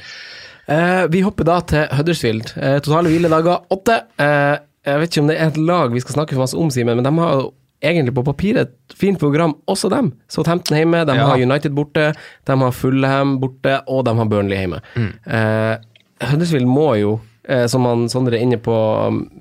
Eh, 0.66 1.04
vi 1.14 1.22
hopper 1.22 1.46
da 1.46 1.60
til 1.70 1.86
Huddersfield. 1.94 2.56
Eh, 2.58 2.80
totale 2.82 3.12
hviledager 3.12 3.68
åtte. 3.74 4.00
Eh, 4.18 4.56
jeg 4.86 5.02
vet 5.02 5.12
ikke 5.12 5.22
om 5.24 5.30
det 5.30 5.38
er 5.38 5.52
et 5.52 5.62
lag 5.62 5.94
vi 5.94 6.02
skal 6.02 6.20
snakke 6.20 6.36
for 6.36 6.46
masse 6.46 6.58
om, 6.58 6.70
Simen, 6.74 6.98
men 7.00 7.06
de 7.06 7.14
har 7.18 7.46
egentlig 7.86 8.14
på 8.18 8.24
papiret 8.26 8.68
et 8.72 8.96
fint 8.98 9.20
program, 9.20 9.56
også 9.68 9.90
dem. 9.94 10.12
Southampton 10.32 10.78
hjemme, 10.78 11.06
de 11.08 11.16
Ja. 11.16 11.28
har 11.28 11.38
United 11.42 11.74
borte, 11.76 12.14
de 12.46 12.58
har 12.62 12.72
Fulham 12.72 13.40
borte, 13.40 13.82
og 13.88 14.06
de 14.06 14.16
har 14.16 14.26
Burnley 14.32 14.58
hjemme. 14.58 14.82
Eh, 15.28 15.78
Huddersfield 16.26 16.66
må 16.68 16.90
jo, 17.00 17.20
eh, 17.48 17.68
som 17.68 17.84
han 17.86 18.08
Sondre 18.10 18.36
er 18.40 18.44
inne 18.46 18.58
på 18.58 18.74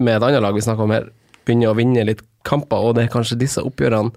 med 0.01 0.17
et 0.17 0.23
annet 0.29 0.43
lag 0.43 0.55
vi 0.55 0.61
snakker 0.61 0.83
om 0.83 0.91
her, 0.91 1.09
begynne 1.47 1.71
å 1.71 1.77
vinne 1.77 2.05
litt 2.07 2.23
kamper, 2.45 2.77
og 2.77 2.95
det 2.97 3.05
er 3.05 3.13
kanskje 3.15 3.39
disse 3.39 3.63
oppgjørene 3.63 4.13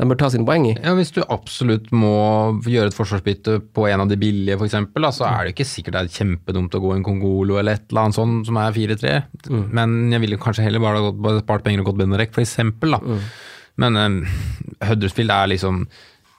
de 0.00 0.06
bør 0.08 0.16
ta 0.16 0.30
sine 0.32 0.46
poeng 0.48 0.64
i. 0.64 0.74
Ja, 0.82 0.94
Hvis 0.96 1.12
du 1.12 1.20
absolutt 1.28 1.90
må 1.92 2.56
gjøre 2.64 2.86
et 2.88 2.96
forsvarsbytte 2.96 3.58
på 3.76 3.84
en 3.90 4.00
av 4.00 4.08
de 4.08 4.16
billige, 4.16 4.56
f.eks., 4.56 4.72
så 5.12 5.26
er 5.28 5.44
det 5.44 5.52
ikke 5.54 5.66
sikkert 5.68 5.92
det 5.92 6.00
er 6.06 6.24
kjempedumt 6.24 6.72
å 6.72 6.80
gå 6.80 6.94
en 6.96 7.04
Kongolo 7.04 7.58
eller 7.60 7.76
et 7.76 7.82
eller 7.90 8.06
annet 8.06 8.16
sånt 8.16 8.46
som 8.48 8.56
er 8.56 8.72
4-3. 8.72 9.12
Men 9.70 10.10
jeg 10.10 10.22
ville 10.24 10.38
kanskje 10.40 10.64
heller 10.64 10.80
bare 10.80 11.42
spart 11.42 11.64
penger 11.66 11.80
og 11.84 11.90
gått 11.90 11.98
Benedek, 12.00 12.32
f.eks. 12.32 12.56
da. 12.80 13.00
Men 13.80 13.96
um, 13.96 14.16
Huddersfield 14.84 15.32
er 15.32 15.50
liksom 15.54 15.82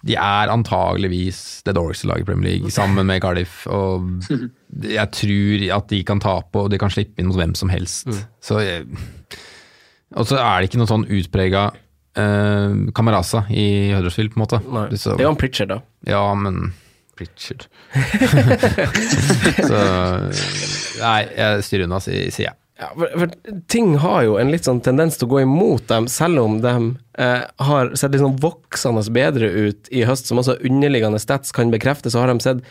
De 0.06 0.15
er 0.17 0.49
antageligvis 0.54 1.39
det 1.67 1.75
dårligste 1.77 2.08
laget 2.10 2.23
i 2.25 2.30
Premier 2.32 2.51
League, 2.56 2.71
sammen 2.77 3.06
med 3.10 3.21
Cardiff. 3.21 3.63
Og 3.69 4.08
jeg 4.97 5.08
tror 5.17 5.65
at 5.77 5.88
de 5.93 5.99
kan 6.08 6.21
tape, 6.23 6.58
og 6.63 6.71
de 6.73 6.80
kan 6.82 6.89
slippe 6.93 7.21
inn 7.21 7.30
mot 7.30 7.38
hvem 7.41 7.54
som 7.58 7.69
helst. 7.73 8.10
Så 8.41 8.62
Og 10.12 10.25
så 10.27 10.39
er 10.41 10.60
det 10.62 10.69
ikke 10.71 10.82
noe 10.82 10.89
sånn 10.89 11.06
utprega 11.08 11.67
uh, 12.17 12.73
Camarasa 12.97 13.45
i 13.54 13.67
Huddersfield, 13.93 14.34
på 14.34 14.39
en 14.41 14.45
måte. 14.45 14.62
Nei. 14.67 14.88
Så- 14.97 15.13
Det 15.17 15.23
er 15.23 15.30
jo 15.30 15.36
en 15.36 15.41
Pritchard, 15.45 15.69
da. 15.71 15.80
ja, 16.10 16.23
men 16.36 16.73
Pritchard. 17.15 17.67
så 19.69 19.80
Nei, 21.01 21.21
jeg 21.38 21.63
styrer 21.67 21.86
unna, 21.88 21.99
sier 22.04 22.27
jeg. 22.47 22.56
Ja, 22.82 22.89
for, 22.98 23.12
for 23.13 23.58
ting 23.70 23.94
har 24.02 24.24
jo 24.26 24.38
en 24.41 24.50
litt 24.50 24.65
sånn 24.65 24.82
tendens 24.82 25.20
til 25.20 25.28
å 25.28 25.34
gå 25.36 25.41
imot 25.44 25.86
dem, 25.91 26.08
selv 26.10 26.41
om 26.41 26.56
de 26.63 26.76
eh, 27.22 27.44
har 27.67 27.91
sett 27.94 28.15
litt 28.15 28.24
sånn 28.24 28.39
voksende 28.41 29.04
bedre 29.13 29.52
ut 29.54 29.91
i 29.94 30.02
høst, 30.10 30.32
som 30.32 30.41
også 30.41 30.58
underliggende 30.65 31.22
stats 31.22 31.54
kan 31.54 31.70
bekrefte, 31.74 32.10
så 32.10 32.24
har 32.24 32.32
de 32.32 32.41
sett 32.41 32.63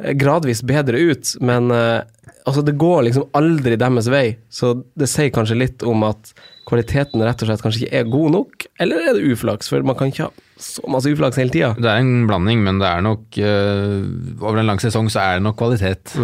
eh, 0.00 0.14
gradvis 0.16 0.62
bedre 0.64 1.02
ut, 1.10 1.34
men 1.44 1.68
eh, 1.74 2.00
altså 2.48 2.64
det 2.64 2.78
går 2.80 3.10
liksom 3.10 3.26
aldri 3.36 3.76
deres 3.76 4.08
vei, 4.08 4.38
så 4.48 4.72
det 4.96 5.10
sier 5.12 5.34
kanskje 5.36 5.58
litt 5.60 5.84
om 5.84 6.06
at 6.08 6.32
kvaliteten 6.68 7.20
rett 7.24 7.44
og 7.44 7.50
slett 7.50 7.64
kanskje 7.64 7.82
ikke 7.84 8.00
er 8.00 8.08
god 8.08 8.32
nok, 8.38 8.68
eller 8.80 9.04
er 9.04 9.18
det 9.18 9.34
uflaks, 9.34 9.68
for 9.68 9.84
man 9.84 9.98
kan 10.00 10.08
ikke 10.14 10.30
ha 10.30 10.46
så 10.58 10.88
masse 10.90 11.12
uflaks 11.12 11.36
hele 11.38 11.52
tida. 11.52 11.74
Det 11.76 11.90
er 11.92 12.00
en 12.00 12.24
blanding, 12.26 12.64
men 12.64 12.80
det 12.80 12.88
er 12.88 13.04
nok 13.04 13.36
eh, 13.38 14.00
Over 14.40 14.58
en 14.58 14.72
lang 14.72 14.80
sesong 14.82 15.06
så 15.12 15.20
er 15.22 15.36
det 15.36 15.44
nok 15.46 15.60
kvalitet. 15.60 16.16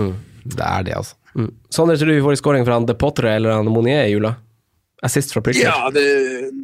Det 0.44 0.64
er 0.64 0.88
det, 0.88 0.96
altså. 0.96 1.20
Mm. 1.34 1.50
Sondre, 1.68 1.96
tror 1.98 2.10
du 2.10 2.14
vi 2.14 2.24
får 2.24 2.36
en 2.36 2.40
scoring 2.40 2.66
fra 2.66 2.78
han 2.78 2.86
De 2.86 2.94
Potre 2.98 3.34
eller 3.34 3.56
han 3.56 3.70
Monier 3.72 4.06
i 4.06 4.12
jula? 4.14 4.34
Assist 5.04 5.34
fra 5.34 5.42
Pritchard? 5.44 5.66
Ja, 5.66 5.90
De, 5.90 6.04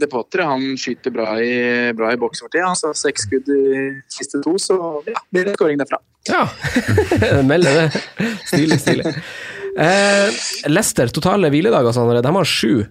de 0.01 0.09
Potre 0.09 0.47
han 0.49 0.77
skyter 0.81 1.13
bra 1.13 1.35
i, 1.43 1.93
bra 1.97 2.13
i 2.15 2.19
boks 2.21 2.41
for 2.41 2.53
tida. 2.53 2.71
Han 2.71 2.79
sa 2.79 2.95
seks 2.97 3.27
skudd 3.27 3.51
i 3.53 3.65
siste 4.09 4.41
to, 4.45 4.55
så 4.63 4.79
ja, 5.07 5.21
blir 5.35 5.51
det 5.51 5.59
skåring 5.59 5.81
derfra. 5.83 6.01
Ja, 6.31 6.47
melder 7.51 7.83
det. 7.83 8.31
Stilig, 8.49 8.81
stilig. 8.81 9.13
Eh, 9.77 10.41
Leicester, 10.73 11.13
totale 11.13 11.51
hviledager, 11.53 11.93
Sondre, 11.93 12.23
de 12.25 12.35
har 12.37 12.49
sju. 12.49 12.87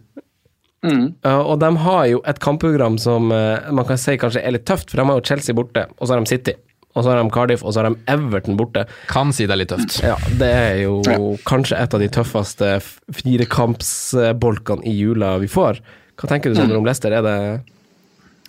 Mm. 0.86 1.06
Uh, 1.26 1.42
og 1.42 1.58
de 1.60 1.70
har 1.84 2.06
jo 2.08 2.22
et 2.30 2.40
kampprogram 2.40 2.96
som 3.02 3.34
uh, 3.34 3.68
man 3.76 3.88
kan 3.88 4.00
si 4.00 4.16
kanskje 4.20 4.44
er 4.46 4.56
litt 4.56 4.68
tøft, 4.70 4.92
for 4.92 5.02
de 5.02 5.08
har 5.10 5.20
jo 5.20 5.26
Chelsea 5.28 5.56
borte, 5.56 5.88
og 5.98 6.06
så 6.06 6.16
har 6.16 6.24
de 6.24 6.32
City. 6.32 6.56
Og 6.98 7.04
så 7.06 7.12
har 7.14 7.20
de 7.22 7.30
Cardiff, 7.32 7.62
og 7.64 7.74
så 7.74 7.84
har 7.84 7.90
de 7.94 8.00
Everton 8.10 8.58
borte. 8.58 8.86
Kan 9.08 9.30
si 9.36 9.46
det 9.46 9.54
er 9.54 9.60
litt 9.62 9.70
tøft. 9.72 10.00
Ja, 10.04 10.16
Det 10.40 10.50
er 10.50 10.76
jo 10.84 11.02
Ja. 11.06 11.18
kanskje 11.46 11.78
et 11.78 11.94
av 11.94 12.00
de 12.02 12.08
tøffeste 12.10 12.72
firekampsbolkene 13.14 14.86
i 14.86 14.96
jula 14.98 15.38
vi 15.40 15.48
får. 15.48 15.80
Hva 16.18 16.28
tenker 16.28 16.50
du 16.52 16.56
Sondre, 16.60 16.78
om 16.78 16.86
Leicester? 16.86 17.12
Er 17.14 17.22
det 17.22 17.62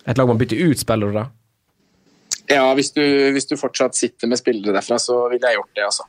et 0.07 0.19
lag 0.19 0.27
man 0.27 0.39
bytter 0.39 0.57
ut 0.71 0.79
spillere? 0.81 1.29
Ja, 2.51 2.75
hvis 2.75 2.91
du, 2.97 3.03
hvis 3.33 3.47
du 3.47 3.57
fortsatt 3.57 3.95
sitter 3.95 4.27
med 4.27 4.39
spillere 4.41 4.73
derfra, 4.75 4.97
så 4.99 5.29
ville 5.31 5.47
jeg 5.47 5.61
gjort 5.61 5.75
det, 5.77 5.85
altså. 5.87 6.05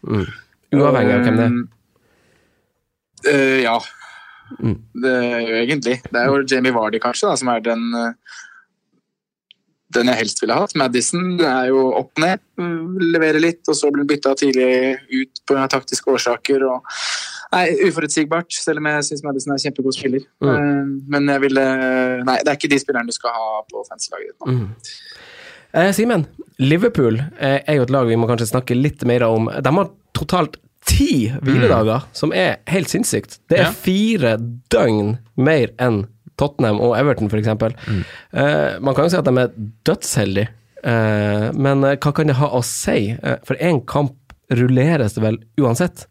Uavhengig 0.74 1.14
av 1.14 1.26
hvem 1.28 1.38
det 1.38 1.46
er? 1.46 1.60
Uh, 3.28 3.60
ja. 3.62 3.76
Mm. 4.58 4.78
Det 5.04 5.14
egentlig. 5.68 6.00
Det 6.12 6.18
er 6.18 6.26
jo 6.32 6.42
Jamie 6.50 6.74
Vardy, 6.74 6.98
kanskje, 7.04 7.30
da, 7.30 7.36
som 7.40 7.52
er 7.54 7.62
den 7.64 7.84
eh, 7.96 8.14
den 9.96 10.10
jeg 10.12 10.20
helst 10.22 10.42
ville 10.44 10.56
hatt. 10.58 10.76
Madison 10.80 11.36
er 11.40 11.68
jo 11.72 11.84
opp 12.00 12.18
ned, 12.22 12.40
mm, 12.60 12.98
leverer 13.14 13.44
litt, 13.44 13.62
og 13.68 13.78
så 13.78 13.92
blir 13.92 14.04
han 14.06 14.10
bytta 14.12 14.34
tidlig 14.40 14.70
ut 15.12 15.42
på 15.48 15.60
taktiske 15.76 16.12
årsaker. 16.16 16.66
og 16.70 16.88
Nei, 17.52 17.66
uforutsigbart, 17.90 18.48
selv 18.56 18.80
om 18.80 18.88
jeg 18.88 19.04
syns 19.10 19.24
Madison 19.28 19.52
er 19.54 19.60
kjempegod 19.60 19.96
spiller. 19.98 20.24
Mm. 20.40 20.92
Men 21.12 21.28
jeg 21.34 21.44
ville 21.44 21.66
Nei, 22.24 22.38
det 22.40 22.48
er 22.54 22.60
ikke 22.60 22.72
de 22.72 22.80
spillerne 22.80 23.12
du 23.12 23.16
skal 23.18 23.36
ha 23.36 23.62
på 23.68 23.84
fanslaget 23.90 24.32
ditt 24.32 24.46
nå. 24.46 24.56
Mm. 24.56 24.70
Eh, 25.74 25.92
Simen, 25.96 26.26
Liverpool 26.60 27.20
eh, 27.40 27.60
er 27.66 27.78
jo 27.80 27.86
et 27.88 27.94
lag 27.94 28.08
vi 28.08 28.18
må 28.20 28.28
kanskje 28.28 28.50
snakke 28.52 28.76
litt 28.76 29.04
mer 29.08 29.24
om. 29.28 29.48
De 29.52 29.76
har 29.78 29.92
totalt 30.16 30.58
ti 30.88 31.30
hviledager, 31.44 32.08
som 32.18 32.34
er 32.36 32.58
helt 32.72 32.90
sinnssykt. 32.92 33.40
Det 33.52 33.60
er 33.60 33.68
Ja. 33.68 33.72
fire 33.72 34.38
døgn 34.74 35.18
mer 35.38 35.72
enn 35.80 36.08
Tottenham 36.40 36.80
og 36.84 36.96
Everton, 37.00 37.30
f.eks. 37.32 37.48
Eh, 37.48 38.80
man 38.80 38.96
kan 38.96 39.06
jo 39.08 39.12
si 39.14 39.20
at 39.20 39.28
de 39.28 39.36
er 39.44 39.52
dødsheldige, 39.88 40.50
eh, 40.84 41.48
men 41.54 41.84
eh, 41.88 41.98
hva 42.02 42.14
kan 42.16 42.32
det 42.32 42.40
ha 42.40 42.50
å 42.56 42.64
si? 42.66 43.12
Eh, 43.18 43.38
for 43.48 43.60
én 43.62 43.84
kamp 43.90 44.16
rulleres 44.52 45.16
det 45.16 45.24
vel 45.24 45.38
uansett? 45.62 46.06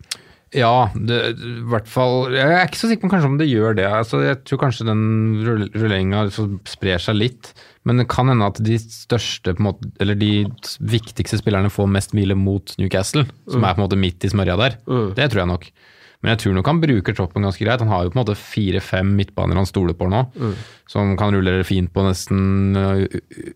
Ja, 0.57 0.89
det, 0.99 1.17
i 1.47 1.51
hvert 1.71 1.87
fall 1.87 2.33
Jeg 2.35 2.43
er 2.57 2.65
ikke 2.67 2.79
så 2.81 2.89
sikker 2.91 3.05
på 3.07 3.11
kanskje 3.13 3.29
om 3.31 3.37
det 3.39 3.47
gjør 3.47 3.77
det. 3.79 3.85
Altså, 3.87 4.19
jeg 4.25 4.41
tror 4.49 4.59
kanskje 4.65 4.87
den 4.89 5.03
rull- 5.47 5.69
rulleringa 5.79 6.25
sprer 6.67 6.99
seg 6.99 7.21
litt. 7.21 7.53
Men 7.87 8.01
det 8.03 8.09
kan 8.11 8.29
hende 8.29 8.49
at 8.51 8.59
de 8.61 8.75
største, 8.83 9.55
på 9.57 9.63
måte, 9.69 9.87
eller 10.03 10.19
de 10.19 10.33
viktigste 10.83 11.39
spillerne 11.41 11.71
får 11.73 11.87
mest 11.95 12.17
hvile 12.17 12.35
mot 12.37 12.75
Newcastle, 12.83 13.23
som 13.49 13.63
er 13.65 13.77
på 13.77 13.81
en 13.81 13.87
måte 13.87 14.01
midt 14.01 14.27
i 14.27 14.33
smørja 14.33 14.57
der. 14.61 14.75
Det 15.17 15.31
tror 15.33 15.45
jeg 15.45 15.51
nok. 15.53 15.71
Men 16.21 16.35
jeg 16.35 16.41
tror 16.43 16.53
nok 16.59 16.67
han 16.69 16.81
bruker 16.83 17.15
troppen 17.17 17.47
ganske 17.47 17.65
greit. 17.65 17.81
Han 17.81 17.89
har 17.89 18.05
jo 18.05 18.11
på 18.13 18.19
en 18.19 18.21
måte 18.21 18.35
fire-fem 18.37 19.15
midtbaner 19.17 19.57
han 19.57 19.65
stoler 19.69 19.95
på 19.97 20.05
nå, 20.13 20.19
som 20.91 21.15
kan 21.17 21.33
rullere 21.33 21.65
fint 21.65 21.89
på 21.95 22.05
nesten 22.05 22.77
uh, 22.77 23.07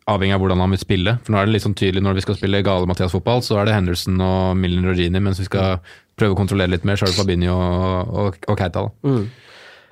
avhengig 0.09 0.33
av 0.39 0.41
hvordan 0.41 0.63
han 0.65 0.73
vil 0.73 0.81
spille. 0.81 1.17
For 1.27 1.35
nå 1.35 1.43
er 1.43 1.51
det 1.51 1.57
litt 1.59 1.67
sånn 1.67 1.77
tydelig 1.77 2.01
når 2.07 2.17
vi 2.17 2.25
skal 2.25 2.39
spille 2.39 2.63
gale 2.65 2.89
Mathias-fotball, 2.89 3.45
så 3.45 3.59
er 3.61 3.69
det 3.69 3.77
Henderson 3.77 4.17
og 4.25 4.57
Milner 4.57 4.95
og 4.95 5.03
Gini, 5.03 5.21
mens 5.21 5.43
vi 5.43 5.49
skal 5.51 5.77
prøve 6.17 6.33
å 6.33 6.41
kontrollere 6.41 6.73
litt 6.73 6.89
mer, 6.89 6.97
så 6.97 7.05
er 7.05 7.13
det 7.13 7.19
Fabinho 7.21 7.53
og, 7.59 8.15
og, 8.25 8.41
og 8.49 8.59
Keita. 8.63 8.87
Da. 8.89 9.15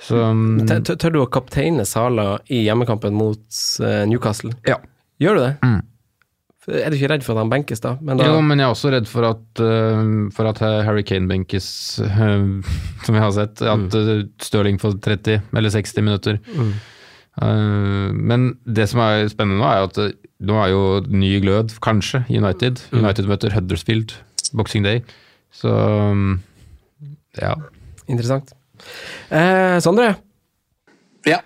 Så 0.03 0.19
um, 0.33 0.63
Tør, 0.67 0.81
tør- 0.97 1.13
du 1.15 1.21
å 1.23 1.29
kapteine 1.31 1.85
Sala 1.87 2.39
i 2.51 2.65
hjemmekampen 2.65 3.15
mot 3.15 3.43
eh, 3.85 4.03
Newcastle? 4.11 4.55
ja. 4.67 4.81
Gjør 5.23 5.37
du 5.39 5.41
det? 5.45 5.51
Mm. 5.63 5.81
Er 6.71 6.93
du 6.93 6.95
ikke 6.95 7.09
redd 7.11 7.25
for 7.27 7.35
at 7.35 7.43
han 7.43 7.51
benkes, 7.51 7.81
da? 7.83 7.97
Men 8.01 8.21
da 8.21 8.29
Jo, 8.29 8.41
men 8.45 8.61
jeg 8.61 8.69
er 8.69 8.75
også 8.77 8.93
redd 8.95 9.09
for 9.11 9.27
at, 9.27 9.43
uh, 9.59 10.29
for 10.35 10.47
at 10.47 10.61
Harry 10.87 11.03
Kane 11.03 11.27
benkes, 11.31 11.67
uh, 11.99 12.63
som 13.07 13.19
jeg 13.19 13.25
har 13.25 13.33
sett. 13.35 13.63
At 13.67 13.89
mm. 13.91 14.29
Stirling 14.43 14.79
får 14.83 15.01
30 15.03 15.41
eller 15.59 15.75
60 15.75 16.07
minutter. 16.07 16.39
Uh, 17.41 18.13
men 18.15 18.53
det 18.63 18.87
som 18.93 19.03
er 19.03 19.27
spennende 19.33 19.59
nå, 19.59 19.67
er 19.67 19.89
at 19.89 20.23
nå 20.43 20.59
er 20.63 20.71
jo 20.73 20.85
ny 21.11 21.35
glød, 21.43 21.77
kanskje, 21.83 22.25
United. 22.31 22.83
United. 22.91 23.03
United 23.03 23.31
møter 23.31 23.55
Huddersfield 23.55 24.15
Boxing 24.55 24.87
Day. 24.87 25.03
Så 25.55 25.71
um, 25.71 26.41
ja. 27.39 27.55
Interessant. 28.11 28.53
Eh, 29.31 29.79
Sondre, 29.81 30.15
Ja. 31.27 31.39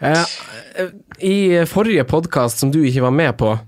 eh, 0.00 0.24
i 1.20 1.64
forrige 1.66 2.04
podkast 2.08 2.58
som 2.58 2.70
du 2.72 2.80
ikke 2.80 3.02
var 3.04 3.12
med 3.12 3.36
på, 3.36 3.58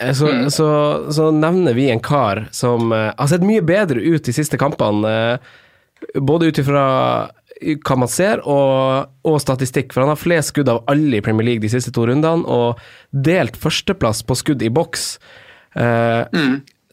eh, 0.00 0.12
så, 0.16 0.30
så, 0.50 0.68
så 1.12 1.30
nevner 1.34 1.76
vi 1.76 1.88
en 1.90 2.02
kar 2.02 2.46
som 2.54 2.92
eh, 2.92 3.12
har 3.16 3.30
sett 3.30 3.46
mye 3.46 3.64
bedre 3.66 4.02
ut 4.02 4.24
de 4.26 4.34
siste 4.34 4.58
kampene. 4.60 5.12
Eh, 5.12 6.20
både 6.20 6.50
ut 6.50 6.62
ifra 6.62 6.86
hva 7.56 7.96
man 7.96 8.10
ser, 8.12 8.42
og, 8.44 9.08
og 9.24 9.38
statistikk. 9.40 9.94
For 9.94 10.04
han 10.04 10.12
har 10.12 10.20
flest 10.20 10.52
skudd 10.52 10.68
av 10.68 10.82
alle 10.92 11.18
i 11.18 11.24
Premier 11.24 11.46
League 11.46 11.64
de 11.64 11.72
siste 11.72 11.92
to 11.94 12.04
rundene, 12.08 12.44
og 12.44 12.80
delt 13.10 13.56
førsteplass 13.56 14.20
på 14.28 14.36
skudd 14.36 14.64
i 14.64 14.72
boks. 14.72 15.14
Eh, 15.76 16.22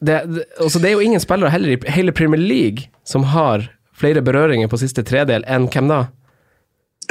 det, 0.04 0.18
det, 0.32 0.48
altså 0.60 0.80
det 0.80 0.92
er 0.92 0.98
jo 0.98 1.06
ingen 1.06 1.24
spillere 1.24 1.52
heller 1.54 1.76
i 1.76 1.96
hele 1.96 2.16
Premier 2.16 2.42
League 2.42 2.90
som 3.08 3.28
har 3.32 3.70
flere 3.96 4.24
berøringer 4.26 4.72
på 4.72 4.80
siste 4.82 5.04
tredel 5.08 5.46
enn 5.48 5.70
hvem 5.72 5.92
da? 5.92 6.02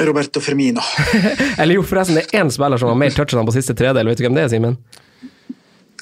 Roberto 0.01 0.41
Firmino. 0.41 0.81
Eller 1.61 1.77
jo, 1.77 1.83
forresten, 1.85 2.17
det 2.17 2.25
er 2.25 2.41
én 2.41 2.51
spiller 2.51 2.81
som 2.81 2.89
har 2.89 2.97
mer 2.97 3.13
touch 3.13 3.33
enn 3.33 3.43
han 3.43 3.49
på 3.49 3.55
siste 3.55 3.75
tredel. 3.77 4.09
Vet 4.09 4.19
du 4.19 4.25
hvem 4.25 4.37
det 4.37 4.45
er, 4.47 4.51
Simen? 4.51 4.77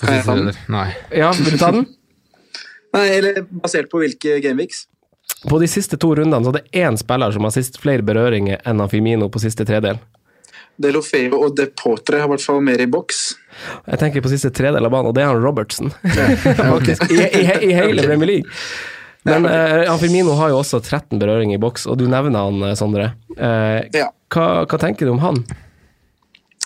Kan 0.01 0.15
jeg 0.17 0.25
ta 0.25 0.35
den? 0.37 0.53
Nei. 0.73 0.87
Ja, 1.15 1.31
vil 1.37 1.55
du 1.55 1.59
ta 1.61 1.71
den? 1.75 1.85
Nei, 2.95 3.05
eller 3.17 3.43
basert 3.63 3.87
på 3.91 4.01
hvilke 4.01 4.39
gameweeks? 4.43 4.85
På 5.47 5.57
de 5.61 5.67
siste 5.71 5.97
to 5.97 6.11
rundene 6.17 6.43
så 6.43 6.51
er 6.51 6.59
det 6.59 6.81
én 6.83 6.97
spiller 6.99 7.31
som 7.33 7.45
har 7.47 7.53
sist 7.55 7.79
flere 7.81 8.03
berøringer 8.05 8.59
enn 8.67 8.83
Firmino 8.91 9.29
på 9.31 9.41
siste 9.41 9.65
tredel. 9.65 10.01
Delofeo 10.81 11.39
og 11.45 11.55
De 11.57 11.67
Potre 11.77 12.19
har 12.21 12.27
i 12.29 12.31
hvert 12.33 12.43
fall 12.45 12.61
mer 12.65 12.81
i 12.81 12.87
boks. 12.89 13.21
Jeg 13.87 14.01
tenker 14.01 14.23
på 14.23 14.31
siste 14.31 14.51
tredel 14.55 14.85
av 14.87 14.93
banen, 14.93 15.11
og 15.11 15.15
det 15.17 15.23
er 15.23 15.31
han 15.31 15.41
Robertson. 15.43 15.91
Faktisk. 16.75 17.05
I, 17.11 17.21
i, 17.27 17.45
I 17.69 17.75
hele 17.77 18.05
Premier 18.07 18.33
League. 18.35 18.61
Men 19.27 19.45
eh, 19.45 19.83
han 19.85 19.99
Firmino 20.01 20.33
har 20.39 20.49
jo 20.49 20.61
også 20.63 20.79
13 20.81 21.19
berøringer 21.21 21.59
i 21.59 21.61
boks, 21.61 21.85
og 21.85 21.99
du 22.01 22.07
nevner 22.09 22.47
han, 22.47 22.61
eh, 22.65 22.77
Sondre. 22.79 23.11
Uh, 23.37 23.85
Ja. 23.93 24.09
hva, 24.33 24.47
hva 24.65 24.79
tenker 24.81 25.05
du 25.05 25.13
om 25.13 25.21
han? 25.21 25.43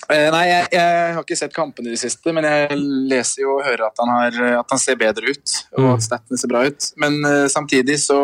Eh, 0.06 0.28
nei, 0.34 0.44
jeg, 0.50 0.65
jeg 0.76 1.13
har 1.15 1.24
ikke 1.24 1.38
sett 1.39 1.56
kampene 1.56 1.89
i 1.89 1.96
det 1.96 2.02
siste, 2.02 2.34
men 2.36 2.46
jeg 2.46 2.78
leser 3.10 3.46
jo 3.46 3.56
og 3.58 3.65
hører 3.65 3.88
at 3.88 4.02
han, 4.04 4.12
har, 4.13 4.41
at 4.62 4.76
han 4.76 4.82
ser 4.82 5.00
bedre 5.02 5.34
ut, 5.34 5.56
og 5.80 5.96
at 5.96 6.06
stattene 6.06 6.38
ser 6.38 6.52
bra 6.52 6.65
ut. 6.68 6.91
Men 7.02 7.18
uh, 7.26 7.46
samtidig 7.52 7.98
så 8.04 8.20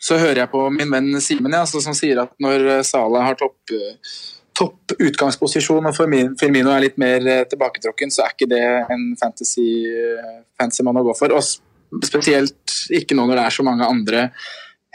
så 0.00 0.16
hører 0.16 0.44
jeg 0.44 0.50
på 0.52 0.64
min 0.72 0.90
venn 0.90 1.12
Simen, 1.20 1.54
ja, 1.54 1.66
som 1.68 1.96
sier 1.96 2.22
at 2.22 2.32
når 2.40 2.62
Sala 2.64 2.84
Salah 2.88 3.26
har 3.28 3.36
topp, 3.38 3.72
eh, 3.76 4.14
topp 4.56 4.94
utgangsposisjon 4.96 5.88
og 5.90 5.96
Firmino 5.96 6.72
er 6.72 6.86
litt 6.86 6.96
mer 7.00 7.26
eh, 7.28 7.42
tilbaketrukken, 7.50 8.12
så 8.12 8.24
er 8.24 8.34
ikke 8.34 8.48
det 8.48 8.64
en 8.94 9.10
fantasy, 9.20 9.68
eh, 9.92 10.38
fancy 10.56 10.86
mann 10.86 11.00
å 11.00 11.04
gå 11.04 11.16
for. 11.18 11.36
Og 11.36 12.00
spesielt 12.06 12.76
ikke 12.96 13.18
nå 13.18 13.28
når 13.28 13.42
det 13.42 13.44
er 13.44 13.56
så 13.58 13.66
mange 13.66 13.88
andre 13.92 14.24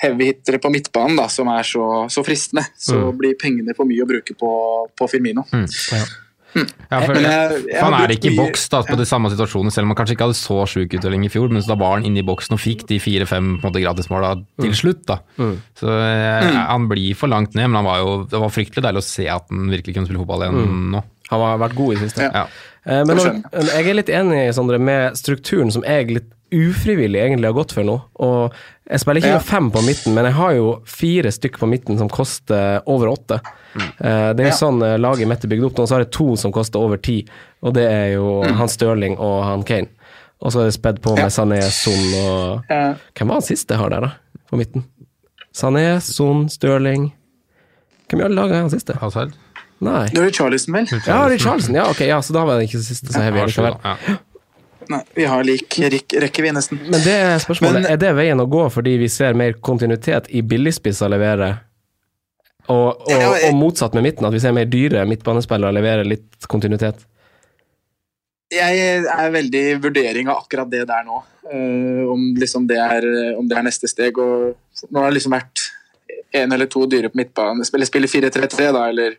heavy-hittere 0.02 0.60
på 0.62 0.72
midtbanen 0.74 1.16
da, 1.22 1.28
som 1.32 1.48
er 1.54 1.64
så, 1.64 1.86
så 2.12 2.24
fristende. 2.26 2.66
Så 2.78 3.12
blir 3.18 3.38
pengene 3.40 3.76
for 3.78 3.88
mye 3.88 4.04
å 4.04 4.10
bruke 4.10 4.36
på, 4.38 4.52
på 4.98 5.08
Firmino. 5.12 5.46
Ja, 6.56 7.02
for, 7.04 7.18
jeg- 7.20 7.66
jeg 7.68 7.82
han 7.84 7.94
er 7.98 8.12
ikke 8.14 8.30
i 8.32 8.36
boks 8.38 8.70
da, 8.72 8.80
på 8.88 8.96
de 8.96 9.04
samme 9.04 9.28
situasjonene, 9.28 9.74
selv 9.76 9.84
om 9.84 9.92
han 9.92 9.98
kanskje 10.00 10.16
ikke 10.16 10.28
hadde 10.30 10.38
så 10.40 10.62
sjuk 10.72 10.94
uttelling 10.96 11.26
i 11.28 11.32
fjor, 11.34 11.50
men 11.52 11.60
så 11.62 11.74
da 11.74 11.76
var 11.82 11.98
han 11.98 12.06
inne 12.08 12.22
i 12.22 12.24
boksen 12.28 12.56
og 12.56 12.62
fikk 12.64 12.86
de 12.88 12.96
fire-fem 13.04 13.58
gratismåla 13.60 14.30
til 14.64 14.72
slutt. 14.72 15.02
da. 15.10 15.18
Så 15.76 15.92
jeg, 15.92 16.54
Han 16.56 16.88
blir 16.88 17.12
for 17.20 17.28
langt 17.28 17.56
ned, 17.60 17.68
men 17.68 17.76
han 17.82 17.90
var 17.90 18.00
jo, 18.00 18.14
det 18.32 18.40
var 18.40 18.54
fryktelig 18.56 18.86
deilig 18.88 19.04
å 19.04 19.10
se 19.10 19.28
at 19.28 19.52
han 19.52 19.68
virkelig 19.74 19.98
kunne 19.98 20.08
spille 20.08 20.24
fotball 20.24 20.46
igjen 20.48 20.92
nå. 20.96 21.04
Han 21.34 21.42
har 21.42 21.58
vært 21.58 21.76
god 21.76 21.92
i 21.92 21.98
det 22.00 22.08
siste. 22.08 22.22
Ja. 22.24 22.32
Ja. 22.32 22.48
Eh, 22.86 23.04
Men 23.04 23.18
når, 23.18 23.44
jeg 23.74 23.88
er 23.90 23.96
litt 24.00 24.10
enig 24.14 24.42
Sandre, 24.56 24.80
med 24.80 25.18
strukturen 25.20 25.72
som 25.74 25.84
jeg 25.84 26.08
litt 26.22 26.32
ufrivillig 26.56 27.20
egentlig 27.22 27.50
har 27.50 27.58
gått 27.58 27.74
for 27.76 27.84
nå. 27.88 27.96
Og 28.24 28.54
jeg 28.90 29.00
spiller 29.02 29.22
ikke 29.22 29.32
Ja. 29.34 29.40
med 29.40 29.46
fem 29.46 29.70
på 29.72 29.82
midten, 29.86 30.14
men 30.16 30.26
jeg 30.26 30.34
har 30.34 30.54
jo 30.56 30.82
fire 30.86 31.32
stykker 31.32 31.60
på 31.60 31.68
midten 31.70 31.98
som 31.98 32.10
koster 32.10 32.82
over 32.88 33.08
åtte. 33.12 33.40
Mm. 33.76 33.92
Det 34.00 34.40
er 34.40 34.50
jo 34.50 34.54
Ja. 34.54 34.60
sånn 34.62 34.82
eh, 34.84 34.98
laget 34.98 35.28
mitt 35.28 35.44
er 35.44 35.48
bygd 35.52 35.66
opp 35.66 35.76
nå, 35.76 35.88
så 35.88 35.96
har 35.96 36.00
jeg 36.06 36.12
to 36.12 36.36
som 36.36 36.52
koster 36.52 36.80
over 36.80 36.98
ti, 36.98 37.26
og 37.64 37.74
det 37.74 37.86
er 37.92 38.14
jo 38.16 38.44
han 38.44 38.68
Stirling 38.68 39.18
og 39.20 39.44
han 39.44 39.64
Kane. 39.64 39.88
Og 40.42 40.52
så 40.52 40.62
er 40.62 40.66
det 40.66 40.74
spedd 40.82 41.00
på 41.02 41.16
med 41.16 41.26
Ja. 41.26 41.28
Sané, 41.28 41.62
Son 41.64 42.14
og 42.26 42.64
Ja. 42.70 42.96
Hvem 43.16 43.28
var 43.28 43.36
han 43.36 43.42
siste 43.42 43.70
jeg 43.74 43.78
har 43.80 43.90
der, 43.90 44.02
da? 44.02 44.12
På 44.52 44.58
midten? 44.58 44.84
Sané, 45.54 46.02
Son, 46.02 46.48
Stirling 46.50 47.12
Hvem 48.10 48.20
i 48.20 48.24
alle 48.24 48.36
dager 48.36 48.54
er 48.56 48.62
han 48.62 48.70
siste? 48.70 48.94
Hazard? 49.00 49.34
Nei. 49.82 50.08
Det 50.08 50.18
er 50.24 50.32
Charlison, 50.32 50.74
vel? 50.74 50.86
Ja, 51.08 51.38
Charlison. 51.38 51.76
Ja, 51.76 51.90
ok, 51.90 52.00
ja, 52.08 52.20
så 52.22 52.34
da 52.34 52.46
var 52.46 52.60
det 52.60 52.70
ikke 52.70 52.80
siste 52.84 53.12
så 53.12 53.22
heavy 53.22 53.40
ja. 53.44 53.96
Nei, 54.90 55.02
vi 55.18 55.26
har 55.26 55.44
lik 55.44 55.80
rekkevidde, 55.80 56.42
vi, 56.42 56.52
nesten. 56.58 56.80
Men 56.90 57.02
det 57.02 57.14
er 57.14 57.40
spørsmålet, 57.44 57.82
Men- 57.82 57.92
er 57.92 57.98
det 57.98 58.12
veien 58.16 58.42
å 58.42 58.48
gå 58.50 58.66
fordi 58.72 58.98
vi 59.02 59.08
ser 59.10 59.34
mer 59.34 59.54
kontinuitet 59.54 60.30
i 60.30 60.42
billigspisser 60.42 61.10
levere, 61.10 61.60
og, 62.68 63.02
og, 63.02 63.10
Ja, 63.10 63.34
jeg- 63.38 63.50
og 63.54 63.60
motsatt 63.60 63.94
med 63.94 64.04
midten, 64.04 64.26
at 64.26 64.34
vi 64.34 64.40
ser 64.40 64.54
mer 64.54 64.66
dyre 64.66 65.06
midtbanespillere 65.06 65.74
levere 65.74 66.06
litt 66.06 66.48
kontinuitet? 66.48 67.06
Jeg 68.52 69.06
er 69.10 69.32
veldig 69.34 69.62
i 69.72 69.78
vurdering 69.82 70.28
av 70.30 70.44
akkurat 70.44 70.70
det 70.70 70.86
der 70.88 71.04
nå. 71.04 71.24
Uh, 71.46 72.12
om, 72.12 72.36
liksom 72.38 72.68
det 72.68 72.78
er, 72.78 73.06
om 73.38 73.48
det 73.48 73.58
er 73.58 73.64
neste 73.64 73.90
steg. 73.90 74.18
Og 74.18 74.56
nå 74.92 75.02
har 75.02 75.10
det 75.10 75.18
liksom 75.20 75.34
vært 75.34 75.64
én 76.36 76.54
eller 76.54 76.70
to 76.72 76.86
dyre 76.86 77.10
på 77.10 77.20
midtbanen. 77.22 77.66
Spiller, 77.66 77.90
spiller 77.90 78.08
4-3-3, 78.12 78.72
da, 78.76 78.88
eller 78.90 79.18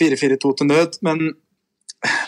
4-4-2 0.00 0.56
til 0.58 0.66
nød. 0.66 0.98
Men 1.06 1.34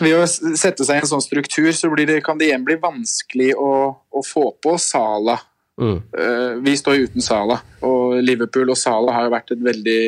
ved 0.03 0.17
å 0.17 0.25
sette 0.27 0.83
seg 0.83 0.99
i 0.99 1.03
en 1.03 1.09
sånn 1.13 1.23
struktur, 1.23 1.71
så 1.75 1.89
blir 1.93 2.09
det, 2.09 2.19
kan 2.25 2.39
det 2.39 2.49
igjen 2.49 2.65
bli 2.67 2.77
vanskelig 2.81 3.53
å, 3.55 3.71
å 3.95 4.23
få 4.25 4.49
på 4.63 4.75
Sala. 4.81 5.37
Mm. 5.81 5.97
Eh, 5.97 6.53
vi 6.65 6.77
står 6.77 7.07
uten 7.07 7.23
Sala, 7.23 7.61
og 7.87 8.19
Liverpool 8.21 8.73
og 8.73 8.79
Sala 8.79 9.15
har 9.15 9.27
jo 9.27 9.35
vært 9.35 9.53
et 9.55 9.61
veldig 9.65 10.01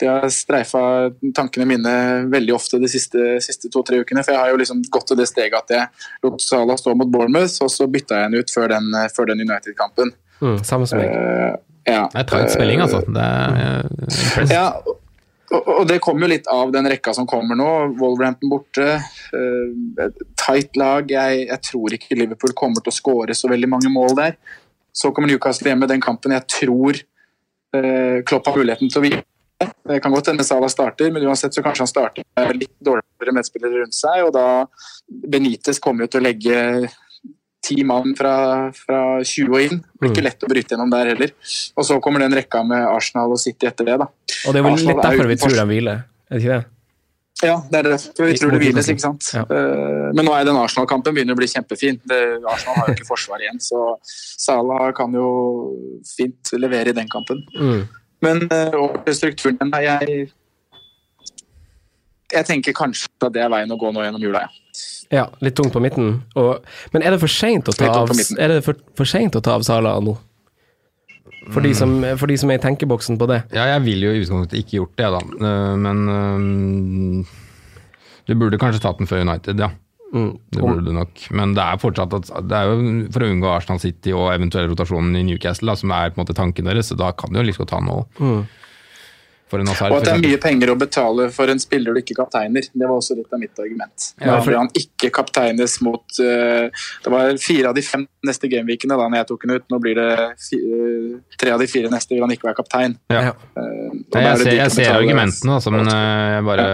Det 0.00 0.08
har 0.08 0.30
streifa 0.32 0.80
tankene 1.36 1.66
mine 1.68 1.90
veldig 2.32 2.54
ofte 2.56 2.78
de 2.80 2.88
siste, 2.88 3.34
siste 3.44 3.68
to-tre 3.68 3.98
ukene. 4.00 4.22
For 4.24 4.32
jeg 4.32 4.40
har 4.40 4.48
jo 4.48 4.60
liksom 4.60 4.80
gått 4.88 5.10
til 5.10 5.18
det 5.20 5.26
steget 5.28 5.58
at 5.58 5.74
jeg 5.74 6.06
lot 6.24 6.40
Sala 6.40 6.76
stå 6.80 6.94
mot 6.96 7.10
Bournemouth, 7.12 7.60
og 7.60 7.68
så 7.68 7.84
bytta 7.84 8.16
jeg 8.16 8.30
henne 8.30 8.40
ut 8.40 8.54
før 8.54 8.72
den, 8.72 8.88
den 9.28 9.44
United-kampen. 9.44 10.14
Mm, 10.40 10.62
samme 10.64 10.88
som 10.88 11.02
meg. 11.02 11.12
Uh, 11.12 11.60
ja. 11.84 12.06
Det 12.12 12.22
er 12.22 12.30
tight 12.32 12.54
spilling, 12.54 12.80
altså. 12.80 13.02
Det 13.04 13.26
er 13.26 13.60
eh, 13.60 13.84
impressive. 14.08 14.56
Ja, 14.56 14.96
og, 15.50 15.86
det 15.88 15.98
kommer 16.02 16.26
jo 16.26 16.32
litt 16.34 16.48
av 16.50 16.70
den 16.74 16.86
rekka 16.90 17.14
som 17.16 17.26
kommer 17.28 17.58
nå. 17.58 17.70
Wolverhampton 17.98 18.52
borte. 18.52 18.86
eh, 19.34 20.20
tight 20.38 20.78
lag. 20.78 21.10
Jeg, 21.10 21.46
jeg 21.48 21.62
tror 21.66 21.96
ikke 21.96 22.18
Liverpool 22.18 22.54
kommer 22.56 22.84
til 22.84 22.92
å 22.92 22.98
skåre 22.98 23.36
så 23.36 23.50
veldig 23.50 23.70
mange 23.70 23.90
mål 23.92 24.14
der. 24.18 24.38
Så 24.94 25.10
kommer 25.14 25.30
Newcastle 25.30 25.72
hjemme. 25.72 25.90
den 25.90 26.02
kampen 26.02 26.34
jeg 26.34 26.46
tror 26.50 27.00
eh, 27.74 28.22
Klopp 28.26 28.46
har 28.46 28.58
muligheten 28.58 28.90
til 28.90 29.02
å 29.02 29.04
vinne. 29.08 29.26
Det 29.60 29.98
kan 30.00 30.14
godt 30.14 30.30
hende 30.30 30.46
Salah 30.46 30.70
starter, 30.72 31.10
men 31.12 31.26
uansett 31.28 31.52
så 31.52 31.62
kanskje 31.64 31.84
han 31.84 31.90
starter 31.90 32.24
med 32.38 32.62
litt 32.62 32.76
dårligere 32.80 33.34
medspillere 33.36 33.82
rundt 33.82 33.96
seg. 33.96 34.24
og 34.24 34.32
da 34.32 34.46
Benitez 35.06 35.82
kommer 35.82 36.06
jo 36.06 36.14
til 36.14 36.22
å 36.22 36.28
legge 36.30 36.60
ti 37.60 37.84
mann 37.84 38.14
fra, 38.16 38.34
fra 38.74 39.00
20 39.20 39.52
og 39.52 39.60
inn. 39.66 39.80
Det 39.84 40.00
blir 40.02 40.14
ikke 40.14 40.26
lett 40.26 40.44
å 40.46 40.50
bryte 40.50 40.74
gjennom 40.74 40.90
der 40.92 41.12
heller. 41.12 41.32
Og 41.76 41.86
så 41.86 42.00
kommer 42.02 42.24
den 42.24 42.34
rekka 42.36 42.62
med 42.66 42.86
Arsenal 42.88 43.34
og 43.36 43.40
City 43.42 43.68
etter 43.68 43.88
det. 43.88 43.98
da. 44.00 44.08
Og 44.46 44.54
det 44.54 44.62
er 44.62 44.66
vel 44.66 44.76
Arsenal 44.76 44.94
litt 44.96 45.04
er 45.04 45.08
derfor 45.10 45.30
vi 45.30 45.40
tror 45.44 45.56
de 45.58 45.66
hviler, 45.74 46.04
er 46.30 46.38
det 46.38 46.44
ikke 46.44 46.58
det? 46.58 46.66
Ja, 47.40 47.54
det 47.72 47.78
er 47.78 47.86
derfor 47.88 48.26
vi 48.28 48.36
tror 48.36 48.52
det 48.52 48.60
hviles, 48.60 48.88
ikke 48.92 49.04
sant. 49.04 49.28
Ja. 49.32 49.44
Eh, 49.48 50.08
Men 50.16 50.26
nå 50.28 50.34
er 50.36 50.44
den 50.48 50.58
Arsenal-kampen 50.60 51.14
begynner 51.16 51.36
å 51.36 51.40
bli 51.40 51.48
kjempefin. 51.48 52.00
Det, 52.04 52.18
Arsenal 52.44 52.76
har 52.80 52.90
jo 52.90 52.96
ikke 52.98 53.08
forsvar 53.08 53.40
igjen, 53.44 53.60
så 53.64 53.96
Salah 54.04 54.90
kan 54.96 55.14
jo 55.16 55.30
fint 56.04 56.52
levere 56.60 56.92
i 56.92 56.96
den 56.96 57.08
kampen. 57.12 57.40
Mm. 57.56 57.86
Men 58.20 58.44
eh, 58.44 58.76
over 58.76 59.00
til 59.06 59.16
strukturen 59.16 59.72
jeg 59.80 60.28
Jeg 62.30 62.46
tenker 62.46 62.76
kanskje 62.76 63.08
at 63.26 63.32
det 63.34 63.40
er 63.42 63.50
veien 63.50 63.72
å 63.72 63.78
gå 63.80 63.88
nå 63.90 64.04
gjennom 64.04 64.22
jula, 64.22 64.44
ja. 64.44 64.59
Ja, 65.10 65.26
litt 65.42 65.56
tungt 65.58 65.74
på 65.74 65.82
midten. 65.82 66.20
Og, 66.38 66.66
men 66.94 67.02
er 67.02 67.14
det 67.14 67.20
for 67.22 67.32
seint 67.32 67.68
å 67.68 67.74
ta 67.74 67.90
av. 68.02 68.12
Er 68.38 68.52
det 68.54 68.60
for, 68.66 68.78
for 68.98 69.10
sent 69.10 69.34
å 69.34 69.42
ta 69.42 69.56
av 69.58 69.66
Sala 69.66 69.96
nå? 70.04 70.14
For 71.50 71.64
de, 71.64 71.72
som, 71.74 71.96
for 72.20 72.30
de 72.30 72.36
som 72.38 72.50
er 72.52 72.60
i 72.60 72.62
tenkeboksen 72.62 73.16
på 73.18 73.26
det. 73.30 73.40
Ja, 73.56 73.64
jeg 73.72 73.82
vil 73.88 74.04
jo 74.04 74.10
i 74.12 74.20
utgangspunktet 74.20 74.60
ikke 74.60 74.76
gjort 74.76 75.00
det, 75.00 75.08
da. 75.16 75.20
Eh, 75.48 75.76
Men 75.82 76.02
um, 76.06 77.22
du 78.28 78.34
burde 78.38 78.60
kanskje 78.60 78.82
tatt 78.84 79.00
den 79.00 79.08
før 79.10 79.24
United, 79.24 79.58
ja. 79.58 79.72
Mm. 80.12 80.30
Det 80.50 80.62
burde 80.62 80.84
du 80.86 80.92
nok. 80.94 81.24
Men 81.34 81.54
det 81.56 81.64
er 81.64 81.80
fortsatt 81.82 82.14
at, 82.18 82.30
det 82.50 82.58
er 82.58 82.70
jo 82.70 83.10
for 83.14 83.24
å 83.24 83.30
unngå 83.32 83.50
Arsenal 83.50 83.82
City 83.82 84.14
og 84.14 84.30
eventuell 84.34 84.68
rotasjon 84.70 85.14
i 85.18 85.24
Newcastle, 85.26 85.72
da, 85.72 85.78
som 85.78 85.94
er 85.96 86.12
på 86.12 86.20
en 86.20 86.24
måte 86.24 86.36
tanken 86.38 86.70
deres, 86.70 86.90
så 86.90 86.98
da 86.98 87.10
kan 87.16 87.32
du 87.32 87.40
jo 87.40 87.46
liksom 87.48 87.70
ta 87.70 87.80
nå. 87.82 88.02
Mm. 88.20 88.42
For 89.50 89.58
en 89.58 89.66
Hazard, 89.66 89.90
Og 89.90 89.98
at 89.98 90.04
det 90.06 90.12
er 90.12 90.20
mye 90.22 90.38
penger 90.38 90.70
å 90.70 90.76
betale 90.78 91.24
for 91.34 91.50
en 91.50 91.58
spiller 91.58 91.96
du 91.96 91.98
ikke 92.00 92.14
kapteiner. 92.20 92.68
Det 92.70 92.86
var 92.86 92.94
også 93.00 93.16
litt 93.18 93.32
av 93.34 93.40
mitt 93.42 93.58
argument. 93.58 94.04
Ja, 94.20 94.36
for- 94.36 94.44
Fordi 94.46 94.58
han 94.60 94.70
ikke 94.78 95.10
kapteines 95.16 95.74
mot 95.82 96.20
uh, 96.22 96.68
Det 97.02 97.10
var 97.10 97.34
fire 97.42 97.72
av 97.72 97.74
de 97.74 97.82
fem 97.82 98.04
neste 98.26 98.50
gameweekene 98.52 98.94
da 99.00 99.08
når 99.08 99.18
jeg 99.22 99.28
tok 99.32 99.46
den 99.46 99.54
ut. 99.56 99.64
Nå 99.72 99.80
blir 99.82 99.98
det 99.98 100.08
eh, 100.22 101.16
tre 101.40 101.50
av 101.54 101.62
de 101.62 101.66
fire 101.70 101.90
neste 101.90 102.14
vil 102.14 102.22
han 102.22 102.34
ikke 102.34 102.46
være 102.50 102.58
kaptein. 102.60 102.94
Ja. 103.10 103.32
Eh, 103.32 103.64
Nei, 104.14 104.22
jeg, 104.22 104.38
ser, 104.44 104.52
jeg 104.60 104.74
ser 104.76 104.90
argumentene, 104.94 105.56
altså, 105.56 105.72
men 105.74 105.88
jeg 105.90 106.44
bare 106.46 106.66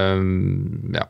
ja, 0.98 1.06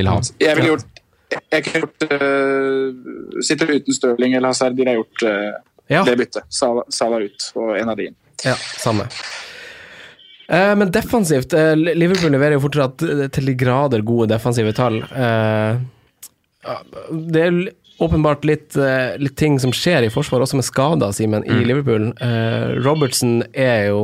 vil 0.00 0.10
ha. 0.10 0.16
Jeg 0.42 0.58
ville 0.58 0.72
gjort 0.74 0.96
jeg 1.30 1.62
kunne 1.62 1.84
gjort 1.84 2.04
uh, 2.10 3.42
Sitter 3.46 3.70
uten 3.76 3.94
Stirling 3.94 4.34
eller 4.34 4.50
Hazard, 4.50 4.74
ville 4.74 4.90
jeg 4.96 5.04
gjort 5.04 5.22
Ja. 5.90 6.02
det 6.06 6.16
byttet. 6.18 6.44
Salah, 6.50 6.82
Sala, 6.90 7.20
ut 7.22 7.52
og 7.54 7.76
en 7.78 7.88
av 7.92 7.96
de 7.98 8.08
inn. 8.10 8.16
Ja, 8.46 8.56
samme. 8.80 9.06
Eh, 10.50 10.72
men 10.76 10.90
defensivt 10.90 11.54
eh, 11.54 11.76
Liverpool 11.78 12.32
leverer 12.34 12.56
jo 12.56 12.64
fortsatt 12.64 13.04
eh, 13.06 13.26
til 13.30 13.52
de 13.52 13.54
grader 13.58 14.02
gode 14.06 14.32
defensive 14.32 14.72
tall. 14.74 14.98
Eh, 15.14 15.78
det 17.30 17.44
er 17.44 17.60
åpenbart 18.02 18.44
litt, 18.48 18.74
eh, 18.76 19.14
litt 19.20 19.36
ting 19.38 19.60
som 19.62 19.72
skjer 19.76 20.08
i 20.08 20.10
forsvaret, 20.12 20.48
også 20.48 20.58
med 20.58 20.66
skader, 20.66 21.14
Simen, 21.14 21.46
i 21.46 21.60
Liverpool. 21.68 22.10
Eh, 22.18 22.74
Robertson 22.82 23.44
er 23.52 23.90
jo 23.92 24.02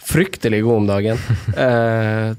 fryktelig 0.00 0.62
god 0.64 0.82
om 0.84 0.90
dagen. 0.94 1.22
Eh, 1.54 2.34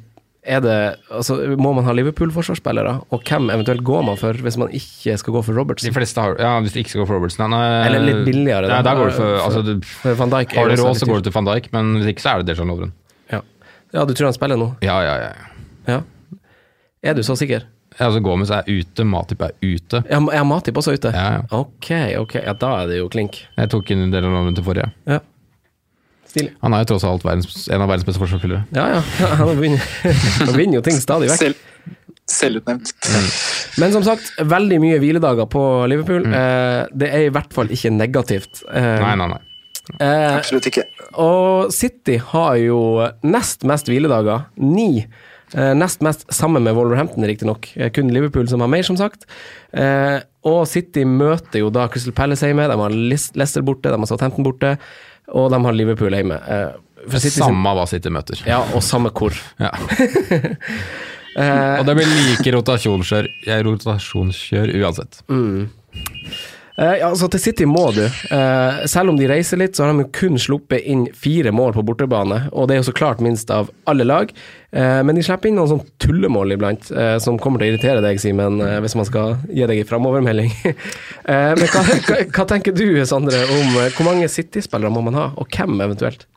er 0.46 0.60
det, 0.62 0.74
altså, 1.10 1.40
må 1.58 1.72
man 1.74 1.88
ha 1.88 1.94
Liverpool-forsvarsspillere, 1.98 2.92
og 3.10 3.24
hvem 3.26 3.48
eventuelt 3.50 3.82
går 3.88 4.04
man 4.06 4.20
for 4.20 4.38
hvis 4.46 4.60
man 4.62 4.70
ikke 4.78 5.16
skal 5.18 5.34
gå 5.34 5.42
for 5.48 5.72
De 5.82 5.94
fleste 5.96 6.22
har 6.22 6.38
Ja, 6.38 6.52
hvis 6.62 6.76
du 6.76 6.84
ikke 6.84 6.92
skal 6.92 7.02
gå 7.02 7.08
for 7.10 7.18
Robertson 7.18 7.50
nei, 7.50 7.64
Eller 7.88 8.06
litt 8.06 8.22
billigere, 8.28 8.70
da. 8.70 8.78
Ja, 8.78 8.86
da 8.86 8.94
går 9.00 9.10
du 9.10 9.16
for, 9.18 9.40
altså, 9.42 9.64
du, 9.66 9.74
For 10.04 10.20
Van 10.20 10.36
Dijk 10.36 10.54
Har 10.54 10.70
du 10.70 10.76
råd, 10.84 11.00
så 11.02 11.10
går 11.10 11.24
du 11.24 11.30
til 11.32 11.36
van 11.40 11.50
Dijk, 11.50 11.72
men 11.74 11.96
hvis 11.98 12.14
ikke, 12.14 12.26
så 12.28 12.36
er 12.36 12.44
det 12.44 12.52
Dejan 12.52 12.70
Lovren. 12.70 12.94
Ja. 13.94 14.06
du 14.06 14.14
tror 14.14 14.26
han 14.32 14.34
spiller 14.38 14.58
nå? 14.60 14.72
Ja, 14.86 14.98
ja, 15.06 15.16
ja. 15.22 15.32
Ja. 15.88 16.02
Er 17.06 17.14
du 17.14 17.22
så 17.24 17.36
sikker? 17.38 17.68
Ja, 18.00 18.08
Altså, 18.10 18.20
Gomez 18.26 18.50
er 18.52 18.66
ute, 18.68 19.06
Matip 19.08 19.42
er 19.46 19.54
ute. 19.64 20.02
Ja, 20.10 20.18
er 20.20 20.44
Matip 20.44 20.76
også 20.82 20.96
ute? 20.98 21.12
Ja, 21.16 21.38
ja. 21.38 21.44
Ok, 21.56 21.92
ok. 22.20 22.34
Ja, 22.44 22.54
da 22.60 22.72
er 22.82 22.90
det 22.92 22.98
jo 23.00 23.08
klink. 23.14 23.44
Jeg 23.56 23.70
tok 23.72 23.92
inn 23.94 24.02
en 24.08 24.12
del 24.12 24.26
av 24.28 24.34
navnet 24.36 24.58
til 24.58 24.66
forrige. 24.68 24.90
Ja. 25.08 25.22
Stilig. 26.28 26.52
Han 26.66 26.74
er 26.76 26.84
jo 26.84 26.90
tross 26.92 27.06
alt 27.08 27.24
verdens, 27.24 27.70
en 27.72 27.86
av 27.86 27.88
verdens 27.88 28.04
beste 28.10 28.20
forsvarsspillere. 28.20 28.66
Ja, 28.76 28.98
ja. 28.98 29.04
Han 29.40 29.54
vinner, 29.62 29.80
han 30.44 30.52
vinner 30.58 30.82
jo 30.82 30.84
ting 30.84 30.98
stadig 31.00 31.30
vekk. 31.32 31.40
Selv, 31.40 31.96
selvutnevnt. 32.28 32.92
Men 33.80 33.94
som 33.96 34.04
sagt, 34.04 34.34
veldig 34.44 34.82
mye 34.84 35.00
hviledager 35.00 35.48
på 35.52 35.62
Liverpool. 35.88 36.26
Eh, 36.28 36.82
det 36.92 37.12
er 37.16 37.28
i 37.30 37.32
hvert 37.32 37.54
fall 37.56 37.72
ikke 37.72 37.94
negativt. 37.96 38.66
Eh, 38.68 38.96
Nei, 39.06 39.14
nei, 39.22 39.30
nei. 39.38 39.40
Eh, 40.00 40.36
Absolutt 40.38 40.66
ikke. 40.72 40.84
og 41.22 41.72
City 41.74 42.18
har 42.32 42.56
jo 42.62 42.80
nest 43.24 43.64
mest 43.64 43.88
hviledager. 43.92 44.46
Ni. 44.58 45.06
Eh, 45.56 45.74
nest 45.78 46.02
mest 46.02 46.26
sammen 46.34 46.64
med 46.66 46.74
Wolverhampton, 46.76 47.24
riktignok. 47.30 47.70
Eh, 47.78 47.90
kun 47.94 48.10
Liverpool 48.12 48.48
som 48.50 48.60
har 48.66 48.68
mer, 48.72 48.84
som 48.84 48.98
sagt. 48.98 49.26
Eh, 49.74 50.20
og 50.46 50.66
City 50.68 51.04
møter 51.06 51.62
jo 51.62 51.70
da 51.74 51.88
Crystal 51.88 52.14
Palace 52.18 52.46
hjemme, 52.50 52.66
de 52.70 52.76
har 52.82 52.90
Leicester 52.96 53.62
borte, 53.66 53.90
de 53.94 53.98
har 54.02 54.10
Southampton 54.10 54.44
borte, 54.46 54.76
og 55.34 55.52
de 55.54 55.60
har 55.64 55.74
Liverpool 55.78 56.12
hjemme. 56.18 56.42
Eh, 56.50 56.72
for 57.06 57.20
City 57.22 57.36
sin- 57.38 57.46
Samme 57.46 57.76
hva 57.78 57.86
City 57.88 58.10
møter. 58.10 58.42
Ja, 58.50 58.64
og 58.74 58.82
samme 58.84 59.12
hvor. 59.14 59.34
Ja. 59.62 59.72
Og 61.36 61.82
det 61.84 61.94
blir 61.98 62.08
like 62.08 62.52
rotasjonskjør, 62.56 63.26
rotasjonskjør 63.68 64.70
uansett. 64.80 65.18
Eh, 66.78 66.98
ja, 67.00 67.08
altså 67.08 67.30
Til 67.32 67.40
City 67.40 67.66
må 67.70 67.86
du. 67.96 68.04
Uh, 68.04 68.84
selv 68.90 69.14
om 69.14 69.20
de 69.20 69.30
reiser 69.30 69.60
litt, 69.62 69.78
så 69.78 69.86
har 69.86 69.96
de 69.96 70.08
kun 70.16 70.36
sluppet 70.42 70.84
inn 70.84 71.06
fire 71.16 71.54
mål 71.56 71.76
på 71.78 71.86
bortebane. 71.88 72.42
Og 72.52 72.68
det 72.68 72.76
er 72.76 72.82
jo 72.82 72.90
så 72.90 72.96
klart 72.98 73.24
minst 73.24 73.52
av 73.54 73.72
alle 73.90 74.08
lag. 74.08 74.34
Uh, 74.76 75.00
men 75.08 75.16
de 75.16 75.24
slipper 75.24 75.50
inn 75.50 75.60
noen 75.60 75.72
sånn 75.72 75.86
tullemål 76.04 76.58
iblant, 76.58 76.92
som 77.24 77.40
kommer 77.42 77.62
til 77.62 77.70
å 77.70 77.74
irritere 77.74 78.04
deg, 78.04 78.20
Simen, 78.22 78.60
hvis 78.84 78.98
man 79.00 79.08
skal 79.08 79.38
gi 79.48 79.64
deg 79.70 79.82
en 79.82 79.90
framovermelding. 79.90 80.52
men 81.30 81.64
hva, 81.72 81.84
hva, 81.96 82.20
hva 82.36 82.46
tenker 82.50 82.76
du, 82.76 82.88
Sondre, 83.08 83.40
om 83.56 83.76
hvor 83.96 84.08
mange 84.08 84.28
City-spillere 84.32 84.92
må 84.94 85.04
man 85.06 85.18
ha, 85.18 85.26
og 85.40 85.50
hvem 85.50 85.80
eventuelt? 85.86 86.28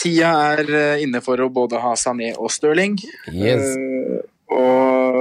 Tida 0.00 0.30
er 0.54 1.00
inne 1.04 1.20
for 1.24 1.40
å 1.40 1.50
både 1.52 1.80
ha 1.84 1.94
Sané 2.00 2.32
og 2.34 2.50
Stirling. 2.52 2.96
Yes. 3.30 3.76
Eh, 4.44 4.54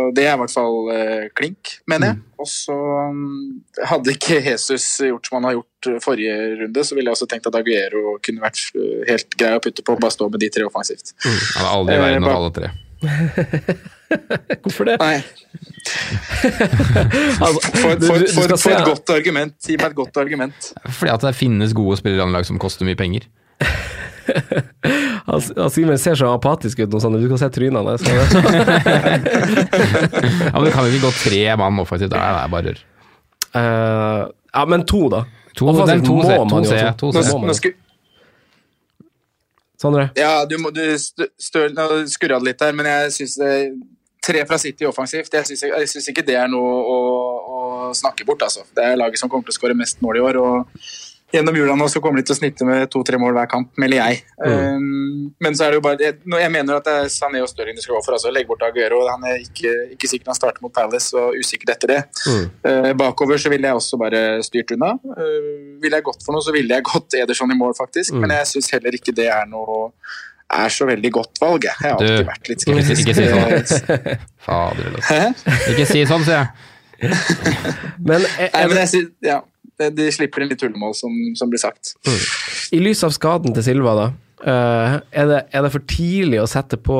og 0.03 0.11
det 0.17 0.25
er 0.27 0.35
i 0.35 0.39
hvert 0.41 0.51
fall 0.53 0.89
eh, 0.93 1.27
klink, 1.37 1.77
mener 1.89 2.11
jeg. 2.11 2.17
Og 2.43 2.47
så 2.51 2.75
mm, 3.15 3.63
hadde 3.89 4.11
ikke 4.17 4.41
Jesus 4.43 4.85
gjort 5.07 5.25
som 5.29 5.37
han 5.39 5.47
har 5.47 5.55
gjort 5.57 5.89
eh, 5.93 5.99
forrige 6.03 6.35
runde, 6.61 6.83
så 6.85 6.95
ville 6.97 7.07
jeg 7.09 7.15
også 7.17 7.29
tenkt 7.31 7.47
at 7.49 7.55
Aguero 7.57 8.17
kunne 8.25 8.43
vært 8.43 8.59
eh, 8.75 9.03
helt 9.09 9.37
grei 9.39 9.53
å 9.57 9.63
putte 9.63 9.85
på, 9.87 9.95
bare 10.01 10.13
stå 10.13 10.27
med 10.33 10.43
de 10.43 10.49
tre 10.53 10.67
offensivt. 10.67 11.15
Han 11.23 11.63
er 11.63 11.71
aldri 11.71 11.95
i 11.95 12.01
Eh, 12.03 12.17
av 12.19 12.35
alle 12.35 12.53
tre. 12.59 12.73
Hvorfor 14.63 14.87
det? 14.87 14.95
Nei, 15.01 15.17
Altså, 17.43 17.59
for, 17.73 17.91
for, 17.99 18.27
for, 18.35 18.47
for 18.47 18.57
se- 18.59 18.75
et 18.75 18.85
godt 18.87 19.09
argument. 19.15 19.55
Gi 19.65 19.75
meg 19.79 19.89
et 19.91 19.97
godt 19.97 20.19
argument. 20.21 20.69
Fordi 20.87 21.11
at 21.13 21.25
det 21.25 21.33
finnes 21.35 21.73
gode 21.75 21.97
spillere 21.99 22.21
i 22.21 22.25
andre 22.27 22.39
lag 22.41 22.47
som 22.47 22.59
koster 22.61 22.87
mye 22.87 22.99
penger. 22.99 23.25
Simen 25.73 25.99
ser 25.99 26.15
så 26.19 26.31
apatisk 26.33 26.79
ut 26.83 26.91
nå, 26.91 26.99
sånn, 27.03 27.19
du 27.21 27.27
kan 27.31 27.39
se 27.41 27.49
trynene. 27.53 27.93
hans. 27.93 28.03
Ja, 30.43 30.55
men 30.55 30.65
Det 30.67 30.73
kan 30.73 30.85
jo 30.85 30.91
ikke 30.91 31.05
gå 31.07 31.13
tre 31.23 31.43
mann 31.59 31.79
offensivt. 31.83 32.11
Det 32.11 32.19
er 32.19 32.35
det 32.37 32.51
bare 32.53 32.73
rør. 32.73 32.83
Uh, 33.53 34.21
ja, 34.53 34.65
men 34.69 34.85
to, 34.89 35.07
da. 35.13 35.23
To, 35.57 35.69
Offensivt 35.69 35.91
den 35.93 36.05
to 36.05 36.13
må 36.17 36.23
man 36.49 36.65
to 36.65 36.75
jo 36.75 36.93
to 36.97 37.11
må 37.13 37.39
man 37.43 37.53
nå 37.53 37.73
Sondre? 39.83 40.05
ja, 40.15 40.45
du, 40.47 40.55
må, 40.63 40.71
du 40.71 40.83
skurra 41.37 42.39
det 42.39 42.45
litt 42.47 42.61
der, 42.61 42.71
men 42.77 42.87
jeg 42.87 43.11
syns 43.17 43.35
tre 44.23 44.45
fra 44.47 44.57
City 44.61 44.87
offensivt 44.87 45.33
Jeg 45.35 45.49
syns 45.49 45.65
jeg 45.67 45.89
syns 45.91 46.07
ikke 46.13 46.23
det 46.25 46.37
er 46.39 46.47
noe 46.51 46.77
å, 46.87 46.99
å 47.57 47.63
snakke 47.97 48.25
bort, 48.27 48.45
altså. 48.47 48.63
Det 48.75 48.85
er 48.85 48.99
laget 48.99 49.19
som 49.19 49.29
kommer 49.31 49.45
til 49.47 49.53
å 49.53 49.57
skåre 49.57 49.77
mest 49.77 49.99
mål 50.05 50.21
i 50.21 50.23
år. 50.23 50.39
og 50.39 50.69
Gjennom 51.33 51.55
jula 51.57 51.73
nå 51.75 51.87
så 51.89 51.97
kommer 52.03 52.21
de 52.21 52.27
til 52.27 52.35
å 52.35 52.37
snitte 52.37 52.65
med 52.67 52.83
to-tre 52.93 53.17
mål 53.17 53.33
hver 53.33 53.47
kamp, 53.49 53.71
melder 53.81 53.97
jeg. 54.03 54.19
Um, 54.45 55.31
men 55.41 55.55
så 55.57 55.65
er 55.65 55.73
det 55.73 55.79
jo 55.79 55.83
bare 55.85 55.97
jeg, 56.05 56.17
jeg 56.29 56.51
mener 56.53 56.77
at 56.77 56.85
det 56.85 56.93
er 56.93 57.07
Sané 57.09 57.41
og 57.41 57.49
Stirling 57.49 57.73
de 57.79 57.81
skal 57.81 57.95
gå 57.97 58.01
for. 58.05 58.13
altså 58.17 58.29
Legg 58.33 58.45
bort 58.49 58.61
Aguero. 58.67 58.99
Han 59.09 59.25
er 59.31 59.39
ikke, 59.41 59.71
ikke 59.95 60.09
sikkert 60.11 60.29
han 60.29 60.37
starter 60.37 60.61
mot 60.61 60.73
Palace, 60.75 61.09
og 61.17 61.33
usikker 61.41 61.71
etter 61.73 61.93
det. 61.95 62.01
Mm. 62.29 62.43
Uh, 62.67 62.91
bakover 63.01 63.41
så 63.41 63.49
ville 63.53 63.65
jeg 63.71 63.79
også 63.79 63.97
bare 64.01 64.21
styrt 64.45 64.75
unna. 64.77 64.91
Uh, 65.09 65.79
ville 65.81 65.97
jeg 65.97 66.05
gått 66.05 66.21
for 66.27 66.37
noe, 66.37 66.45
så 66.45 66.53
ville 66.53 66.77
jeg 66.77 66.85
gått 66.91 67.17
Ederson 67.17 67.55
i 67.55 67.57
mål, 67.57 67.73
faktisk. 67.81 68.13
Mm. 68.13 68.21
Men 68.27 68.35
jeg 68.37 68.51
syns 68.53 68.69
heller 68.75 68.99
ikke 68.99 69.15
det 69.17 69.25
er 69.33 69.49
noe 69.49 69.89
er 70.53 70.69
så 70.69 70.85
veldig 70.85 71.09
godt 71.15 71.39
valg. 71.41 71.65
Jeg, 71.65 71.73
har 71.81 71.97
Du, 71.97 72.05
alltid 72.05 72.27
vært 72.29 72.51
litt 72.51 72.61
ikke- 72.67 72.83
skeptisk. 72.83 73.07
ikke 73.07 73.15
si 73.17 73.25
sånn. 73.33 74.21
Fader. 74.45 74.99
Ikke 75.73 75.87
si 75.89 76.03
sånn, 76.05 76.27
sier 76.27 76.43
jeg. 76.43 76.69
Men 78.05 78.21
er, 78.39 78.51
Nei, 78.53 78.61
er 78.61 78.69
men 78.69 78.77
jeg 78.83 79.07
ja, 79.25 79.39
de, 79.81 79.89
de 79.95 80.09
slipper 80.13 80.43
inn 80.43 80.51
litt 80.51 80.61
tullemål, 80.61 80.93
som, 80.97 81.13
som 81.39 81.51
blir 81.51 81.61
sagt. 81.61 81.95
i 82.73 82.81
lys 82.81 83.03
av 83.05 83.13
skaden 83.15 83.55
til 83.55 83.65
Silva, 83.65 83.95
da. 83.99 84.11
Uh, 84.43 84.97
er, 85.15 85.27
det, 85.29 85.37
er 85.55 85.63
det 85.63 85.71
for 85.71 85.85
tidlig 85.87 86.41
å 86.41 86.49
sette 86.51 86.75
på 86.83 86.97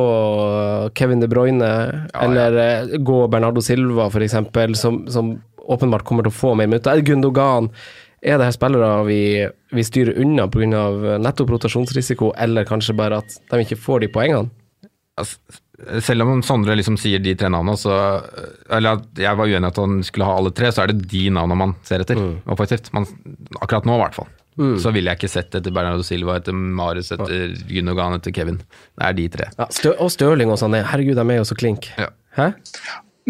Kevin 0.96 1.20
De 1.20 1.28
Bruyne, 1.28 1.72
eller 2.16 2.56
ja. 2.56 3.02
gå 3.04 3.18
Bernardo 3.32 3.64
Silva, 3.64 4.08
f.eks., 4.08 4.38
som, 4.80 5.02
som 5.12 5.36
åpenbart 5.64 6.06
kommer 6.08 6.24
til 6.24 6.32
å 6.32 6.38
få 6.38 6.54
mer 6.56 6.72
minutter? 6.72 6.94
Er 6.94 7.02
det 7.02 7.10
Gundogan? 7.10 7.68
Er 8.24 8.40
det 8.40 8.48
her 8.48 8.56
spillere 8.56 9.04
vi, 9.04 9.20
vi 9.76 9.84
styrer 9.84 10.22
unna 10.24 10.48
pga. 10.48 10.86
nettopp 11.20 11.52
rotasjonsrisiko, 11.58 12.32
eller 12.40 12.68
kanskje 12.68 12.96
bare 12.96 13.20
at 13.20 13.36
de 13.52 13.60
ikke 13.66 13.82
får 13.84 14.06
de 14.06 14.12
poengene? 14.16 14.48
Altså, 15.20 15.60
selv 16.06 16.28
om 16.28 16.44
Sondre 16.46 16.76
liksom 16.78 16.98
sier 17.00 17.22
de 17.24 17.36
tre 17.40 17.50
navnene, 17.52 17.78
så 17.80 17.96
Eller 18.74 19.00
at 19.00 19.20
jeg 19.20 19.40
var 19.40 19.50
uenig 19.50 19.68
i 19.68 19.72
at 19.72 19.82
han 19.82 20.00
skulle 20.06 20.28
ha 20.30 20.38
alle 20.40 20.54
tre, 20.56 20.72
så 20.74 20.84
er 20.84 20.94
det 20.94 21.10
de 21.12 21.26
navnene 21.34 21.60
man 21.60 21.76
ser 21.88 22.06
etter. 22.06 22.20
Offensivt. 22.50 22.92
Man, 22.96 23.08
akkurat 23.60 23.88
nå, 23.90 23.98
i 23.98 24.04
hvert 24.06 24.18
fall. 24.22 24.32
Så 24.54 24.92
ville 24.94 25.10
jeg 25.10 25.18
ikke 25.18 25.32
sett 25.32 25.56
etter 25.58 25.74
Bernardo 25.74 26.04
Silva, 26.06 26.36
etter 26.38 26.54
Marius, 26.54 27.10
etter 27.16 27.56
Gundogan, 27.70 28.20
etter 28.20 28.34
Kevin. 28.36 28.60
Det 28.94 29.08
er 29.08 29.16
de 29.18 29.30
tre. 29.34 29.48
Ja, 29.58 29.66
Stø 29.74 29.96
og 29.98 30.12
Stirling 30.14 30.52
og 30.54 30.60
sånn. 30.62 30.78
Herregud, 30.78 31.18
de 31.18 31.26
er 31.26 31.42
jo 31.42 31.48
så 31.50 31.58
klink. 31.58 31.90
Ja. 31.98 32.12
Hæ? 32.38 32.52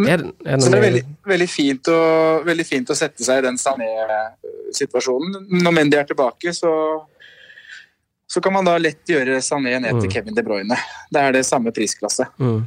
Er, 0.03 0.23
er 0.25 0.59
Så 0.59 0.71
det 0.73 0.79
er 0.79 0.83
veldig, 0.87 1.03
veldig, 1.29 1.47
fint 1.51 1.89
å, 1.93 1.97
veldig 2.43 2.65
fint 2.65 2.89
å 2.89 2.97
sette 2.97 3.23
seg 3.23 3.39
i 3.39 3.45
den 3.45 3.59
Sané-situasjonen. 3.61 5.45
Når 5.61 5.75
Mendy 5.75 5.99
er 6.01 6.07
tilbake, 6.09 6.53
så, 6.57 6.71
så 8.33 8.41
kan 8.41 8.53
man 8.55 8.65
da 8.65 8.79
lett 8.81 9.05
gjøre 9.05 9.37
Sané 9.45 9.75
ned 9.83 9.99
til 10.01 10.09
Kevin 10.09 10.33
De 10.33 10.41
Bruyne. 10.45 10.77
Det 11.13 11.21
er 11.21 11.35
det 11.35 11.43
samme 11.45 11.69
prisklasse. 11.75 12.25
Mm. 12.41 12.63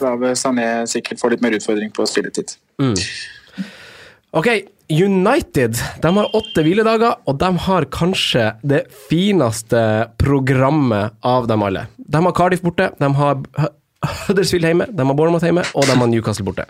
Da 0.00 0.16
vil 0.18 0.34
Sané 0.38 0.66
sikkert 0.90 1.22
få 1.22 1.30
litt 1.30 1.44
mer 1.44 1.54
utfordring 1.54 1.92
på 1.94 2.06
spilletid. 2.10 2.56
Ok, 4.36 4.48
United 4.90 5.78
de 6.02 6.12
har 6.18 6.36
åtte 6.36 6.64
hviledager, 6.66 7.22
og 7.22 7.38
de 7.38 7.52
har 7.68 7.86
kanskje 7.94 8.48
det 8.66 8.82
fineste 9.06 9.80
programmet 10.18 11.14
av 11.22 11.46
dem 11.46 11.62
alle. 11.62 11.86
De 11.96 12.24
har 12.26 12.36
Cardiff 12.36 12.66
borte, 12.66 12.90
de 12.98 13.14
har 13.22 13.40
Huddersfield 14.26 14.66
hjemme, 14.66 14.90
de 14.90 15.06
har 15.06 15.18
Bournemouth 15.18 15.46
hjemme, 15.46 15.64
og 15.74 15.86
de 15.86 15.96
har 16.02 16.10
Newcastle 16.10 16.50
borte. 16.50 16.66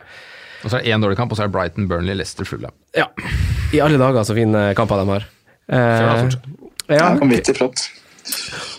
Og 0.62 0.70
så 0.70 0.78
er 0.78 0.84
det 0.84 0.92
én 0.92 1.02
dårlig 1.04 1.16
kamp, 1.18 1.32
og 1.32 1.40
så 1.40 1.44
er 1.44 1.50
det 1.50 1.56
Brighton, 1.56 1.88
Burnley, 1.88 2.16
Leicester, 2.16 2.44
Fulham. 2.48 2.76
Ja, 2.96 3.08
i 3.72 3.80
alle 3.80 3.98
dager 4.00 4.28
så 4.28 4.36
fine 4.36 4.68
kamper 4.76 5.00
de 5.02 5.12
har. 5.16 5.28
Eh, 5.72 6.36
ja, 6.96 7.14
Vanvittig 7.18 7.56
flott. 7.58 7.88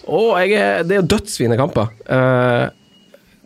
Og 0.07 0.33
jeg 0.41 0.57
er, 0.57 0.83
det 0.87 0.97
er 0.97 1.01
jo 1.01 1.07
dødsfine 1.15 1.57
kamper. 1.59 1.93
Uh, 2.07 2.67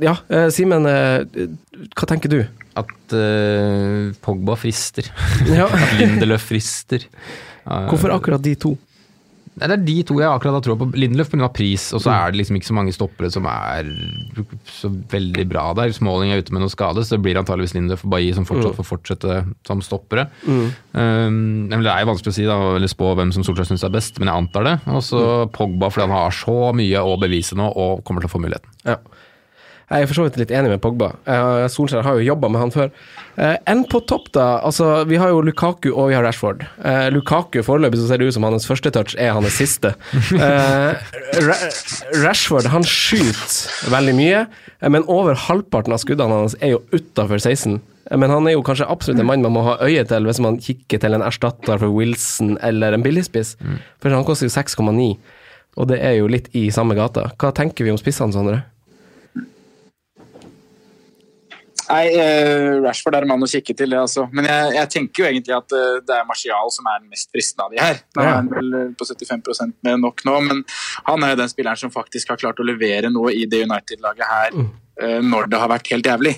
ja, 0.02 0.16
uh, 0.18 0.47
Simen, 0.54 0.88
uh, 0.88 1.47
hva 1.95 2.10
tenker 2.10 2.32
du? 2.32 2.41
At 2.78 3.14
eh, 3.16 4.14
Pogba 4.24 4.56
frister. 4.56 5.10
Ja. 5.52 5.66
At 5.76 5.97
Lindeløf 5.99 6.45
frister. 6.54 7.04
Eh, 7.04 7.88
Hvorfor 7.89 8.14
akkurat 8.16 8.43
de 8.43 8.54
to? 8.56 8.78
Nei, 9.60 9.68
Det 9.68 9.76
er 9.76 9.84
de 9.84 9.95
to 10.08 10.16
jeg 10.22 10.32
akkurat 10.32 10.56
har 10.56 10.64
troa 10.64 10.80
på. 10.80 10.88
Lindeløf 10.95 11.32
pga. 11.34 11.49
pris, 11.52 11.89
og 11.93 11.99
så 12.04 12.12
er 12.14 12.32
det 12.32 12.39
liksom 12.39 12.56
ikke 12.58 12.70
så 12.70 12.76
mange 12.78 12.93
stoppere 12.95 13.32
som 13.34 13.47
er 13.52 13.89
så 14.72 14.88
veldig 15.12 15.45
bra 15.52 15.66
der. 15.76 15.91
Smalling 15.91 16.32
er 16.32 16.39
ute 16.39 16.56
med 16.56 16.64
noe 16.64 16.72
skade, 16.72 17.04
så 17.04 17.18
det 17.18 17.24
blir 17.26 17.39
antageligvis 17.41 17.76
Lindeløf 17.76 18.06
og 18.08 18.14
Bailly 18.14 18.32
som 18.38 18.47
fortsatt 18.47 18.78
får 18.80 18.88
fortsette 18.88 19.39
som 19.68 19.84
stoppere. 19.84 20.30
Um, 20.47 21.68
det 21.68 21.82
er 21.84 22.06
jo 22.06 22.12
vanskelig 22.14 22.32
å 22.32 22.38
si 22.38 22.47
da, 22.47 22.60
eller 22.78 22.91
spå 22.91 23.12
hvem 23.20 23.34
som 23.36 23.43
Solskjær 23.43 23.68
syns 23.74 23.84
er 23.88 23.93
best, 23.93 24.22
men 24.22 24.32
jeg 24.32 24.45
antar 24.45 24.70
det. 24.70 24.78
Og 24.95 25.04
så 25.04 25.26
Pogba 25.52 25.91
fordi 25.91 26.08
han 26.08 26.16
har 26.16 26.32
så 26.36 26.72
mye 26.78 27.04
å 27.04 27.18
bevise 27.20 27.60
nå 27.60 27.68
og 27.68 28.06
kommer 28.08 28.24
til 28.24 28.32
å 28.32 28.36
få 28.38 28.43
muligheten. 28.45 28.72
Ja. 28.88 29.02
Jeg 29.92 30.06
er 30.06 30.08
for 30.08 30.16
så 30.22 30.24
vidt 30.24 30.38
litt 30.39 30.52
enig 30.56 30.70
med 30.72 30.80
Pogba. 30.80 31.10
Solskjær 31.72 32.06
har 32.08 32.16
jo 32.16 32.24
jobba 32.24 32.48
med 32.54 32.62
han 32.64 32.72
før. 32.72 32.92
Eh, 33.36 33.58
Enn 33.68 33.82
på 33.92 34.00
topp, 34.08 34.30
da. 34.36 34.46
Altså, 34.64 35.04
vi 35.10 35.18
har 35.20 35.34
jo 35.34 35.42
Lukaku 35.44 35.89
og 35.92 36.08
vi 36.10 36.16
har 36.16 36.24
Rashford. 36.24 36.64
Eh, 36.80 37.10
Lukaku 37.12 37.60
foreløpig 37.68 38.00
så 38.00 38.08
ser 38.08 38.22
det 38.22 38.30
ut 38.30 38.36
som 38.38 38.48
hans 38.48 38.68
første 38.70 38.92
touch 38.96 39.18
er 39.20 39.34
hans 39.36 39.52
siste. 39.60 39.94
Eh, 40.42 40.96
Rashford 42.24 42.70
han 42.72 42.84
skyter 42.88 43.92
veldig 43.92 44.14
mye, 44.18 44.46
men 44.92 45.06
over 45.12 45.36
halvparten 45.48 45.94
av 45.96 46.02
skuddene 46.02 46.39
hans 46.44 46.56
er 46.64 46.74
jo 46.76 46.82
utafor 46.96 47.39
16. 47.44 47.80
Eh, 48.10 48.18
Men 48.18 48.30
han 48.34 48.48
er 48.50 48.56
jo 48.58 48.64
kanskje 48.66 48.88
absolutt 48.89 49.20
en 49.22 49.28
mann 49.30 49.44
man 49.46 49.54
må 49.56 49.62
ha 49.68 49.78
øye 49.86 50.04
til 50.10 50.26
hvis 50.28 50.42
man 50.44 50.58
kikker 50.60 51.00
til 51.04 51.14
en 51.16 51.24
erstatter 51.28 51.80
for 51.80 51.94
Wilson 51.96 52.58
eller 52.66 52.94
en 52.98 53.04
billigspiss. 53.06 53.56
For 54.02 54.12
han 54.16 54.26
koster 54.28 54.48
jo 54.50 54.56
6,9, 54.56 55.12
og 55.78 55.88
det 55.92 56.02
er 56.04 56.18
jo 56.20 56.28
litt 56.32 56.50
i 56.58 56.70
samme 56.74 56.96
gata. 56.98 57.30
Hva 57.39 57.54
tenker 57.56 57.86
vi 57.88 57.94
om 57.94 58.00
spissene, 58.02 58.34
Sondre? 58.36 58.64
Nei, 61.92 62.06
uh, 62.16 62.78
Rashford 62.86 63.18
er 63.18 63.26
en 63.26 63.32
mann 63.34 63.44
å 63.44 63.50
kikke 63.52 63.76
til, 63.76 63.92
det 63.92 64.00
altså. 64.00 64.28
Men 64.36 64.48
jeg, 64.48 64.76
jeg 64.78 64.92
tenker 64.94 65.24
jo 65.24 65.28
egentlig 65.28 65.56
at 65.58 65.76
uh, 65.76 65.98
det 66.08 66.16
er 66.16 66.28
Martial 66.30 66.72
som 66.74 66.88
er 66.88 67.02
den 67.02 67.12
mest 67.12 67.32
fristende 67.34 67.68
av 67.68 67.74
de 67.74 67.82
her. 67.82 68.00
Nå 68.16 68.24
er 68.24 68.32
han 68.32 68.52
vel 68.52 68.78
eh, 68.78 68.88
på 68.98 69.08
75% 69.10 69.76
med 69.88 70.00
nok 70.06 70.24
nå, 70.28 70.38
men 70.48 70.64
han 71.10 71.26
er 71.26 71.34
jo 71.34 71.42
den 71.42 71.52
spilleren 71.52 71.82
som 71.82 71.94
faktisk 71.94 72.32
har 72.32 72.39
klart 72.39 72.62
å 72.62 72.68
levere 72.68 73.12
noe 73.12 73.34
i 73.36 73.44
det 73.50 73.66
United-laget 73.68 74.32
her 74.32 74.56
uh, 74.56 75.20
når 75.26 75.52
det 75.52 75.62
har 75.62 75.72
vært 75.72 75.92
helt 75.92 76.08
jævlig. 76.08 76.36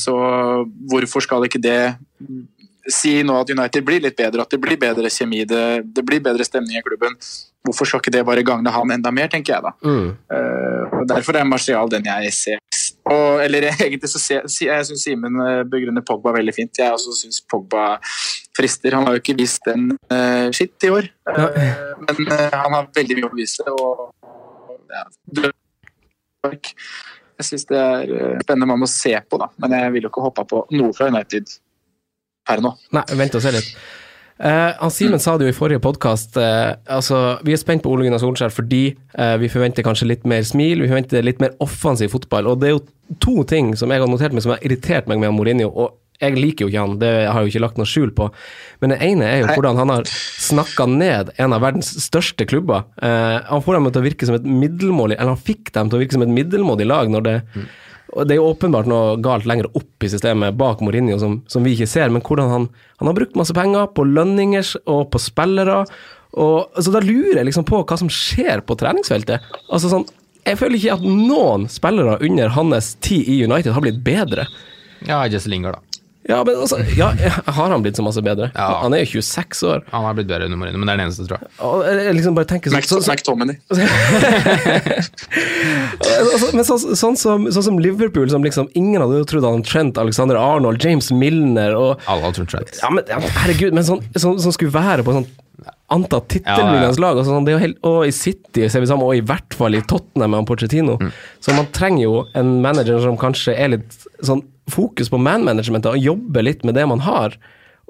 Så 0.00 0.16
hvorfor 0.90 1.24
skal 1.24 1.46
ikke 1.46 1.62
det 1.62 1.80
si 2.92 3.18
nå 3.26 3.36
at 3.40 3.50
United 3.50 3.84
blir 3.86 4.02
litt 4.02 4.16
bedre, 4.18 4.44
at 4.44 4.52
det 4.52 4.60
blir 4.62 4.78
bedre 4.80 5.10
kjemi, 5.10 5.44
det, 5.48 5.64
det 5.94 6.04
blir 6.06 6.22
bedre 6.22 6.46
stemning 6.46 6.78
i 6.78 6.84
klubben. 6.86 7.16
Hvorfor 7.66 7.88
skal 7.88 8.02
ikke 8.02 8.14
det 8.14 8.24
bare 8.26 8.44
gagne 8.46 8.72
han 8.72 8.94
enda 8.94 9.12
mer, 9.14 9.30
tenker 9.32 9.56
jeg 9.56 9.64
da. 9.64 9.72
Eh, 10.36 10.98
og 11.00 11.08
Derfor 11.10 11.38
er 11.38 11.48
Martial 11.48 11.90
den 11.90 12.06
jeg 12.06 12.34
ser. 12.36 12.62
Og, 13.06 13.42
eller 13.44 13.68
egentlig 13.84 14.10
så 14.10 14.20
ser 14.22 14.46
jeg 14.46 14.86
syns 14.88 15.04
Simen 15.06 15.38
eh, 15.44 15.62
begrunner 15.70 16.04
Pogba 16.06 16.34
veldig 16.36 16.54
fint. 16.56 16.78
Jeg 16.78 16.94
også 16.94 17.14
syns 17.20 17.42
Pogba 17.50 17.96
frister. 18.56 18.96
Han 18.96 19.06
har 19.06 19.16
jo 19.16 19.22
ikke 19.22 19.36
vist 19.38 19.66
en 19.70 19.90
uh, 20.12 20.48
skitt 20.56 20.88
i 20.88 20.92
år, 20.94 21.12
Uh, 21.26 21.56
men 22.06 22.28
uh, 22.30 22.52
han 22.54 22.72
har 22.72 22.86
veldig 22.94 23.16
mye 23.18 23.26
å 23.26 23.32
bevise. 23.32 23.64
Og, 23.66 24.04
ja, 24.94 25.02
jeg 27.36 27.48
syns 27.50 27.66
det 27.68 27.78
er 27.78 28.12
eh, 28.16 28.36
spennende 28.44 28.68
mann 28.70 28.84
å 28.84 28.88
se 28.90 29.12
på, 29.28 29.38
da. 29.40 29.50
men 29.60 29.74
jeg 29.76 29.92
vil 29.96 30.06
jo 30.06 30.10
ikke 30.12 30.24
hoppe 30.24 30.44
på 30.48 30.62
noe 30.76 30.94
fra 30.96 31.10
United 31.12 31.50
per 32.46 32.62
nå. 32.64 32.72
Nei, 32.96 33.04
vent 33.20 33.36
og 33.36 33.44
se 33.44 33.52
litt. 33.52 33.72
Eh, 34.36 34.72
han 34.78 34.92
Simen 34.92 35.22
sa 35.22 35.36
det 35.38 35.48
jo 35.48 35.54
i 35.54 35.56
forrige 35.56 35.80
podkast, 35.80 36.36
altså, 36.36 37.20
vi 37.46 37.54
er 37.56 37.60
spent 37.60 37.84
på 37.84 37.92
Ole 37.92 38.04
Gunnar 38.04 38.20
Solskjær 38.20 38.52
fordi 38.52 38.90
uh, 39.16 39.36
vi 39.40 39.48
forventer 39.48 39.86
kanskje 39.86 40.10
litt 40.10 40.26
mer 40.28 40.44
smil, 40.44 40.82
vi 40.84 40.90
forventer 40.90 41.24
litt 41.24 41.40
mer 41.40 41.54
offensiv 41.64 42.12
fotball. 42.12 42.50
Og 42.50 42.60
det 42.60 42.68
er 42.68 42.74
jo 42.76 42.84
to 43.22 43.46
ting 43.48 43.72
som 43.80 43.92
jeg 43.92 44.02
har 44.02 44.10
notert 44.10 44.36
meg 44.36 44.44
som 44.44 44.52
har 44.52 44.66
irritert 44.66 45.08
meg 45.08 45.22
med 45.22 45.32
Mourinho. 45.36 45.70
og 45.72 45.96
jeg 46.20 46.36
liker 46.38 46.64
jo 46.64 46.70
ikke 46.70 46.82
han, 46.82 46.98
det 47.00 47.12
har 47.28 47.40
jeg 47.40 47.48
jo 47.48 47.52
ikke 47.52 47.62
lagt 47.64 47.80
noe 47.80 47.88
skjul 47.88 48.12
på. 48.16 48.28
Men 48.80 48.94
det 48.94 49.00
ene 49.04 49.26
er 49.28 49.42
jo 49.42 49.48
hvordan 49.52 49.80
han 49.80 49.92
har 49.92 50.06
snakka 50.08 50.86
ned 50.88 51.32
en 51.42 51.56
av 51.56 51.64
verdens 51.64 51.90
største 52.06 52.46
klubber. 52.48 52.86
Eh, 53.04 53.36
han 53.50 53.64
får 53.64 53.76
dem 53.76 53.90
til 53.90 54.02
å 54.02 54.06
virke 54.06 54.28
som 54.28 54.38
et 54.38 54.46
middelmådig 54.46 55.18
Eller 55.18 55.34
han 55.34 55.48
fikk 55.48 55.72
dem 55.74 55.90
til 55.90 55.98
å 55.98 56.02
virke 56.02 56.16
som 56.16 56.24
et 56.24 56.32
middelmådig 56.32 56.88
lag 56.88 57.12
når 57.12 57.26
det 57.26 57.36
og 57.46 57.66
Det 58.24 58.32
er 58.34 58.40
jo 58.40 58.50
åpenbart 58.52 58.88
noe 58.88 59.16
galt 59.20 59.44
lenger 59.48 59.68
opp 59.76 60.04
i 60.04 60.08
systemet 60.08 60.56
bak 60.56 60.80
Mourinho 60.84 61.18
som, 61.20 61.40
som 61.52 61.64
vi 61.66 61.74
ikke 61.76 61.88
ser, 61.90 62.12
men 62.12 62.24
hvordan 62.24 62.52
han, 62.52 62.68
han 63.02 63.10
har 63.10 63.16
brukt 63.18 63.36
masse 63.36 63.56
penger 63.56 63.90
på 63.96 64.06
lønninger 64.08 64.70
og 64.88 65.10
på 65.12 65.20
spillere. 65.20 65.82
Og, 66.36 66.78
så 66.80 66.94
Da 66.94 67.02
lurer 67.04 67.40
jeg 67.40 67.48
liksom 67.50 67.66
på 67.68 67.82
hva 67.82 67.98
som 68.00 68.12
skjer 68.12 68.64
på 68.64 68.76
treningsfeltet. 68.80 69.44
Altså 69.68 69.92
sånn, 69.92 70.06
Jeg 70.46 70.60
føler 70.60 70.78
ikke 70.78 70.96
at 70.96 71.04
noen 71.04 71.66
spillere 71.68 72.20
under 72.22 72.52
hans 72.54 72.94
tid 73.02 73.28
i 73.28 73.40
United 73.44 73.74
har 73.74 73.82
blitt 73.82 74.02
bedre. 74.06 74.46
Ja, 75.04 75.24
Jesse 75.28 75.50
Lingard, 75.50 75.76
da. 75.76 75.85
Ja, 76.26 76.40
men 76.42 76.56
altså, 76.58 76.80
ja, 76.98 77.12
Har 77.46 77.70
han 77.70 77.82
blitt 77.84 77.98
så 77.98 78.02
masse 78.02 78.22
bedre? 78.24 78.48
Ja. 78.54 78.80
Han 78.82 78.94
er 78.96 79.04
jo 79.04 79.20
26 79.20 79.62
år. 79.70 79.84
Han 79.92 80.06
har 80.08 80.16
blitt 80.18 80.26
bedre 80.30 80.48
nummer 80.50 80.66
én, 80.66 80.74
men 80.78 80.88
det 80.88 80.94
er 80.96 81.00
den 81.00 81.06
eneste, 81.06 81.26
tror 81.28 81.38
jeg. 81.38 81.52
Og 81.62 81.84
jeg 81.86 82.16
liksom 82.18 82.34
bare 82.38 82.48
tenker 82.50 82.72
sånn, 82.72 82.80
Mac- 82.80 82.90
så, 82.90 82.98
så, 83.04 83.14
McTominay. 83.14 83.56
Altså, 86.06 86.50
men 86.54 86.64
så, 86.66 86.76
sånn, 86.78 87.16
som, 87.18 87.46
sånn 87.52 87.64
som 87.64 87.78
Liverpool, 87.80 88.28
som 88.30 88.44
liksom 88.44 88.68
ingen 88.78 89.00
hadde 89.02 89.20
jo 89.20 89.26
trodd 89.28 89.46
han 89.46 89.64
Trent, 89.66 89.98
Alexander 90.00 90.38
Arnold, 90.40 90.82
James 90.82 91.08
Milner 91.14 91.74
og 91.76 92.02
Alle 92.10 92.26
hadde 92.26 92.40
trodd 92.40 92.52
Trent. 92.52 92.78
Ja, 92.82 92.90
men 92.92 93.06
ja, 93.10 93.18
herregud, 93.40 93.76
men 93.76 93.86
sånn, 93.86 94.02
sånn, 94.16 94.38
sånn 94.42 94.54
skulle 94.56 94.74
være 94.74 95.06
på 95.06 95.14
sånn 95.16 95.28
antatt 95.94 96.26
tittelvinnende 96.32 97.00
lag. 97.02 97.16
Altså, 97.20 97.32
sånn, 97.32 97.46
det 97.46 97.54
er 97.54 97.56
jo 97.56 97.62
helt, 97.62 97.78
og 97.86 98.00
i 98.08 98.14
City 98.14 98.66
ser 98.72 98.82
vi 98.82 98.90
sammen, 98.90 99.06
og 99.06 99.16
i 99.18 99.24
hvert 99.24 99.56
fall 99.56 99.78
i 99.78 99.82
Tottenham 99.86 100.34
med 100.34 100.48
Porcetino. 100.50 100.98
Mm. 101.00 101.14
Så 101.42 101.54
man 101.56 101.70
trenger 101.74 102.02
jo 102.04 102.14
en 102.38 102.56
manager 102.64 103.00
som 103.04 103.18
kanskje 103.20 103.54
er 103.54 103.76
litt 103.76 103.98
sånn 104.26 104.42
fokus 104.70 105.10
på 105.12 105.20
man-managementet, 105.22 105.94
og 105.94 106.02
jobbe 106.02 106.42
litt 106.42 106.64
med 106.66 106.76
det 106.78 106.86
man 106.90 107.02
har. 107.06 107.36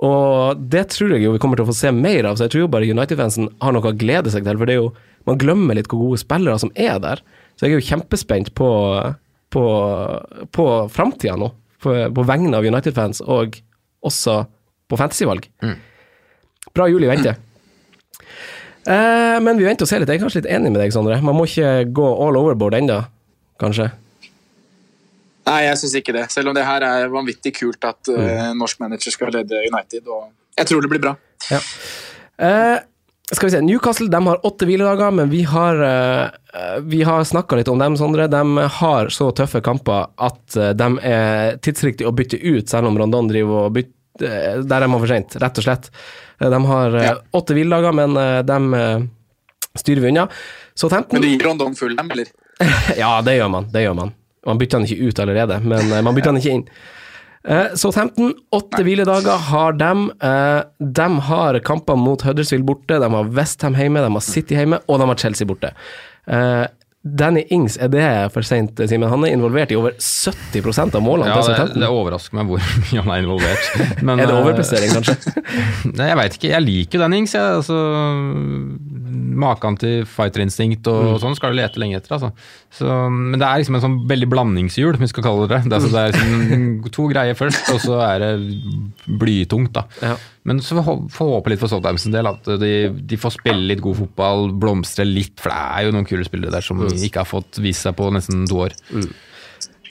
Og 0.05 0.61
det 0.73 0.89
tror 0.93 1.15
jeg 1.15 1.25
jo 1.25 1.33
vi 1.33 1.41
kommer 1.41 1.57
til 1.57 1.65
å 1.65 1.71
få 1.71 1.77
se 1.79 1.93
mer 1.95 2.29
av, 2.29 2.37
så 2.37 2.47
jeg 2.47 2.53
tror 2.55 2.67
jo 2.67 2.73
bare 2.73 2.89
United-fansen 2.93 3.49
har 3.65 3.73
noe 3.73 3.93
å 3.93 3.97
glede 3.97 4.33
seg 4.33 4.45
til. 4.45 4.59
For 4.61 4.69
det 4.69 4.77
er 4.77 4.83
jo, 4.83 4.91
man 5.29 5.41
glemmer 5.41 5.79
litt 5.79 5.89
hvor 5.89 6.03
gode 6.05 6.21
spillere 6.21 6.59
som 6.61 6.73
er 6.77 7.01
der. 7.03 7.23
Så 7.57 7.65
jeg 7.65 7.73
er 7.73 7.81
jo 7.81 7.89
kjempespent 7.89 8.53
på, 8.59 8.69
på, 9.55 9.65
på 10.53 10.67
framtida 10.93 11.39
nå, 11.41 11.49
på, 11.83 11.97
på 12.13 12.27
vegne 12.29 12.59
av 12.59 12.69
United-fans, 12.69 13.23
og 13.25 13.57
også 14.05 14.43
på 14.87 15.01
fantasyvalg. 15.01 15.49
Bra 16.77 16.91
jul 16.93 17.07
i 17.07 17.11
vente. 17.11 17.33
Eh, 18.87 19.37
men 19.43 19.59
vi 19.59 19.67
venter 19.67 19.87
og 19.87 19.91
ser 19.91 20.03
litt. 20.03 20.13
Jeg 20.13 20.21
er 20.21 20.27
kanskje 20.27 20.45
litt 20.45 20.53
enig 20.53 20.71
med 20.71 20.83
deg, 20.85 20.93
Sondre. 20.95 21.17
Man 21.25 21.35
må 21.39 21.49
ikke 21.49 21.89
gå 21.97 22.07
all 22.27 22.39
overboard 22.39 22.77
ennå, 22.79 23.01
kanskje. 23.63 23.89
Nei, 25.47 25.61
jeg 25.69 25.79
syns 25.79 25.95
ikke 26.01 26.15
det. 26.17 26.25
Selv 26.35 26.51
om 26.51 26.57
det 26.57 26.65
her 26.67 26.83
er 26.83 27.13
vanvittig 27.13 27.53
kult 27.61 27.87
at 27.87 28.11
eh, 28.11 28.51
norsk 28.59 28.81
manager 28.83 29.15
skal 29.15 29.31
lede 29.35 29.61
United. 29.69 30.09
Og 30.11 30.33
jeg 30.59 30.67
tror 30.67 30.83
det 30.83 30.91
blir 30.91 31.03
bra. 31.05 31.13
Ja. 31.53 31.61
Uh, 32.43 32.79
skal 33.31 33.49
vi 33.49 33.53
se, 33.55 33.61
Newcastle 33.63 34.11
de 34.11 34.21
har 34.27 34.43
åtte 34.47 34.67
hviledager, 34.67 35.15
men 35.15 35.31
vi 35.31 35.45
har, 35.47 35.79
uh, 35.83 36.81
vi 36.83 37.05
har 37.07 37.23
snakka 37.27 37.61
litt 37.61 37.71
om 37.71 37.79
dem, 37.83 37.95
Sondre. 37.99 38.27
De 38.31 38.43
har 38.81 39.13
så 39.15 39.31
tøffe 39.39 39.63
kamper 39.67 40.11
at 40.19 40.59
de 40.79 40.91
er 41.07 41.61
tidsriktig 41.63 42.07
å 42.07 42.15
bytte 42.15 42.43
ut, 42.43 42.67
selv 42.71 42.91
om 42.91 42.99
Rondon 42.99 43.31
driver 43.31 43.69
og 43.69 43.79
bytter 43.79 43.97
Der 44.67 44.81
er 44.81 44.89
man 44.89 45.03
for 45.03 45.11
seint, 45.11 45.35
rett 45.43 45.59
og 45.61 45.67
slett. 45.67 45.91
De 46.41 46.61
har 46.71 46.95
Ja. 47.05 47.17
åtte 47.37 47.55
hviledager, 47.55 47.95
men 47.95 48.19
uh, 48.19 48.43
de 48.43 49.09
styrer 49.79 50.03
vi 50.03 50.15
unna. 50.15 50.27
Så 50.75 50.89
15 50.91 51.13
Men 51.13 51.23
du 51.23 51.29
gir 51.29 51.45
Rondon 51.47 51.75
full 51.79 51.95
dem, 51.99 52.11
eller? 52.11 52.31
Ja, 53.03 53.21
det 53.23 53.39
gjør 53.39 53.53
man. 53.53 53.71
det 53.71 53.87
gjør 53.87 54.01
Man 54.03 54.15
Man 54.47 54.59
bytter 54.61 54.79
han 54.81 54.87
ikke 54.89 55.09
ut 55.11 55.19
allerede, 55.25 55.59
men 55.67 55.91
eh, 55.93 56.03
man 56.07 56.15
bytter 56.17 56.33
han 56.33 56.41
ikke 56.43 56.55
inn. 56.61 56.65
Southampton, 57.47 57.77
Så 57.79 57.93
15, 57.95 58.33
åtte 58.59 58.83
hviledager 58.83 59.39
har 59.51 59.77
dem. 59.79 60.09
Eh, 60.19 60.63
De 60.83 61.09
har 61.29 61.59
kamper 61.63 61.95
mot 62.01 62.23
Huddersfield 62.27 62.65
borte, 62.67 62.99
de 62.99 63.11
har 63.13 63.29
Westham 63.37 63.77
hjemme, 63.79 64.03
de 64.03 64.11
har 64.17 64.25
City 64.25 64.57
hjemme, 64.59 64.81
og 64.89 64.99
de 65.03 65.07
har 65.13 65.21
Chelsea 65.23 65.47
borte. 65.47 65.71
Eh, 66.27 66.65
Danny 67.07 67.45
Ings, 67.55 67.77
er 67.79 67.87
det 67.93 68.33
for 68.35 68.43
seint, 68.43 68.75
Simen? 68.91 69.07
Han 69.09 69.23
er 69.23 69.31
involvert 69.37 69.71
i 69.71 69.77
over 69.79 69.93
70% 70.03 70.97
av 70.99 71.05
målene 71.07 71.29
Ja, 71.31 71.37
det, 71.39 71.45
Southampton. 71.53 71.85
det 71.85 71.91
overrasker 71.95 72.35
meg 72.35 72.49
hvor 72.51 72.65
mye 72.83 73.05
han 73.05 73.13
er 73.15 73.23
involvert. 73.23 73.69
Men, 74.03 74.19
Er 74.25 74.27
det 74.27 74.35
eh, 74.35 74.41
overprestering, 74.43 74.97
kanskje? 74.97 75.45
Nei, 76.01 76.09
jeg 76.11 76.19
veit 76.19 76.35
ikke. 76.41 76.51
Jeg 76.51 76.67
liker 76.67 77.05
den, 77.05 77.15
Ings. 77.21 77.37
Jeg, 77.39 77.61
altså, 77.61 77.79
Maken 79.17 79.77
til 79.81 80.05
fighterinstinkt 80.09 80.87
og, 80.93 81.01
Mm. 81.07 81.11
og 81.15 81.21
sånn 81.23 81.37
skal 81.39 81.53
du 81.53 81.59
lete 81.61 81.81
lenge 81.83 81.97
etter. 81.99 82.15
Altså. 82.17 82.31
Så, 82.77 82.87
men 83.11 83.39
det 83.41 83.47
er 83.49 83.61
liksom 83.63 83.77
en 83.79 83.85
sånn 83.85 83.97
veldig 84.11 84.29
blandingshjul, 84.33 84.95
om 84.99 85.05
vi 85.05 85.09
skal 85.11 85.25
kalle 85.27 85.47
det 85.49 85.63
det. 85.67 85.77
Er, 85.77 85.89
det 85.91 86.01
er 86.03 86.13
liksom 86.15 86.91
to 86.97 87.07
greier 87.13 87.37
først, 87.39 87.71
og 87.75 87.81
så 87.85 87.99
er 88.07 88.25
det 88.25 88.33
blytungt. 89.21 89.73
da. 89.77 89.85
Ja. 90.03 90.15
Men 90.47 90.61
så 90.63 90.79
får 90.85 91.31
håpe 91.33 91.51
litt 91.51 91.61
for 91.63 91.73
Southampton 91.73 92.13
del 92.15 92.29
at 92.31 92.47
de, 92.63 92.73
de 92.95 93.17
får 93.19 93.35
spille 93.41 93.67
litt 93.73 93.81
god 93.83 93.97
fotball, 94.05 94.51
blomstre 94.63 95.05
litt, 95.09 95.35
for 95.43 95.51
det 95.51 95.59
er 95.59 95.89
jo 95.89 95.95
noen 95.97 96.07
kule 96.07 96.27
spillere 96.29 96.55
der 96.55 96.63
som 96.67 96.85
ikke 96.87 97.25
har 97.25 97.31
fått 97.31 97.59
vist 97.65 97.83
seg 97.83 97.97
på 97.99 98.11
nesten 98.15 98.45
to 98.47 98.61
år. 98.69 98.77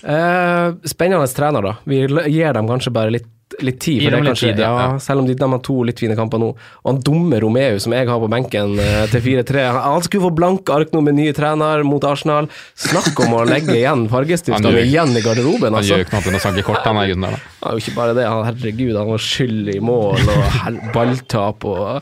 Eh, 0.06 0.68
spennende 0.86 1.28
trener, 1.34 1.66
da. 1.66 1.76
Vi 1.88 2.04
gir 2.06 2.54
dem 2.54 2.68
kanskje 2.70 2.94
bare 2.94 3.14
litt, 3.16 3.28
litt 3.64 3.80
tid. 3.80 4.02
For 4.04 4.12
det 4.16 4.22
kanskje, 4.26 4.50
tid, 4.54 4.60
ja. 4.64 4.72
ja, 4.82 5.00
selv 5.00 5.22
om 5.24 5.28
de, 5.30 5.34
de 5.40 5.48
har 5.52 5.62
to 5.64 5.76
litt 5.88 6.00
fine 6.02 6.16
kamper 6.18 6.42
nå. 6.42 6.50
Og 6.84 6.90
han 6.92 7.02
dumme 7.06 7.40
Romeo 7.44 7.78
som 7.80 7.94
jeg 7.96 8.08
har 8.10 8.20
på 8.20 8.30
benken 8.32 8.80
eh, 8.80 9.06
til 9.12 9.22
4-3, 9.22 9.66
han- 9.70 9.82
han 9.96 10.02
skulle 10.06 10.26
få 10.28 10.34
blank 10.36 10.70
ark 10.76 10.92
nå 10.96 11.02
med 11.06 11.16
ny 11.16 11.30
trener 11.38 11.84
mot 11.88 12.04
Arsenal. 12.04 12.50
Snakk 12.76 13.14
om 13.26 13.34
å 13.40 13.44
legge 13.48 13.76
igjen 13.78 14.06
Han 14.06 14.10
fargestiftene 14.12 14.84
igjen 14.84 15.16
i 15.16 15.22
garderoben, 15.26 15.70
Han 15.72 15.80
altså. 15.82 15.94
gjør 15.96 16.04
jo 16.04 16.08
ikke 16.10 16.36
noe 16.36 16.44
sanke 16.48 16.64
kort, 16.68 16.84
han 16.86 16.98
er 17.04 17.14
der, 17.16 17.36
da. 17.38 17.44
Han 17.66 17.78
jo 17.80 17.84
ikke 17.86 17.96
bare 17.98 18.14
det, 18.18 18.26
han, 18.28 18.44
herregud, 18.50 18.96
han 19.00 19.12
var 19.14 19.24
skyld 19.32 19.70
i 19.76 19.80
mål 19.80 20.20
og 20.36 20.82
balltap 20.96 21.64
og 21.66 22.02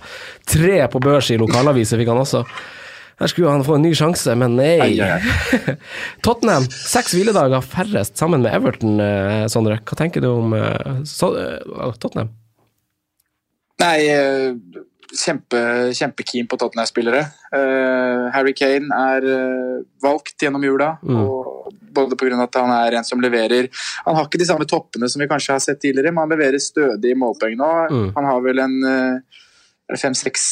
tre 0.49 0.79
på 0.91 0.99
børs 1.03 1.29
i 1.33 1.37
lokalaviser 1.41 1.99
fikk 2.01 2.09
han 2.13 2.23
også. 2.23 2.43
Her 3.23 3.31
skulle 3.31 3.51
han 3.51 3.63
få 3.63 3.77
en 3.77 3.85
ny 3.85 3.93
sjanse, 3.95 4.33
men 4.35 4.57
nei. 4.59 4.73
Ai, 4.83 4.95
ai, 4.99 5.75
Tottenham, 6.25 6.65
seks 6.67 7.13
hviledager 7.15 7.63
færrest 7.63 8.19
sammen 8.19 8.43
med 8.43 8.51
Everton, 8.51 8.97
eh, 8.99 9.43
Sondre. 9.51 9.77
Hva 9.79 9.95
tenker 9.95 10.23
du 10.23 10.27
om 10.33 10.55
eh, 10.57 10.97
så, 11.07 11.29
eh, 11.39 11.85
Tottenham? 12.03 12.33
Nei, 13.79 13.95
kjempe, 15.15 15.61
kjempekeen 15.95 16.49
på 16.51 16.59
Tottenham-spillere. 16.59 17.23
Harry 18.35 18.53
Kane 18.55 18.99
er 19.15 19.25
valgt 20.03 20.43
gjennom 20.43 20.63
jula, 20.63 20.93
og 21.03 21.71
både 21.95 22.17
pga. 22.19 22.37
at 22.43 22.59
han 22.59 22.71
er 22.75 22.99
en 22.99 23.05
som 23.05 23.21
leverer 23.21 23.67
Han 24.05 24.15
har 24.15 24.29
ikke 24.29 24.39
de 24.41 24.47
samme 24.47 24.65
toppene 24.69 25.09
som 25.09 25.21
vi 25.21 25.27
kanskje 25.31 25.57
har 25.57 25.63
sett 25.63 25.81
tidligere, 25.81 26.13
men 26.13 26.23
han 26.23 26.35
leverer 26.35 26.61
stødig 26.63 27.15
målpoeng 27.19 27.57
nå. 27.59 27.71
Mm. 27.91 28.07
Han 28.15 28.29
har 28.29 28.45
vel 28.45 28.63
en 28.63 28.77
fem-seks 29.91 30.43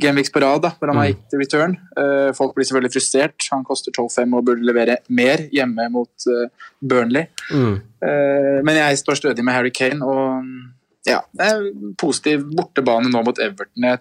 gameweeks 0.00 0.32
på 0.32 0.40
rad 0.42 0.62
da, 0.64 0.72
hvor 0.78 0.90
han 0.90 0.98
har 1.00 1.10
gitt 1.10 1.36
return. 1.36 1.76
Uh, 1.98 2.30
folk 2.36 2.54
blir 2.56 2.66
selvfølgelig 2.68 2.94
frustrert. 2.94 3.48
Han 3.52 3.66
koster 3.66 3.92
12-5 3.92 4.36
og 4.38 4.46
burde 4.48 4.66
levere 4.66 4.98
mer 5.12 5.44
hjemme 5.54 5.88
mot 5.94 6.28
uh, 6.30 6.48
Burnley. 6.80 7.28
Mm. 7.52 7.76
Uh, 8.00 8.58
men 8.64 8.80
jeg 8.80 9.00
står 9.02 9.20
stødig 9.20 9.44
med 9.44 9.56
Harry 9.58 9.72
Kane, 9.74 10.00
og 10.04 10.48
ja, 11.06 11.20
det 11.32 11.46
er 11.46 11.68
positiv 12.00 12.42
bortebane 12.56 13.08
nå 13.12 13.22
mot 13.24 13.38
Everton. 13.40 13.84
Jeg 13.86 14.00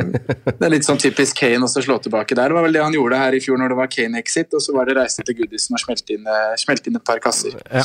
det 0.48 0.64
er 0.66 0.72
litt 0.74 0.88
sånn 0.88 0.98
typisk 1.02 1.38
Kane 1.38 1.68
å 1.68 1.70
slå 1.70 2.00
tilbake 2.02 2.34
der. 2.38 2.50
Det 2.50 2.58
var 2.58 2.66
vel 2.66 2.74
det 2.74 2.82
han 2.82 2.96
gjorde 2.96 3.20
her 3.20 3.36
i 3.38 3.42
fjor 3.44 3.60
når 3.62 3.74
det 3.74 3.78
var 3.82 3.92
Kane-exit, 3.94 4.54
og 4.58 4.64
så 4.64 4.74
var 4.78 4.90
det 4.90 4.96
reise 4.98 5.22
til 5.28 5.38
Goodison 5.38 5.78
og 5.78 5.84
smelte 5.84 6.16
inn, 6.18 6.26
smelt 6.62 6.88
inn 6.90 6.98
et 6.98 7.06
par 7.06 7.22
kasser. 7.24 7.54
Ja, 7.70 7.84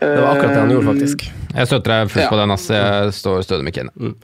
det 0.00 0.14
var 0.16 0.30
akkurat 0.36 0.54
det 0.54 0.62
han 0.62 0.72
gjorde, 0.76 0.88
faktisk. 0.94 1.26
Jeg 1.52 1.68
støtter 1.72 1.92
deg 1.96 2.14
fullt 2.14 2.24
Ja. 2.24 2.30
på 2.32 2.40
den, 2.40 2.54
ass. 2.56 2.68
Jeg 2.72 3.12
står 3.20 3.44
stødig 3.48 3.64
med 3.68 3.76
Kane. 3.76 4.14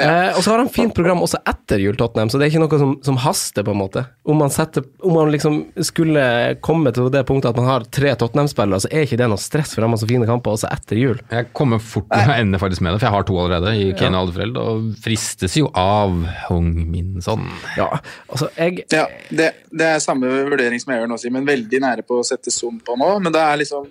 Eh, 0.00 0.36
og 0.36 0.42
så 0.44 0.52
har 0.52 0.62
han 0.62 0.70
fint 0.72 0.94
program 0.94 1.22
også 1.24 1.40
etter 1.48 1.82
jul, 1.82 1.96
Tottenham, 1.98 2.30
så 2.30 2.38
det 2.38 2.46
er 2.46 2.52
ikke 2.52 2.62
noe 2.62 2.80
som, 2.80 2.94
som 3.04 3.18
haster, 3.22 3.64
på 3.66 3.74
en 3.74 3.80
måte. 3.80 4.04
Om 4.28 4.40
man, 4.42 4.52
setter, 4.54 4.84
om 5.04 5.16
man 5.16 5.32
liksom 5.32 5.58
skulle 5.86 6.24
komme 6.64 6.92
til 6.94 7.10
det 7.12 7.24
punktet 7.28 7.50
at 7.52 7.60
man 7.60 7.68
har 7.70 7.86
tre 7.94 8.14
Tottenham-spillere, 8.18 8.82
så 8.84 8.90
er 8.92 9.06
ikke 9.06 9.20
det 9.20 9.30
noe 9.32 9.42
stress, 9.42 9.74
for 9.74 9.84
de 9.84 9.90
har 9.92 10.00
så 10.00 10.08
fine 10.10 10.28
kamper 10.28 10.56
også 10.56 10.70
etter 10.72 11.00
jul. 11.00 11.22
Jeg 11.32 11.50
kommer 11.56 11.82
fort 11.82 12.08
til 12.12 12.32
å 12.32 12.38
ende 12.38 12.60
faktisk 12.62 12.84
med 12.84 12.94
det, 12.94 13.02
for 13.02 13.08
jeg 13.10 13.16
har 13.16 13.28
to 13.28 13.40
allerede 13.42 13.74
i 13.78 13.88
Kane 13.98 14.18
og 14.18 14.28
Alderfreld, 14.28 14.60
og 14.62 14.88
fristes 15.04 15.58
jo 15.58 15.70
av 15.78 16.16
Hong 16.48 16.70
Min 16.90 17.18
Son. 17.24 17.46
Ja, 17.78 17.90
altså, 18.28 18.50
jeg 18.56 18.84
Ja, 18.92 19.06
det, 19.30 19.52
det 19.70 19.92
er 19.94 20.02
samme 20.02 20.30
vurdering 20.50 20.80
som 20.82 20.94
jeg 20.94 21.02
gjør 21.02 21.12
nå, 21.12 21.18
Simen. 21.20 21.46
Veldig 21.48 21.82
nære 21.82 22.06
på 22.06 22.20
å 22.20 22.26
sette 22.26 22.52
Zoom 22.54 22.78
på 22.84 22.96
nå, 22.98 23.10
men 23.24 23.34
det 23.34 23.42
er 23.42 23.60
liksom 23.60 23.86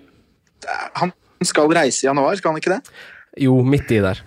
det 0.64 0.72
er, 0.72 0.90
Han 1.02 1.12
skal 1.46 1.70
reise 1.70 2.02
i 2.02 2.08
januar, 2.08 2.34
skal 2.38 2.54
han 2.54 2.62
ikke 2.62 2.76
det? 2.76 2.98
Jo, 3.38 3.60
midt 3.62 3.92
i 3.94 4.00
der. 4.02 4.22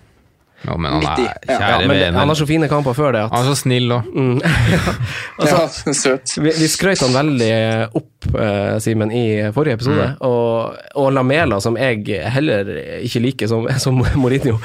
Ja, 0.62 0.76
men 0.78 0.92
han 0.94 1.02
er 1.02 1.16
kjære 1.18 1.58
Ja, 1.58 1.78
men 1.82 1.90
det, 1.90 1.98
vene. 2.04 2.18
han 2.20 2.30
har 2.30 2.38
så 2.38 2.46
fine 2.46 2.68
kamper 2.70 2.94
før 2.94 3.16
det 3.16 3.24
at 3.26 3.32
Han 3.34 3.42
er 3.42 3.50
så 3.50 3.58
snill 3.64 3.90
òg. 3.96 4.06
Altså, 5.42 5.56
ja, 5.90 5.94
søt. 6.04 6.34
Vi, 6.38 6.52
vi 6.60 6.68
skrøt 6.70 7.02
han 7.02 7.14
veldig 7.16 7.50
opp, 7.98 8.28
uh, 8.36 8.76
Simen, 8.84 9.10
i 9.10 9.24
forrige 9.56 9.80
episode. 9.80 10.06
Og, 10.28 10.76
og 11.02 11.08
Lamela, 11.16 11.58
som 11.64 11.74
jeg 11.80 12.04
heller 12.36 12.68
ikke 13.02 13.24
liker 13.24 13.50
som, 13.50 13.66
som 13.84 13.98
Mourinho, 14.14 14.60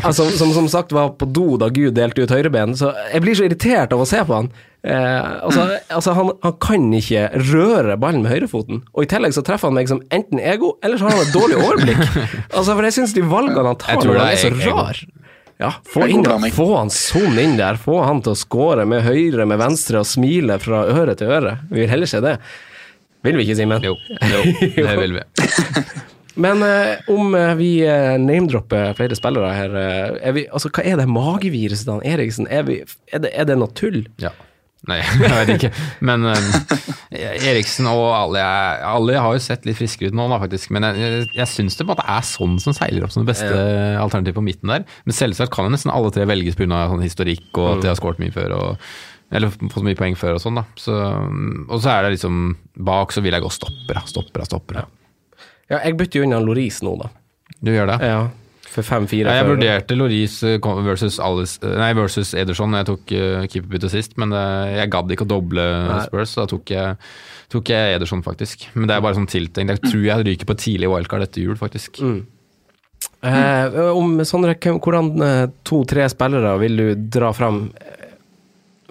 altså, 0.00 0.30
som, 0.38 0.54
som 0.54 0.62
som 0.62 0.68
sagt 0.70 0.92
var 0.94 1.14
på 1.18 1.26
do 1.26 1.56
da 1.60 1.68
Gud 1.74 1.96
delte 1.98 2.22
ut 2.24 2.32
høyreben. 2.32 2.76
Så 2.78 2.92
jeg 3.12 3.22
blir 3.24 3.36
så 3.36 3.46
irritert 3.48 3.92
av 3.92 4.02
å 4.02 4.08
se 4.08 4.22
på 4.24 4.36
han. 4.38 4.50
Eh, 4.82 5.44
altså, 5.46 5.66
altså 5.94 6.14
han, 6.18 6.32
han 6.42 6.54
kan 6.62 6.86
ikke 6.98 7.28
røre 7.52 7.96
ballen 8.02 8.24
med 8.24 8.34
høyrefoten. 8.34 8.82
Og 8.96 9.06
i 9.06 9.10
tillegg 9.10 9.34
så 9.36 9.44
treffer 9.46 9.70
han 9.70 9.78
meg 9.78 9.90
som 9.90 10.02
enten 10.14 10.42
ego, 10.42 10.74
eller 10.82 10.98
så 10.98 11.08
har 11.08 11.18
han 11.18 11.26
et 11.26 11.36
dårlig 11.36 11.58
overblikk. 11.60 12.06
Altså, 12.56 12.74
for 12.74 12.86
jeg 12.86 12.96
syns 12.98 13.14
de 13.16 13.22
valgene 13.26 13.68
han 13.70 13.78
tar, 13.80 13.94
Jeg 13.94 14.02
tror 14.02 14.16
når 14.16 14.24
han 14.24 14.32
er 14.32 14.42
så 14.42 14.72
rar 14.72 15.04
ja, 15.62 15.70
få, 15.86 16.08
inn, 16.10 16.24
få 16.56 16.66
han 16.74 16.90
sånn 16.90 17.36
inn 17.38 17.52
der, 17.58 17.78
få 17.78 18.00
han 18.02 18.22
til 18.24 18.34
å 18.34 18.38
score 18.38 18.82
med 18.88 19.04
høyre, 19.06 19.46
med 19.46 19.60
venstre 19.60 20.00
og 20.00 20.08
smile 20.08 20.56
fra 20.62 20.82
øre 20.90 21.14
til 21.18 21.30
øre. 21.30 21.58
Vi 21.70 21.84
vil 21.84 21.90
heller 21.92 22.10
se 22.10 22.18
det. 22.24 22.38
Vil 23.22 23.38
vi 23.38 23.46
ikke, 23.46 23.58
Simen? 23.60 23.84
Jo, 23.86 23.94
jo 23.94 24.88
det 24.88 24.96
vil 25.04 25.20
vi. 25.20 25.22
Men 26.42 26.64
eh, 26.64 27.10
om 27.12 27.34
eh, 27.36 27.52
vi 27.58 27.70
eh, 27.84 28.16
name-dropper 28.18 28.96
flere 28.98 29.18
spillere 29.18 29.52
her, 29.52 29.76
eh, 29.76 30.14
er 30.30 30.34
vi, 30.34 30.46
altså, 30.48 30.72
hva 30.72 30.84
er 30.88 30.98
det 30.98 31.06
mageviruset 31.12 31.86
til 31.86 32.06
Eriksen? 32.08 32.48
Er, 32.50 32.64
vi, 32.66 32.80
er, 33.12 33.22
det, 33.22 33.30
er 33.36 33.46
det 33.50 33.58
noe 33.60 33.70
tull? 33.76 34.00
Ja. 34.22 34.32
Nei, 34.90 34.98
jeg 35.22 35.30
vet 35.30 35.52
ikke. 35.54 35.70
Men 36.02 36.26
eh, 36.32 37.44
Eriksen 37.52 37.86
og 37.90 38.02
Ali, 38.16 38.42
Ali 38.42 39.14
har 39.14 39.36
jo 39.36 39.42
sett 39.42 39.66
litt 39.68 39.78
friskere 39.78 40.10
ut 40.10 40.18
nå, 40.18 40.26
da, 40.32 40.40
faktisk. 40.42 40.72
Men 40.74 40.88
jeg, 40.90 41.28
jeg, 41.36 41.48
syns 41.50 41.78
det 41.78 41.86
på 41.86 41.92
en 41.92 41.94
måte 41.94 42.08
er 42.16 42.26
sånn 42.26 42.58
som 42.62 42.74
seiler 42.76 43.06
opp 43.06 43.14
som 43.14 43.22
det 43.22 43.30
beste 43.30 43.52
alternativet 44.02 44.40
på 44.40 44.44
midten 44.46 44.74
der. 44.74 44.86
Men 45.06 45.16
selvsagt 45.16 45.54
kan 45.54 45.68
jo 45.68 45.74
nesten 45.76 45.94
alle 45.94 46.10
tre 46.14 46.26
velges 46.28 46.58
pga. 46.58 46.88
Sånn 46.90 47.06
historikk 47.06 47.62
og 47.62 47.76
at 47.76 47.84
de 47.84 47.92
har 47.92 48.00
skåret 48.00 48.22
mye 48.22 48.34
før. 48.34 48.56
Og, 48.58 48.90
eller 49.32 49.54
fått 49.54 49.86
mye 49.86 49.98
poeng 49.98 50.18
før 50.18 50.36
og 50.40 50.42
sånn, 50.42 50.58
da. 50.58 50.66
Så, 50.80 50.98
og 50.98 51.78
så 51.78 51.94
er 51.94 52.06
det 52.06 52.16
liksom 52.18 52.44
Bak 52.82 53.14
så 53.14 53.22
vil 53.24 53.36
jeg 53.36 53.44
gå 53.44 53.54
stopper, 53.54 54.00
da. 54.00 54.06
Stopper, 54.08 54.42
da, 54.42 54.50
stopper. 54.50 54.82
da. 54.82 55.46
Ja, 55.70 55.78
jeg 55.86 55.96
bytter 56.00 56.20
jo 56.20 56.26
unna 56.26 56.42
Loris 56.42 56.82
nå, 56.84 56.98
da. 57.00 57.12
Du 57.62 57.70
gjør 57.70 57.86
det? 57.94 58.02
Ja, 58.02 58.22
for 58.72 58.86
5-4. 58.86 59.26
Ja, 59.26 59.36
jeg 59.40 59.48
vurderte 59.50 59.96
Loris 59.98 60.38
eh, 60.46 60.58
versus, 60.86 61.18
Alice, 61.22 61.58
eh, 61.62 61.76
nei, 61.78 61.92
versus 61.98 62.32
Ederson 62.38 62.76
jeg 62.78 62.88
tok 62.88 63.14
uh, 63.14 63.46
keeperbytte 63.50 63.90
sist, 63.92 64.16
men 64.20 64.32
eh, 64.36 64.78
jeg 64.78 64.92
gadd 64.94 65.12
ikke 65.12 65.26
å 65.26 65.32
doble 65.34 65.64
Spurs, 66.06 66.32
så 66.32 66.44
da 66.44 66.52
tok 66.54 66.72
jeg, 66.72 67.00
tok 67.52 67.72
jeg 67.74 67.96
Ederson, 67.98 68.24
faktisk. 68.24 68.68
Men 68.76 68.88
det 68.88 68.96
er 68.96 69.04
bare 69.04 69.18
sånn 69.18 69.28
tiltenkt. 69.30 69.76
Jeg 69.76 69.92
tror 69.92 70.06
jeg 70.08 70.28
ryker 70.30 70.48
på 70.48 70.60
tidlig 70.62 70.92
wildcard 70.92 71.26
etter 71.26 71.44
jul, 71.44 71.58
faktisk. 71.60 72.00
Eh, 73.22 73.80
om 73.94 74.16
Sondre, 74.26 74.56
hvordan 74.58 75.10
eh, 75.22 75.44
to-tre 75.66 76.08
spillere 76.10 76.56
vil 76.62 76.78
du 76.78 76.86
dra 77.18 77.30
fram 77.36 77.64
eh, 77.78 78.08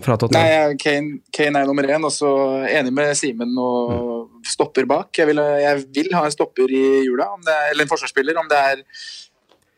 fra 0.02 0.16
Tottenham? 0.20 0.46
Nei, 0.46 0.78
Kane, 0.80 1.18
Kane 1.36 1.64
er 1.64 1.68
nummer 1.68 1.88
én, 1.90 2.06
og 2.08 2.14
så 2.16 2.32
enig 2.70 2.94
med 2.96 3.12
Simen 3.20 3.52
og 3.60 4.46
stopper 4.48 4.88
bak. 4.90 5.12
Jeg 5.18 5.32
vil, 5.32 5.42
jeg 5.66 5.84
vil 5.98 6.14
ha 6.16 6.24
en 6.28 6.36
stopper 6.38 6.72
i 6.72 6.86
jula, 7.08 7.32
om 7.36 7.44
det 7.44 7.58
er, 7.58 7.74
eller 7.74 7.88
en 7.88 7.92
forsvarsspiller. 7.92 8.40
Om 8.40 8.52
det 8.52 8.62
er 8.70 8.86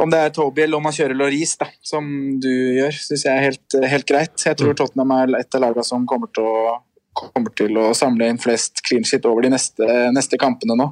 om 0.04 0.12
det 0.12 0.20
er 0.20 0.34
Toby 0.36 0.66
eller 0.66 0.80
om 0.80 0.88
man 0.88 0.96
kjører 0.96 1.18
Loris, 1.18 1.56
da, 1.60 1.68
som 1.86 2.08
du 2.44 2.52
gjør, 2.52 2.96
syns 3.06 3.26
jeg 3.28 3.34
er 3.34 3.46
helt, 3.50 3.78
helt 3.94 4.08
greit. 4.10 4.36
Jeg 4.46 4.60
tror 4.60 4.76
Tottenham 4.78 5.14
er 5.16 5.38
et 5.40 5.58
av 5.58 5.64
lagene 5.64 5.86
som 5.88 6.08
kommer 6.10 6.32
til 6.34 6.48
å 6.50 6.82
kommer 7.14 7.54
til 7.54 7.78
å 7.78 7.92
samle 7.94 8.26
inn 8.26 8.40
flest 8.42 8.82
clean 8.88 9.04
shit 9.06 9.26
over 9.30 9.46
de 9.46 9.52
neste, 9.54 9.86
neste 10.16 10.40
kampene 10.42 10.74
nå. 10.80 10.88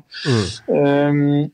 Um, 0.70 1.47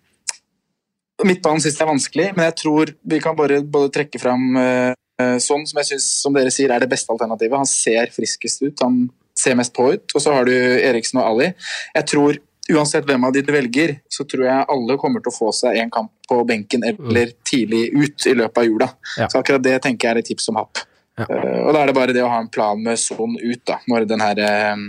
midtbanen 1.23 1.63
syns 1.63 1.77
jeg 1.77 1.85
er 1.85 1.91
vanskelig, 1.93 2.25
men 2.35 2.49
jeg 2.49 2.57
tror 2.63 2.91
vi 3.13 3.21
kan 3.23 3.37
bare 3.37 3.61
både 3.63 3.93
trekke 3.95 4.19
fram 4.19 4.59
uh, 4.59 4.91
sånn 5.39 5.63
som 5.69 5.79
jeg 5.81 5.91
synes, 5.93 6.09
som 6.21 6.35
dere 6.35 6.51
sier, 6.53 6.73
er 6.73 6.83
det 6.83 6.91
beste 6.91 7.13
alternativet. 7.13 7.55
Han 7.57 7.69
ser 7.69 8.11
friskest 8.11 8.65
ut, 8.65 8.83
han 8.83 9.07
ser 9.37 9.57
mest 9.57 9.73
på 9.75 9.87
ut. 9.93 10.05
Og 10.13 10.23
så 10.23 10.33
har 10.35 10.47
du 10.49 10.53
Eriksen 10.53 11.21
og 11.21 11.31
Ali. 11.31 11.51
Jeg 11.95 12.09
tror 12.11 12.41
Uansett 12.73 13.05
hvem 13.07 13.23
av 13.23 13.31
de 13.33 13.41
du 13.47 13.51
velger, 13.55 13.95
så 14.11 14.25
tror 14.27 14.43
jeg 14.47 14.65
alle 14.73 14.97
kommer 14.99 15.23
til 15.23 15.31
å 15.31 15.35
få 15.37 15.51
seg 15.55 15.77
en 15.79 15.91
kamp 15.93 16.11
på 16.27 16.41
benken 16.49 16.83
eller 16.83 17.31
tidlig 17.47 17.85
ut 17.95 18.25
i 18.27 18.33
løpet 18.35 18.57
av 18.57 18.65
jula. 18.67 18.89
Ja. 19.17 19.29
Så 19.31 19.39
akkurat 19.39 19.63
det 19.63 19.77
tenker 19.85 20.09
jeg 20.09 20.15
er 20.17 20.19
et 20.19 20.27
tips 20.33 20.49
om 20.51 20.59
happ. 20.59 20.81
Ja. 21.17 21.25
Uh, 21.31 21.61
og 21.67 21.73
da 21.73 21.81
er 21.81 21.89
det 21.91 21.95
bare 21.97 22.13
det 22.13 22.23
å 22.25 22.29
ha 22.29 22.41
en 22.43 22.49
plan 22.51 22.81
med 22.83 22.99
sånn 22.99 23.37
ut, 23.39 23.61
da, 23.65 23.79
når 23.87 24.05
den 24.11 24.21
her 24.21 24.41
uh, 24.43 24.83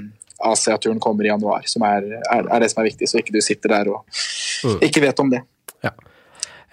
Asia-turen 0.50 0.98
kommer 1.00 1.24
i 1.24 1.30
januar, 1.30 1.62
som 1.70 1.86
er, 1.86 2.04
er, 2.18 2.50
er 2.50 2.60
det 2.64 2.68
som 2.72 2.82
er 2.82 2.90
viktig, 2.90 3.08
så 3.10 3.22
ikke 3.22 3.36
du 3.36 3.40
sitter 3.44 3.76
der 3.78 3.94
og 3.94 4.04
Mm. 4.58 4.80
ikke 4.82 5.00
vet 5.04 5.20
om 5.22 5.28
det. 5.30 5.38
Ja. 5.86 5.92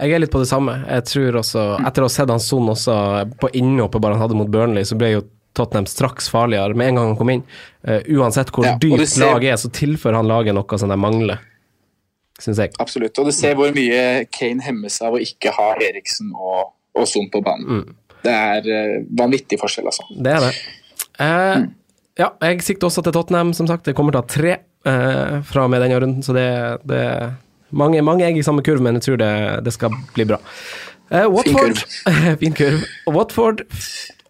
Jeg 0.02 0.12
er 0.16 0.20
litt 0.24 0.32
på 0.34 0.40
det 0.42 0.48
samme. 0.50 0.74
Jeg 0.90 1.04
tror 1.06 1.36
også, 1.38 1.66
Etter 1.86 2.02
å 2.02 2.08
ha 2.08 2.14
sett 2.16 2.32
han 2.34 2.42
Son 2.42 2.72
også 2.72 2.96
på 3.38 3.52
innhoppet 3.54 4.02
bare 4.02 4.18
han 4.18 4.24
hadde 4.24 4.38
mot 4.40 4.50
Burnley, 4.50 4.82
så 4.90 4.98
ble 4.98 5.12
jo 5.12 5.20
Tottenham 5.56 5.88
straks 5.90 6.30
farligere 6.32 6.76
med 6.78 6.92
en 6.92 7.00
gang 7.00 7.10
han 7.12 7.18
kom 7.20 7.32
inn. 7.34 7.44
Uh, 7.88 8.00
uansett 8.18 8.52
hvor 8.54 8.68
Ja, 8.68 8.76
dypt 8.82 9.08
ser- 9.10 9.26
laget 9.26 9.54
er, 9.54 9.60
så 9.62 9.72
tilfører 9.74 10.20
han 10.20 10.30
laget 10.30 10.58
noe 10.58 10.80
som 10.82 10.92
de 10.92 10.98
mangler, 11.00 11.44
Synes 12.36 12.58
jeg. 12.60 12.74
Absolutt. 12.84 13.16
Og 13.22 13.30
du 13.30 13.32
ser 13.32 13.54
hvor 13.56 13.72
mye 13.72 14.26
Kane 14.28 14.60
hemmes 14.66 14.98
av 15.02 15.14
å 15.16 15.22
ikke 15.24 15.54
ha 15.56 15.70
Eriksen 15.80 16.34
og, 16.36 16.74
og 16.92 17.06
Son 17.08 17.30
på 17.32 17.40
banen. 17.46 17.86
Det 18.26 18.34
er 18.34 18.68
uh, 18.68 18.98
vanvittig 19.16 19.56
forskjell, 19.62 19.88
altså. 19.88 20.04
Det 20.12 20.34
er 20.34 20.44
det. 20.44 20.52
Eh, 21.24 21.62
ja, 22.20 22.28
jeg 22.44 22.66
sikter 22.68 22.90
også 22.90 23.06
til 23.06 23.16
Tottenham, 23.16 23.54
som 23.56 23.70
sagt. 23.72 23.88
Det 23.88 23.96
kommer 23.96 24.12
til 24.12 24.20
å 24.20 24.26
ha 24.26 24.32
tre 24.36 24.58
fra 25.48 25.64
og 25.64 25.72
med 25.74 25.82
denne 25.82 25.98
runden, 25.98 26.22
så 26.22 26.36
det, 26.36 26.44
det 26.86 27.00
mange, 27.74 28.02
mange 28.06 28.26
egg 28.28 28.38
i 28.38 28.44
samme 28.46 28.62
kurv, 28.66 28.84
men 28.86 29.00
jeg 29.00 29.08
tror 29.08 29.18
det, 29.18 29.32
det 29.66 29.74
skal 29.74 29.96
bli 30.14 30.28
bra. 30.30 30.38
Eh, 31.10 31.28
Watford 31.30 31.84
Fin 32.42 32.56
kurv. 32.58 32.86
Watford, 33.14 33.62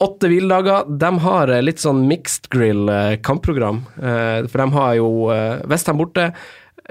åtte 0.04 0.30
hviledager. 0.32 0.90
De 1.00 1.12
har 1.24 1.54
eh, 1.54 1.64
litt 1.64 1.84
sånn 1.84 2.04
mixed 2.10 2.50
grill 2.54 2.90
eh, 2.92 3.16
kampprogram. 3.24 3.84
Uh, 3.96 4.44
for 4.50 4.64
de 4.64 4.70
har 4.76 4.96
jo 5.00 5.10
uh, 5.32 5.64
Westham 5.72 6.02
borte, 6.02 6.32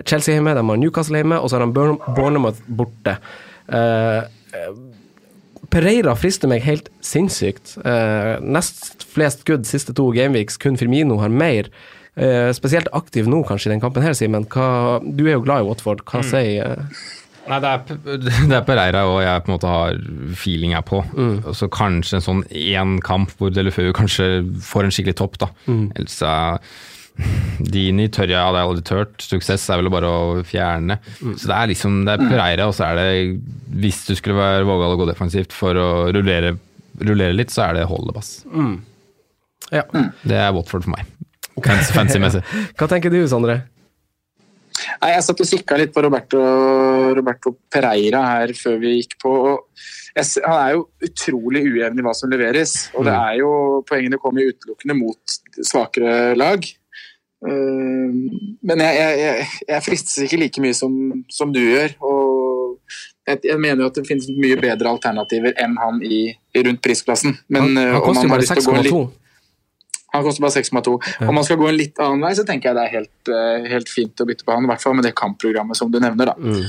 Chelsea 0.03 0.35
hjemme, 0.35 0.55
de 0.57 0.65
har 0.67 0.81
Newcastle 0.81 1.21
hjemme, 1.21 1.39
og 1.39 1.51
så 1.51 1.59
har 1.59 1.67
de 1.67 1.87
Bournemouth 2.17 2.63
borte. 2.67 3.19
Eh, 3.69 4.25
Pereira 5.75 6.15
frister 6.19 6.51
meg 6.51 6.65
helt 6.67 6.91
sinnssykt. 7.05 7.77
Eh, 7.85 8.37
nest 8.43 9.05
flest 9.15 9.45
skudd 9.45 9.67
siste 9.69 9.95
to 9.97 10.11
gameweeks, 10.15 10.59
kun 10.61 10.79
Firmino 10.81 11.19
har 11.23 11.33
mer. 11.33 11.71
Eh, 12.15 12.51
spesielt 12.55 12.91
aktiv 12.95 13.27
nå, 13.31 13.43
kanskje, 13.47 13.71
i 13.71 13.75
den 13.75 13.83
kampen 13.83 14.05
her, 14.05 14.15
Simen. 14.15 14.47
Du 14.47 15.25
er 15.27 15.37
jo 15.37 15.45
glad 15.47 15.65
i 15.65 15.69
Watford. 15.69 16.05
Hva 16.11 16.23
sier 16.27 16.75
eh, 16.75 17.05
Nei, 17.51 17.59
det 17.61 17.71
er, 17.71 17.99
det 18.49 18.57
er 18.57 18.65
Pereira 18.65 19.03
og 19.11 19.19
jeg 19.25 19.43
på 19.45 19.51
en 19.51 19.55
måte 19.59 19.69
har 19.71 19.99
feeling 20.41 20.73
her 20.77 20.85
på. 20.87 21.03
Mm. 21.13 21.37
så 21.57 21.69
kanskje 21.73 22.19
en 22.21 22.25
sånn 22.25 22.43
én 22.51 22.97
kamp 23.05 23.35
hvor 23.39 23.53
Delefeu 23.53 23.91
kanskje 23.97 24.29
får 24.65 24.87
en 24.89 24.95
skikkelig 24.97 25.17
topp, 25.21 25.39
da. 25.45 25.51
Ellers 25.69 26.19
er 26.25 26.59
Dini 27.63 28.09
tør 28.11 28.27
jeg, 28.33 28.41
hadde 28.43 28.59
jeg 28.59 28.67
aldri 28.73 28.85
tørt. 28.89 29.23
Suksess 29.23 29.69
er 29.71 29.79
vel 29.79 29.91
bare 29.95 30.09
å 30.11 30.23
fjerne. 30.49 30.97
Så 31.39 31.47
det 31.47 31.55
er 31.61 31.69
liksom 31.71 32.01
det 32.09 32.17
er 32.17 32.25
Pereira, 32.27 32.67
og 32.67 32.75
så 32.75 32.89
er 32.89 32.99
det 32.99 33.43
Hvis 33.85 34.01
du 34.09 34.17
skulle 34.19 34.41
være 34.41 34.65
vågal 34.67 34.97
og 34.97 35.05
gå 35.05 35.07
defensivt 35.13 35.55
for 35.55 35.79
å 35.79 35.87
rullere, 36.17 36.57
rullere 37.07 37.37
litt, 37.37 37.55
så 37.55 37.69
er 37.69 37.79
det 37.79 37.85
Holdebass. 37.91 38.33
Ja. 39.71 39.85
Det 40.25 40.41
er 40.41 40.51
Watford 40.57 40.89
for 40.89 40.97
meg. 40.97 41.07
Fancy- 41.63 41.95
Fancy-messig. 41.95 42.43
Hva 42.81 42.89
tenker 42.91 43.15
du, 43.15 43.21
Sondre? 43.31 43.61
Nei, 44.75 45.11
Jeg 45.15 45.25
satt 45.27 45.43
og 45.43 45.51
kikka 45.51 45.79
litt 45.79 45.93
på 45.95 46.03
Roberto, 46.05 46.41
Roberto 47.17 47.55
Pereira 47.73 48.23
her 48.33 48.55
før 48.59 48.79
vi 48.83 48.97
gikk 48.99 49.19
på. 49.23 49.35
jeg, 50.17 50.27
han 50.45 50.61
er 50.61 50.73
jo 50.77 50.87
utrolig 51.09 51.65
ujevn 51.71 52.01
i 52.01 52.07
hva 52.07 52.15
som 52.17 52.33
leveres. 52.33 52.77
Og 52.95 53.07
det 53.09 53.15
er 53.15 53.39
jo 53.43 53.51
Poengene 53.89 54.21
kommer 54.23 54.51
utelukkende 54.51 54.99
mot 54.99 55.39
svakere 55.63 56.35
lag. 56.39 56.67
Uh, 57.45 58.09
men 58.65 58.81
jeg, 58.81 59.19
jeg, 59.21 59.49
jeg, 59.69 59.83
fristes 59.85 60.23
ikke 60.25 60.39
like 60.41 60.63
mye 60.65 60.77
som, 60.77 60.95
som 61.33 61.53
du 61.55 61.61
gjør. 61.61 61.97
Og 62.01 62.79
jeg, 63.29 63.59
mener 63.59 63.85
jo 63.85 63.91
at 63.91 63.99
det 63.99 64.07
finnes 64.09 64.31
mye 64.33 64.57
bedre 64.61 64.91
alternativer 64.91 65.55
enn 65.61 65.77
han 65.81 66.01
i, 66.05 66.27
rundt 66.57 66.83
prisklassen. 66.85 67.39
Men 67.53 67.75
Han, 67.75 67.85
han 67.99 68.03
koster 68.05 68.27
jo 68.27 68.33
bare 68.33 68.45
lyst 68.45 68.57
til 68.57 68.65
å 68.65 68.73
gå 68.73 68.81
en 68.81 68.89
6,2. 68.89 69.05
Han 70.15 70.25
koster 70.27 70.45
bare 70.45 70.57
6,2. 70.63 70.97
Om 71.29 71.35
man 71.35 71.47
skal 71.47 71.61
gå 71.61 71.69
en 71.71 71.79
litt 71.79 72.01
annen 72.03 72.25
vei, 72.25 72.35
så 72.39 72.47
tenker 72.47 72.71
jeg 72.71 72.79
det 72.79 72.85
er 72.87 72.93
helt, 72.99 73.31
eh, 73.31 73.71
helt 73.73 73.91
fint 73.91 74.23
å 74.23 74.27
bytte 74.29 74.47
på 74.47 74.55
han. 74.55 74.67
I 74.67 74.73
hvert 74.73 74.85
fall 74.85 74.95
med 74.99 75.07
det 75.09 75.15
kampprogrammet 75.19 75.79
som 75.79 75.91
du 75.91 75.99
nevner. 76.03 76.33
da. 76.33 76.37
Mm. 76.39 76.69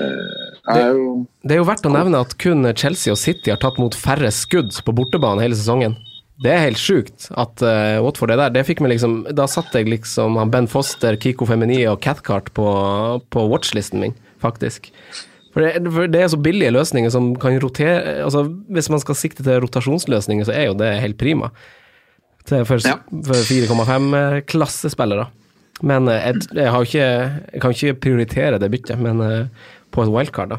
det 0.00 0.76
er 0.80 0.94
jo 0.96 1.26
Det 1.44 1.56
er 1.56 1.58
jo 1.58 1.66
verdt 1.68 1.84
å 1.84 1.92
nevne 1.92 2.22
at 2.24 2.38
kun 2.40 2.64
Chelsea 2.72 3.12
og 3.12 3.18
City 3.20 3.52
har 3.52 3.58
tatt 3.60 3.76
mot 3.82 3.92
færre 3.92 4.30
skudd 4.32 4.72
på 4.86 4.94
bortebane 4.96 5.42
hele 5.44 5.58
sesongen. 5.58 5.98
Det 6.40 6.52
er 6.54 6.62
helt 6.70 6.80
sjukt 6.80 7.26
at 7.36 7.60
uh, 7.60 8.00
Watford 8.00 8.32
er 8.32 8.40
der. 8.40 8.54
Det 8.54 8.64
fikk 8.64 8.80
meg 8.80 8.94
liksom, 8.94 9.26
da 9.36 9.44
satte 9.50 9.82
jeg 9.82 9.90
liksom 9.92 10.38
Ben 10.52 10.70
Foster, 10.72 11.18
Kiko 11.20 11.44
Femini 11.44 11.82
og 11.90 12.00
Cathcart 12.00 12.48
på, 12.56 12.68
på 13.28 13.44
watchlisten 13.50 14.00
min, 14.00 14.16
faktisk. 14.40 14.88
For 15.52 15.66
det, 15.66 15.90
for 15.90 16.08
det 16.08 16.22
er 16.22 16.30
så 16.32 16.38
billige 16.40 16.72
løsninger 16.72 17.10
som 17.12 17.32
kan 17.42 17.56
rotere 17.58 18.20
altså 18.22 18.44
Hvis 18.70 18.86
man 18.92 19.00
skal 19.02 19.18
sikte 19.18 19.42
til 19.42 19.58
rotasjonsløsninger, 19.64 20.46
så 20.46 20.54
er 20.54 20.68
jo 20.70 20.78
det 20.78 20.92
helt 21.02 21.18
prima. 21.20 21.50
Til, 22.48 22.64
for 22.68 22.80
Ja. 22.86 22.96
for 23.26 23.42
4,5-klassespillere. 23.50 25.26
Men 25.82 26.08
eh, 26.08 26.26
jeg, 26.30 26.42
jeg, 26.56 26.70
har 26.74 26.86
ikke, 26.86 27.06
jeg 27.54 27.62
kan 27.62 27.76
ikke 27.76 27.94
prioritere 28.06 28.58
det 28.60 28.70
byttet, 28.72 28.98
men 29.00 29.20
eh, 29.24 29.70
på 29.92 30.04
et 30.04 30.12
wildcard, 30.12 30.56
da. 30.56 30.58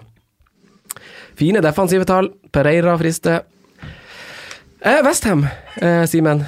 Fine 1.40 1.62
defensive 1.64 2.06
tall. 2.10 2.32
Pereira 2.54 2.98
frister. 3.00 3.44
Eh, 4.82 5.00
Westham, 5.06 5.46
eh, 5.82 6.04
Simen. 6.10 6.44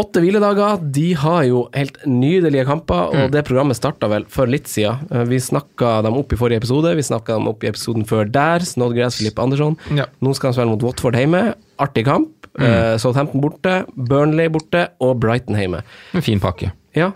Åtte 0.00 0.22
hviledager. 0.24 0.78
De 0.88 1.10
har 1.20 1.42
jo 1.44 1.66
helt 1.76 1.98
nydelige 2.08 2.64
kamper, 2.64 3.10
og 3.12 3.34
det 3.34 3.42
programmet 3.44 3.76
starta 3.76 4.08
vel 4.08 4.24
for 4.32 4.48
litt 4.48 4.70
siden. 4.72 5.04
Eh, 5.12 5.26
vi 5.28 5.36
snakka 5.40 5.98
dem 6.06 6.16
opp 6.16 6.32
i 6.32 6.38
forrige 6.40 6.62
episode, 6.62 6.94
vi 6.96 7.04
snakka 7.04 7.36
dem 7.36 7.50
opp 7.52 7.64
i 7.64 7.68
episoden 7.68 8.06
før 8.08 8.24
der. 8.32 8.64
Snodgrass, 8.64 9.18
Filip 9.20 9.38
Andersson. 9.42 9.76
Ja. 9.92 10.08
Nå 10.24 10.32
skal 10.34 10.48
han 10.50 10.56
spille 10.56 10.72
mot 10.72 10.86
Watford 10.88 11.20
hjemme. 11.20 11.42
Artig 11.84 12.06
kamp. 12.08 12.41
Eh, 12.60 12.94
Southampton 13.00 13.40
borte, 13.40 13.78
Burnley 13.96 14.50
borte 14.52 14.88
og 15.00 15.18
Brighton 15.22 15.56
hjemme. 15.56 15.82
En 16.12 16.24
fin 16.24 16.40
pakke. 16.42 16.72
Ja. 16.96 17.12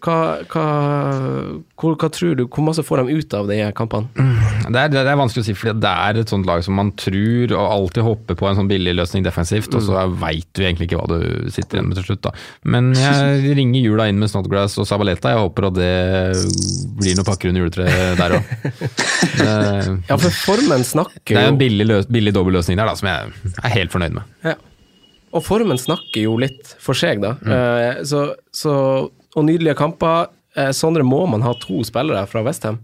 Hva, 0.00 0.40
hva, 0.48 0.62
hvor, 1.76 1.92
hva 2.00 2.08
tror 2.08 2.32
du, 2.38 2.46
hvor 2.48 2.64
masse 2.64 2.80
får 2.86 3.02
de 3.02 3.18
ut 3.20 3.34
av 3.36 3.50
de 3.50 3.58
kampene? 3.76 4.08
Det 4.70 4.80
er, 4.80 4.92
det 4.94 5.02
er 5.02 5.18
vanskelig 5.18 5.42
å 5.42 5.46
si, 5.50 5.54
for 5.58 5.76
det 5.76 5.90
er 5.90 6.20
et 6.22 6.32
sånt 6.32 6.48
lag 6.48 6.62
som 6.64 6.78
man 6.78 6.94
tror 6.96 7.52
og 7.52 7.66
alltid 7.66 8.06
hopper 8.06 8.38
på 8.40 8.48
en 8.48 8.56
sånn 8.56 8.70
billig 8.70 8.94
løsning 8.96 9.26
defensivt, 9.26 9.74
og 9.76 9.84
så 9.84 10.06
veit 10.22 10.48
du 10.56 10.62
egentlig 10.64 10.88
ikke 10.88 11.02
hva 11.02 11.18
du 11.20 11.50
sitter 11.52 11.78
igjen 11.80 11.90
med 11.90 12.00
til 12.00 12.06
slutt. 12.08 12.22
da. 12.30 12.32
Men 12.64 12.94
jeg 12.96 13.52
ringer 13.58 13.84
jula 13.84 14.08
inn 14.08 14.22
med 14.22 14.32
Snodgrass 14.32 14.78
og 14.80 14.88
Sabaleta. 14.88 15.34
Jeg 15.34 15.44
håper 15.44 15.68
at 15.68 15.76
det 15.76 15.92
blir 16.96 17.20
noen 17.20 17.28
pakker 17.28 17.52
under 17.52 17.66
juletreet 17.66 18.16
der 18.22 18.38
òg. 18.38 18.50
Ja, 19.40 20.16
for 20.18 20.32
formen 20.34 20.82
snakker 20.84 21.36
Det 21.36 21.40
er 21.40 21.50
en 21.52 21.58
billig, 21.60 21.84
løs, 21.86 22.06
billig 22.10 22.32
dobbeltløsning 22.34 22.78
der 22.80 22.88
da, 22.88 22.96
som 22.98 23.08
jeg 23.10 23.52
er 23.62 23.72
helt 23.74 23.92
fornøyd 23.92 24.16
med. 24.16 24.32
Ja. 24.44 24.56
Og 25.30 25.44
formen 25.46 25.78
snakker 25.78 26.24
jo 26.24 26.34
litt 26.40 26.74
for 26.82 26.98
seg, 26.98 27.22
da. 27.22 27.36
Eh, 27.44 28.02
så, 28.08 28.30
så, 28.54 28.74
og 29.10 29.46
nydelige 29.46 29.78
kamper. 29.78 30.32
Eh, 30.58 30.72
Sondre, 30.74 31.06
må 31.06 31.22
man 31.30 31.44
ha 31.46 31.54
to 31.62 31.84
spillere 31.86 32.24
fra 32.30 32.42
Westham? 32.46 32.80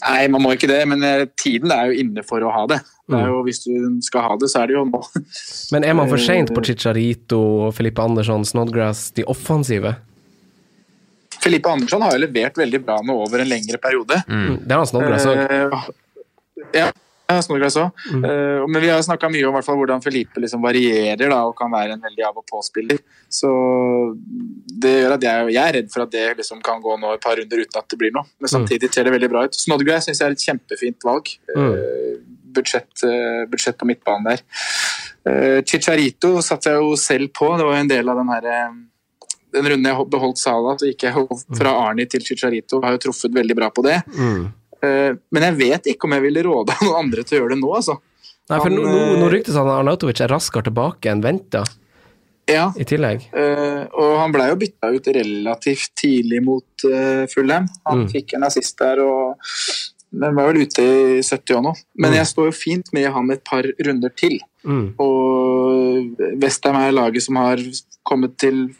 Nei, 0.00 0.28
man 0.32 0.44
må 0.44 0.54
ikke 0.54 0.70
det, 0.70 0.80
men 0.88 1.02
eh, 1.04 1.26
tiden 1.40 1.72
er 1.74 1.90
jo 1.90 2.04
inne 2.04 2.22
for 2.26 2.44
å 2.44 2.52
ha 2.54 2.62
det. 2.70 2.78
det 3.10 3.18
er 3.18 3.32
jo, 3.32 3.40
hvis 3.44 3.64
du 3.66 3.72
skal 4.06 4.28
ha 4.28 4.36
det, 4.40 4.48
så 4.52 4.62
er 4.62 4.70
det 4.70 4.78
jo 4.78 4.84
nå. 4.88 5.00
Men 5.74 5.84
er 5.86 5.96
man 5.98 6.08
for 6.10 6.22
seint 6.22 6.52
på 6.54 6.62
Chicharito, 6.64 7.42
Filippe 7.76 8.06
Andersson, 8.06 8.46
Snodgrass, 8.46 9.10
de 9.16 9.26
offensive? 9.28 9.92
Filippe 11.40 11.72
Andersson 11.72 12.02
har 12.04 12.14
jo 12.14 12.22
levert 12.22 12.58
veldig 12.60 12.80
bra 12.84 12.98
nå 13.04 13.16
over 13.24 13.42
en 13.42 13.50
lengre 13.50 13.80
periode. 13.82 14.22
Mm. 14.28 14.60
Det 14.64 14.76
har 14.76 14.82
han 14.84 14.90
Snodgrass 14.90 15.28
òg. 15.28 15.42
Eh, 15.42 15.90
ja, 16.76 16.88
ja, 17.30 17.42
Snodgrass 17.44 17.78
òg. 17.80 18.02
Eh, 18.10 18.64
men 18.66 18.82
vi 18.82 18.90
har 18.90 19.02
snakka 19.04 19.30
mye 19.32 19.46
om 19.48 19.58
fall, 19.64 19.78
hvordan 19.80 20.02
Felipe 20.04 20.42
liksom 20.42 20.62
varierer 20.64 21.30
da, 21.30 21.40
og 21.48 21.54
kan 21.58 21.70
være 21.72 21.96
en 21.96 22.04
veldig 22.04 22.26
av 22.28 22.40
og 22.42 22.46
på-spiller. 22.50 23.00
Så 23.30 23.50
det 24.82 24.96
gjør 25.02 25.16
at 25.16 25.26
jeg, 25.28 25.48
jeg 25.54 25.62
er 25.62 25.78
redd 25.78 25.92
for 25.92 26.06
at 26.06 26.12
det 26.14 26.26
liksom 26.40 26.62
kan 26.66 26.82
gå 26.82 26.98
nå 27.00 27.14
et 27.14 27.24
par 27.24 27.38
runder 27.40 27.64
uten 27.64 27.80
at 27.80 27.88
det 27.90 28.00
blir 28.00 28.14
noe. 28.16 28.28
Men 28.40 28.54
samtidig 28.54 28.92
ser 28.92 29.08
det 29.08 29.14
veldig 29.16 29.30
bra 29.32 29.46
ut. 29.46 29.56
Snodgrass 29.56 30.10
syns 30.10 30.22
jeg 30.22 30.28
er 30.28 30.36
et 30.36 30.46
kjempefint 30.50 31.08
valg. 31.08 31.32
Eh, 31.54 32.20
budsjett, 32.50 32.92
eh, 33.06 33.42
budsjett 33.50 33.78
på 33.78 33.88
midtbanen 33.88 34.32
der. 34.32 34.46
Chicharito 35.68 36.38
satte 36.42 36.72
jeg 36.72 36.80
jo 36.80 36.94
selv 36.96 37.28
på. 37.36 37.50
Det 37.58 37.66
var 37.66 37.76
jo 37.76 37.84
en 37.84 37.90
del 37.90 38.08
av 38.08 38.22
den 38.22 38.32
her 38.32 38.46
eh, 38.48 38.78
den 39.54 39.66
runden 39.66 39.88
jeg 39.90 40.06
beholdt 40.10 40.40
Sala, 40.40 40.76
så 40.78 40.88
gikk 40.88 41.08
jeg 41.08 41.26
fra 41.58 41.74
Arni 41.88 42.06
til 42.10 42.22
Chicharito. 42.24 42.80
Har 42.84 42.94
jo 42.94 43.04
truffet 43.06 43.34
veldig 43.34 43.56
bra 43.58 43.70
på 43.74 43.84
det. 43.86 43.98
Mm. 44.14 44.44
Eh, 44.82 45.12
Men 45.32 45.42
jeg 45.48 45.56
vet 45.60 45.86
ikke 45.94 46.08
om 46.08 46.12
jeg 46.16 46.22
ville 46.28 46.42
råda 46.46 46.76
noen 46.84 46.96
andre 47.06 47.22
til 47.24 47.38
å 47.38 47.42
gjøre 47.42 47.54
det 47.56 47.60
nå, 47.62 47.74
altså. 47.76 47.98
Nei, 48.50 48.58
for 48.58 48.70
nå, 48.74 48.82
nå, 48.82 49.02
nå 49.20 49.26
eh, 49.28 49.32
ryktes 49.36 49.54
han 49.54 49.68
at 49.70 49.78
Arnautovic 49.82 50.20
er 50.24 50.32
raskere 50.32 50.66
tilbake 50.70 51.10
enn 51.12 51.22
venta, 51.22 51.64
Ja, 52.50 52.72
i 52.74 52.82
tillegg. 52.88 53.28
Uh, 53.30 53.84
og 53.94 54.16
han 54.18 54.32
blei 54.34 54.48
jo 54.50 54.56
bytta 54.58 54.88
ut 54.90 55.06
relativt 55.14 55.92
tidlig 56.00 56.40
mot 56.42 56.82
uh, 56.88 57.22
Fulham. 57.30 57.68
Han 57.86 58.00
Mm. 58.00 58.08
fikk 58.10 58.34
en 58.34 58.42
assist 58.48 58.74
der, 58.80 58.98
og 59.04 59.38
den 60.10 60.34
var 60.34 60.48
vel 60.50 60.64
ute 60.64 60.82
i 60.82 61.20
70 61.22 61.54
år 61.60 61.62
nå. 61.68 61.74
Men 61.94 62.10
Mm. 62.10 62.16
jeg 62.16 62.26
står 62.32 62.48
jo 62.50 62.56
fint 62.58 62.90
med 62.92 63.06
han 63.14 63.30
et 63.30 63.44
par 63.46 63.62
runder 63.86 64.10
til. 64.18 64.40
Mm. 64.66 64.94
Og 64.98 66.18
Westham 66.42 66.74
er 66.80 66.90
laget 66.96 67.22
som 67.22 67.36
har 67.38 67.62
kommet 68.02 68.34
til 68.42 68.74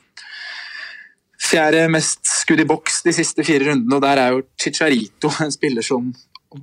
fjerde 1.51 1.85
mest 1.93 2.23
skudd 2.29 2.63
i 2.63 2.67
boks 2.69 3.03
de 3.07 3.15
siste 3.17 3.45
fire 3.47 3.71
rundene, 3.71 3.99
og 3.99 4.03
der 4.05 4.23
er 4.23 4.35
jo 4.37 4.45
Chicharito 4.61 5.33
en 5.45 5.55
spiller 5.55 5.87
som 5.87 6.11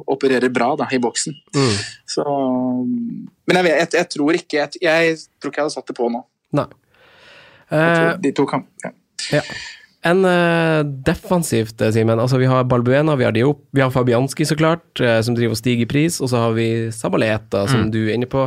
opererer 0.07 0.51
bra 0.51 0.73
da, 0.79 0.87
i 0.91 0.99
boksen. 0.99 1.35
Mm. 1.55 1.75
Så, 2.11 2.23
men 3.47 3.59
jeg, 3.59 3.67
vet, 3.69 3.77
jeg, 3.79 3.93
jeg 3.95 4.09
tror 4.15 4.39
ikke 4.39 4.59
jeg, 4.59 4.81
jeg 4.83 5.17
tror 5.39 5.51
ikke 5.51 5.61
jeg 5.61 5.67
hadde 5.69 5.75
satt 5.77 5.91
det 5.91 5.97
på 5.97 6.09
nå. 6.11 6.23
Nei. 6.57 6.67
Eh, 7.71 8.13
De 8.23 8.31
to 8.35 8.45
kan 8.47 8.63
ja. 8.83 8.93
ja. 9.35 9.43
En 10.07 10.21
uh, 10.23 10.85
defensivt, 11.03 11.81
eh, 11.81 11.91
Simen. 11.91 12.19
Altså, 12.21 12.37
vi 12.39 12.47
har 12.47 12.67
Balbuena, 12.69 13.15
vi 13.19 13.25
har 13.27 13.33
Diop, 13.35 13.65
vi 13.75 13.81
har 13.83 13.91
Fabianski, 13.91 14.45
så 14.47 14.55
klart, 14.55 14.85
uh, 15.01 15.17
som 15.25 15.35
driver 15.35 15.55
og 15.55 15.59
stiger 15.59 15.83
i 15.83 15.89
pris, 15.89 16.21
og 16.21 16.31
så 16.31 16.45
har 16.45 16.55
vi 16.55 16.67
Sabaleta, 16.95 17.65
som 17.67 17.89
du 17.91 18.05
er 18.05 18.13
inne 18.15 18.29
på. 18.29 18.45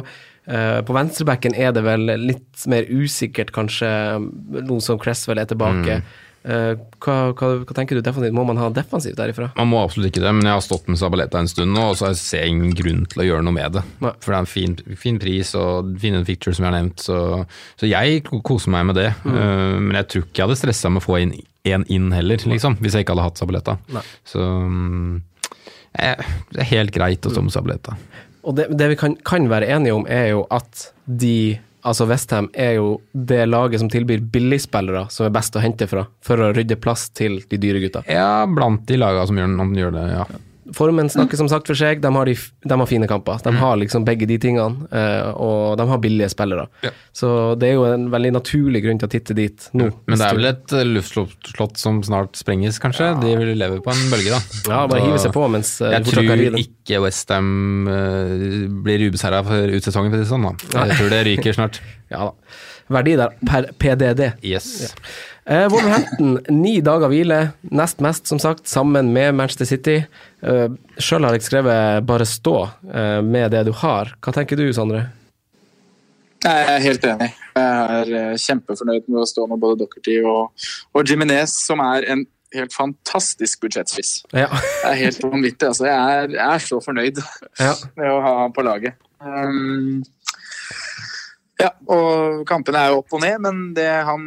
Uh, 0.49 0.81
på 0.87 0.95
venstrebacken 0.97 1.55
er 1.59 1.75
det 1.77 1.83
vel 1.85 2.07
litt 2.23 2.65
mer 2.71 2.89
usikkert, 2.89 3.53
kanskje, 3.53 3.91
noe 4.57 4.81
som 4.85 4.99
Cresswell 5.03 5.43
er 5.43 5.51
tilbake. 5.51 6.01
Eh, 6.01 6.19
hva, 6.41 7.15
hva, 7.37 7.49
hva 7.69 7.75
tenker 7.77 7.99
du 7.99 8.05
defensivt? 8.05 8.33
Må 8.33 8.47
man 8.49 8.57
ha 8.61 8.71
defensivt 8.73 9.19
derifra? 9.19 9.51
Man 9.59 9.69
må 9.69 9.83
absolutt 9.85 10.09
ikke 10.09 10.23
det, 10.25 10.33
men 10.39 10.49
jeg 10.49 10.57
har 10.57 10.65
stått 10.65 10.89
med 10.89 11.01
Sabaleta 11.01 11.43
en 11.43 11.51
stund 11.51 11.75
nå, 11.77 11.91
og 11.93 11.99
så 12.01 12.13
ser 12.17 12.47
jeg 12.47 12.55
ingen 12.55 12.73
grunn 12.79 13.03
til 13.11 13.25
å 13.25 13.27
gjøre 13.29 13.45
noe 13.45 13.57
med 13.57 13.77
det. 13.77 13.85
Nei. 14.01 14.15
For 14.25 14.33
det 14.33 14.39
er 14.39 14.47
en 14.47 14.51
fin, 14.51 14.77
fin 15.03 15.21
pris 15.21 15.53
og 15.59 15.93
fine 16.01 16.23
picture 16.25 16.57
som 16.57 16.65
jeg 16.65 16.73
har 16.73 16.79
nevnt, 16.79 17.05
så, 17.05 17.21
så 17.81 17.91
jeg 17.91 18.25
koser 18.47 18.73
meg 18.73 18.89
med 18.89 19.01
det. 19.03 19.11
Eh, 19.29 19.77
men 19.77 20.01
jeg 20.01 20.09
tror 20.13 20.27
ikke 20.27 20.43
jeg 20.43 20.49
hadde 20.49 20.61
stressa 20.63 20.93
med 20.93 21.05
å 21.05 21.09
få 21.11 21.21
inn 21.21 21.37
én 21.69 21.85
inn 21.93 22.09
heller, 22.17 22.41
liksom, 22.49 22.79
hvis 22.81 22.97
jeg 22.97 23.05
ikke 23.05 23.19
hadde 23.19 23.27
hatt 23.29 23.41
Sabaleta. 23.41 23.77
Nei. 23.93 24.05
Så 24.25 24.41
mm, 24.41 25.19
jeg, 25.99 26.29
det 26.55 26.63
er 26.65 26.71
helt 26.73 26.95
greit 26.95 27.27
å 27.29 27.33
stå 27.35 27.45
med 27.45 27.53
Sabaleta. 27.53 27.97
Og 28.49 28.57
det, 28.57 28.71
det 28.73 28.95
vi 28.95 28.97
kan, 28.97 29.17
kan 29.27 29.49
være 29.51 29.69
enige 29.75 29.99
om, 29.99 30.07
er 30.09 30.31
jo 30.33 30.47
at 30.49 30.89
de 31.05 31.61
Altså 31.87 32.07
Westham 32.11 32.51
er 32.53 32.75
jo 32.77 33.01
det 33.13 33.45
laget 33.49 33.81
som 33.81 33.89
tilbyr 33.93 34.23
billigspillere 34.33 35.07
som 35.13 35.27
er 35.27 35.35
best 35.35 35.57
å 35.57 35.63
hente 35.65 35.89
fra, 35.91 36.05
for 36.25 36.43
å 36.43 36.51
rydde 36.57 36.77
plass 36.81 37.09
til 37.17 37.41
de 37.49 37.61
dyre 37.61 37.81
gutta. 37.83 38.05
Ja, 38.11 38.45
blant 38.47 38.85
de 38.89 39.01
laga 39.01 39.27
som 39.29 39.39
gjør, 39.41 39.57
gjør 39.79 39.97
det, 39.97 40.07
ja. 40.13 40.27
Formen 40.77 41.09
snakker 41.11 41.39
som 41.39 41.49
sagt 41.51 41.69
for 41.71 41.79
seg, 41.79 42.01
de 42.03 42.11
har, 42.15 42.29
de, 42.29 42.35
de 42.67 42.79
har 42.83 42.89
fine 42.89 43.09
kamper. 43.11 43.41
De 43.45 43.53
har 43.59 43.79
liksom 43.81 44.05
begge 44.07 44.29
de 44.31 44.39
tingene, 44.43 44.87
eh, 44.95 45.31
og 45.35 45.77
de 45.81 45.87
har 45.91 46.01
billige 46.03 46.31
spillere. 46.33 46.67
Ja. 46.87 46.93
Så 47.17 47.33
det 47.61 47.71
er 47.71 47.79
jo 47.79 47.87
en 47.89 48.09
veldig 48.13 48.33
naturlig 48.39 48.85
grunn 48.87 49.01
til 49.03 49.11
å 49.11 49.13
titte 49.13 49.37
dit 49.39 49.69
nå. 49.77 49.91
Men 50.07 50.21
det 50.21 50.29
er 50.29 50.39
vel 50.39 50.51
et 50.53 50.77
eh, 50.77 50.87
luftslott 50.89 51.81
som 51.81 52.03
snart 52.07 52.39
sprenges, 52.41 52.81
kanskje? 52.83 53.13
De 53.23 53.35
vil 53.41 53.55
leve 53.59 53.81
på 53.85 53.95
en 53.95 54.03
bølge, 54.13 54.35
da. 54.37 54.41
Ja, 54.71 54.83
bare 54.91 55.05
hive 55.07 55.21
seg 55.23 55.35
på 55.37 55.47
mens 55.53 55.77
eh, 55.85 55.97
Jeg 55.99 56.09
tror 56.11 56.59
ikke 56.65 57.05
Westham 57.05 57.53
blir 58.85 59.07
ubeseira 59.09 59.43
for 59.47 59.71
ut 59.71 59.87
sesongen, 59.87 60.13
for 60.13 60.19
å 60.19 60.23
si 60.23 60.27
det 60.27 60.33
sånn. 60.33 60.49
Da. 60.51 60.85
Jeg 60.91 61.01
tror 61.01 61.15
det 61.17 61.25
ryker 61.31 61.59
snart. 61.61 61.83
Ja 62.11 62.25
da. 62.27 62.33
Verdi 62.91 63.13
der 63.15 63.37
per 63.47 63.69
PDD. 63.79 64.33
Yes. 64.43 64.91
Eh, 65.47 65.69
Wolverhampton, 65.71 66.41
ni 66.51 66.81
dager 66.85 67.11
hvile, 67.11 67.39
nest 67.71 68.03
mest, 68.03 68.27
som 68.31 68.41
sagt, 68.43 68.69
sammen 68.69 69.13
med 69.15 69.35
Manchester 69.39 69.69
City. 69.69 69.97
Eh, 70.41 70.69
Sjøl 71.01 71.27
har 71.27 71.37
jeg 71.37 71.45
skrevet 71.45 72.05
'bare 72.07 72.27
stå' 72.27 72.61
uh, 72.65 73.21
med 73.23 73.51
det 73.53 73.65
du 73.69 73.73
har. 73.77 74.15
Hva 74.21 74.33
tenker 74.33 74.57
du, 74.57 74.73
Sondre? 74.73 75.11
Jeg 76.41 76.69
er 76.73 76.81
helt 76.81 77.05
enig. 77.05 77.33
Jeg 77.53 77.97
er 78.01 78.13
eh, 78.17 78.37
kjempefornøyd 78.41 79.09
med 79.09 79.21
å 79.21 79.29
stå 79.29 79.45
med 79.51 79.61
både 79.61 79.83
Dockerty 79.83 80.23
og, 80.25 80.55
og 80.97 81.05
Jiminez, 81.05 81.53
som 81.67 81.83
er 81.85 82.07
en 82.09 82.25
helt 82.57 82.73
fantastisk 82.73 83.61
budsjettspiss. 83.61 84.15
Ja. 84.33 84.49
Det 84.49 84.89
er 84.89 84.97
helt 85.03 85.21
vanvittig. 85.23 85.69
Altså. 85.69 85.85
Jeg, 85.91 86.17
er, 86.17 86.33
jeg 86.39 86.47
er 86.47 86.65
så 86.65 86.81
fornøyd 86.81 87.21
ja. 87.61 87.75
med 88.01 88.09
å 88.09 88.23
ha 88.25 88.33
han 88.41 88.57
på 88.57 88.65
laget. 88.65 88.97
Um, 89.21 90.01
ja, 91.61 91.75
og 91.93 92.41
kampene 92.49 92.81
er 92.81 92.95
jo 92.95 93.03
opp 93.03 93.19
og 93.19 93.23
ned, 93.23 93.37
men 93.45 93.63
det 93.77 93.91
han 94.09 94.25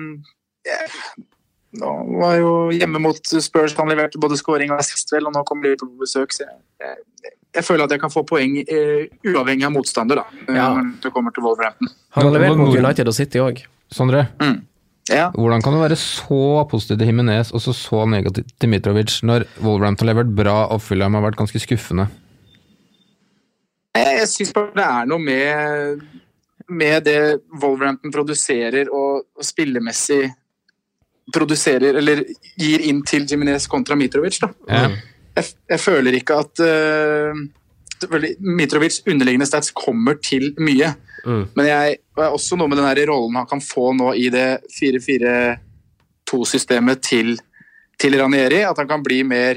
eh, 1.74 1.80
Nå 1.82 2.19
var 2.21 2.36
jo 2.38 2.51
hjemme 2.76 2.99
mot 3.01 3.17
Spurs, 3.41 3.74
han 3.78 3.89
leverte 3.89 4.19
både 4.21 4.38
scoring 4.38 4.71
og 4.71 4.80
assist, 4.84 5.11
vel, 5.13 5.26
og 5.28 5.34
nå 5.34 5.43
kommer 5.49 5.67
Liverpool 5.69 5.89
på 5.95 6.03
besøk, 6.05 6.34
så 6.36 6.45
jeg, 6.45 6.59
jeg, 6.84 7.34
jeg 7.57 7.63
føler 7.65 7.84
at 7.88 7.91
jeg 7.95 8.01
kan 8.01 8.13
få 8.13 8.24
poeng 8.30 8.59
uh, 8.61 9.07
uavhengig 9.30 9.65
av 9.65 9.74
motstander, 9.76 10.21
da, 10.21 10.53
Ja. 10.53 10.67
når 10.74 10.91
det 11.01 11.11
kommer 11.13 11.34
til 11.34 11.43
Wolverhampton. 11.45 11.89
Han 12.17 12.26
har 12.30 12.36
levert 12.38 12.57
mot 12.61 12.78
United 12.78 13.07
og 13.09 13.13
City 13.17 13.41
òg. 13.41 13.63
Sondre, 13.93 14.28
Mm. 14.41 14.61
Ja. 15.11 15.26
hvordan 15.36 15.61
kan 15.61 15.74
du 15.76 15.82
være 15.82 15.97
så 15.99 16.63
positiv 16.71 16.97
til 16.97 17.07
Jimenez 17.09 17.49
og 17.51 17.59
så 17.59 17.74
så 17.76 18.05
negativ 18.07 18.45
til 18.57 18.69
Mitrovic 18.71 19.17
når 19.28 19.43
Wolverhampton 19.61 20.07
har 20.07 20.13
levert 20.15 20.32
bra 20.38 20.53
og 20.71 20.80
Fulham 20.82 21.13
har 21.17 21.26
vært 21.26 21.36
ganske 21.41 21.59
skuffende? 21.59 22.05
Jeg, 23.95 24.13
jeg 24.21 24.30
syns 24.32 24.53
bare 24.55 24.71
det 24.78 24.86
er 24.86 25.09
noe 25.11 25.19
med, 25.21 26.05
med 26.71 27.03
det 27.05 27.17
Wolverhampton 27.61 28.13
produserer 28.15 28.88
og, 28.89 29.26
og 29.38 29.45
spillemessig 29.45 30.32
produserer, 31.34 31.97
eller 31.99 32.23
gir 32.59 32.79
inn 32.86 33.01
til 33.07 33.25
Jiminez 33.29 33.67
kontra 33.71 33.97
Mitrovic. 33.97 34.39
Da. 34.43 34.49
Ja. 34.69 34.84
Jeg, 35.34 35.45
jeg 35.73 35.79
føler 35.81 36.13
ikke 36.19 36.34
at 36.43 36.61
uh, 36.61 37.34
Mitrovic 38.39 39.01
underliggende 39.09 39.45
stats 39.49 39.71
kommer 39.75 40.15
til 40.21 40.53
mye. 40.61 40.93
Mm. 41.25 41.45
Men 41.55 41.65
jeg 41.69 41.97
er 42.19 42.29
også 42.29 42.55
noe 42.59 42.67
med 42.69 42.77
den 42.79 42.88
her 42.89 42.99
rollen 43.09 43.36
han 43.39 43.47
kan 43.49 43.61
få 43.63 43.93
nå 43.97 44.07
i 44.19 44.29
det 44.34 44.49
4-4-2-systemet 44.75 46.97
til, 47.05 47.29
til 47.99 48.19
Ranieri. 48.19 48.61
At 48.67 48.77
han 48.81 48.89
kan 48.89 49.03
bli 49.05 49.23
mer 49.27 49.53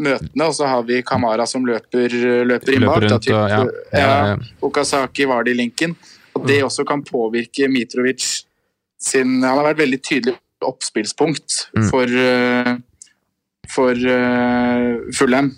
møtende. 0.00 0.44
Og 0.46 0.54
så 0.56 0.64
har 0.70 0.82
vi 0.88 1.06
Kamara 1.06 1.46
som 1.48 1.66
løper, 1.68 2.08
løper 2.48 2.72
inn 2.74 2.86
bak. 2.88 3.02
Da, 3.06 3.18
typ, 3.22 3.32
ja. 3.36 3.40
ja, 3.92 3.98
ja. 4.32 4.36
Okazaki 4.66 5.24
var 5.28 5.40
det 5.46 5.52
i 5.54 5.60
linken. 5.62 5.90
Og 6.36 6.40
det 6.48 6.58
også 6.64 6.82
kan 6.88 7.00
påvirke 7.04 7.68
Mitrovic 7.72 8.22
sin 9.00 9.44
Han 9.44 9.56
har 9.58 9.66
vært 9.70 9.82
veldig 9.84 10.00
tydelig 10.04 10.34
oppspillspunkt 10.64 11.68
Mm. 11.76 11.90
for, 11.90 12.04
eh, 12.06 12.76
for 13.68 13.92
eh, 13.92 15.12
Fulham. 15.14 15.54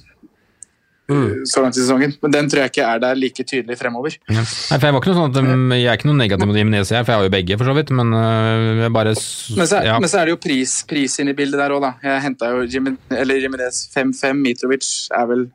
så 1.08 1.62
langt 1.62 1.76
i 1.76 1.80
sesongen. 1.80 2.12
Men 2.20 2.30
den 2.34 2.48
tror 2.50 2.60
jeg 2.66 2.70
ikke 2.70 2.84
er 2.84 2.98
der 3.00 3.14
like 3.16 3.40
tydelig 3.42 3.78
fremover. 3.80 4.12
Ja. 4.28 4.42
Nei, 4.42 4.76
for 4.76 4.84
Jeg 4.84 4.92
var 4.92 5.00
ikke 5.00 5.08
noe 5.14 5.16
sånn 5.16 5.30
at 5.30 5.38
um, 5.54 5.70
jeg 5.72 5.86
er 5.88 5.96
ikke 5.96 6.04
noe 6.10 6.18
negativ 6.18 6.46
mot 6.50 6.56
Jimenez, 6.58 6.90
jeg, 6.92 7.06
for 7.06 7.12
jeg 7.14 7.16
har 7.18 7.24
jo 7.24 7.32
begge, 7.32 7.56
for 7.56 7.64
så 7.64 7.74
vidt. 7.78 7.90
Men 7.96 8.12
uh, 8.12 8.82
jeg 8.82 8.92
bare 8.92 9.14
Men 9.56 9.66
så, 9.70 9.78
ja. 9.86 9.94
men 9.98 10.08
så 10.12 10.18
er 10.20 10.24
det 10.28 10.34
jo 10.34 10.40
pris, 10.42 10.74
pris 10.84 11.16
inn 11.22 11.30
i 11.32 11.32
bildet 11.38 11.56
der 11.62 11.72
òg, 11.72 11.80
da. 11.80 11.94
Jeg 12.04 12.20
henta 12.26 12.50
jo 12.52 12.66
Jimen, 12.68 12.98
Jimenez 13.08 13.88
5-5. 13.96 14.36
Mitrovic 14.44 14.84
er 15.16 15.26
vel 15.32 15.46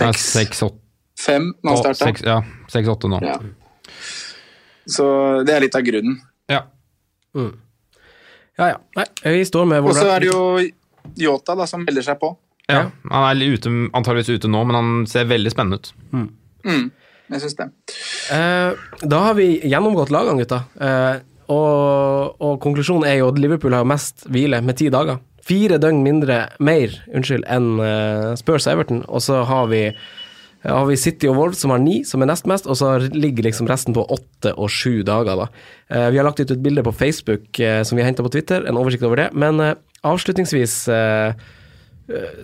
Ja, 0.00 0.10
6-5 0.10 0.18
seks, 0.18 0.62
åtte, 0.66 1.38
når 1.62 1.70
han 1.84 1.94
starta. 1.94 2.26
ja, 2.26 2.40
seks, 2.74 2.88
åtte 2.88 3.08
nå. 3.14 3.22
Ja. 3.22 3.38
Så 4.88 5.06
det 5.46 5.54
er 5.54 5.60
litt 5.60 5.78
av 5.78 5.86
grunnen. 5.86 6.18
Ja. 6.50 6.64
Ja, 8.58 8.72
ja. 8.74 8.78
Nei, 8.98 9.06
vi 9.38 9.44
står 9.46 9.68
med 9.70 9.86
Og 9.86 9.94
så 9.96 10.08
er 10.10 10.24
det 10.24 10.30
jo 10.32 10.42
Yota 11.18 11.54
da, 11.56 11.66
som 11.70 11.84
melder 11.86 12.04
seg 12.04 12.18
på. 12.20 12.32
ja. 12.68 12.88
Han 13.10 13.26
er 13.30 13.54
ute, 13.54 13.70
antageligvis 13.96 14.40
ute 14.42 14.50
nå, 14.50 14.64
men 14.68 14.76
han 14.76 14.90
ser 15.08 15.28
veldig 15.30 15.52
spennende 15.54 15.78
ut. 15.80 15.92
Mm, 16.12 16.90
jeg 17.32 17.42
syns 17.44 17.56
det. 17.56 17.68
Eh, 18.34 18.88
da 19.08 19.22
har 19.24 19.38
vi 19.38 19.46
gjennomgått 19.62 20.12
lagene, 20.12 20.42
gutta. 20.42 20.62
Eh, 20.80 21.22
og, 21.48 22.34
og 22.44 22.58
konklusjonen 22.60 23.08
er 23.08 23.22
jo 23.22 23.30
at 23.32 23.40
Liverpool 23.40 23.76
har 23.76 23.88
mest 23.88 24.26
hvile, 24.28 24.60
med 24.64 24.76
ti 24.80 24.90
dager. 24.92 25.22
Fire 25.48 25.78
døgn 25.80 26.02
mindre, 26.04 26.42
mer, 26.60 26.92
unnskyld, 27.16 27.46
enn 27.48 27.78
eh, 27.80 28.34
Spurs 28.36 28.66
Everton. 28.68 29.00
Og 29.08 29.24
så 29.24 29.40
har 29.48 29.70
vi, 29.72 29.86
har 30.74 30.86
vi 30.88 30.96
City 31.00 31.28
og 31.30 31.36
Wolves 31.38 31.60
som 31.62 31.70
har 31.74 31.78
ni, 31.82 32.00
som 32.04 32.22
er 32.24 32.28
nest 32.30 32.46
mest, 32.50 32.66
og 32.66 32.76
så 32.80 32.94
ligger 33.12 33.46
liksom 33.46 33.68
resten 33.70 33.94
på 33.96 34.04
åtte 34.14 34.54
og 34.56 34.70
sju 34.72 35.02
dager, 35.06 35.38
da. 35.38 35.46
Eh, 35.90 36.08
vi 36.12 36.18
har 36.20 36.26
lagt 36.26 36.40
ut 36.40 36.50
et 36.50 36.62
bilde 36.64 36.82
på 36.86 36.92
Facebook 36.96 37.60
eh, 37.60 37.82
som 37.86 37.96
vi 37.96 38.02
har 38.02 38.10
henta 38.10 38.24
på 38.26 38.32
Twitter, 38.34 38.66
en 38.68 38.80
oversikt 38.80 39.06
over 39.08 39.22
det. 39.22 39.28
Men 39.38 39.60
eh, 39.64 39.74
avslutningsvis 40.08 40.74
eh, 40.94 41.46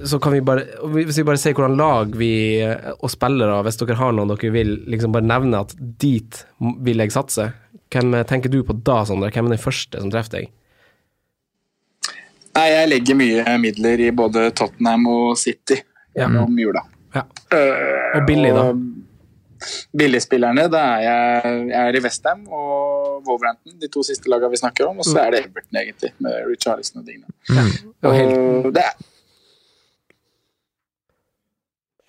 så 0.05 0.19
kan 0.21 0.35
vi 0.35 0.43
bare 0.45 0.67
Hvis 0.93 1.17
vi 1.17 1.25
bare 1.25 1.41
ser 1.41 1.55
hvordan 1.57 1.79
lag 1.81 2.11
vi 2.21 2.61
og 3.01 3.09
spillere, 3.09 3.63
hvis 3.65 3.79
dere 3.81 3.97
har 3.97 4.13
noen 4.13 4.29
dere 4.35 4.51
vil 4.53 4.75
liksom 4.93 5.15
bare 5.15 5.25
nevne 5.25 5.63
at 5.65 5.73
dit 6.03 6.43
vil 6.85 7.01
jeg 7.01 7.15
satse, 7.15 7.47
hvem 7.95 8.13
tenker 8.29 8.53
du 8.53 8.59
på 8.67 8.77
da, 8.85 8.99
Sondre? 9.09 9.31
Hvem 9.33 9.49
er 9.49 9.55
den 9.57 9.63
første 9.63 10.03
som 10.03 10.13
treffer 10.13 10.43
deg? 10.43 10.51
Nei, 12.55 12.67
jeg 12.71 12.91
legger 12.93 13.17
mye 13.19 13.57
midler 13.59 14.03
i 14.05 14.11
både 14.15 14.51
Tottenham 14.55 15.09
og 15.11 15.39
City 15.41 15.81
Ja. 16.15 16.29
gjennom 16.29 16.55
jula. 16.61 16.85
Ja. 17.15 17.23
Eh, 17.55 18.19
Og 18.19 18.27
billig, 18.29 18.51
da? 18.57 18.65
Billigspillerne, 19.97 20.67
da 20.69 20.81
er 20.99 21.03
jeg, 21.07 21.53
jeg 21.71 21.89
er 21.89 21.97
i 21.97 22.01
Westham 22.05 22.43
og 22.53 23.23
Wolverhampton, 23.25 23.79
de 23.81 23.89
to 23.89 24.03
siste 24.05 24.29
lagene 24.29 24.51
vi 24.53 24.59
snakker 24.61 24.89
om. 24.91 24.99
Og 25.01 25.07
så 25.09 25.23
er 25.23 25.31
det 25.37 25.45
Everton, 25.47 25.79
egentlig, 25.81 26.11
med 26.21 26.41
Richarlison 26.51 27.01
og 27.01 27.07
Digna. 27.09 27.31
Mm. 27.49 27.71
helt, 28.05 28.37
Og 28.67 28.73
det 28.77 28.83
er 28.85 28.95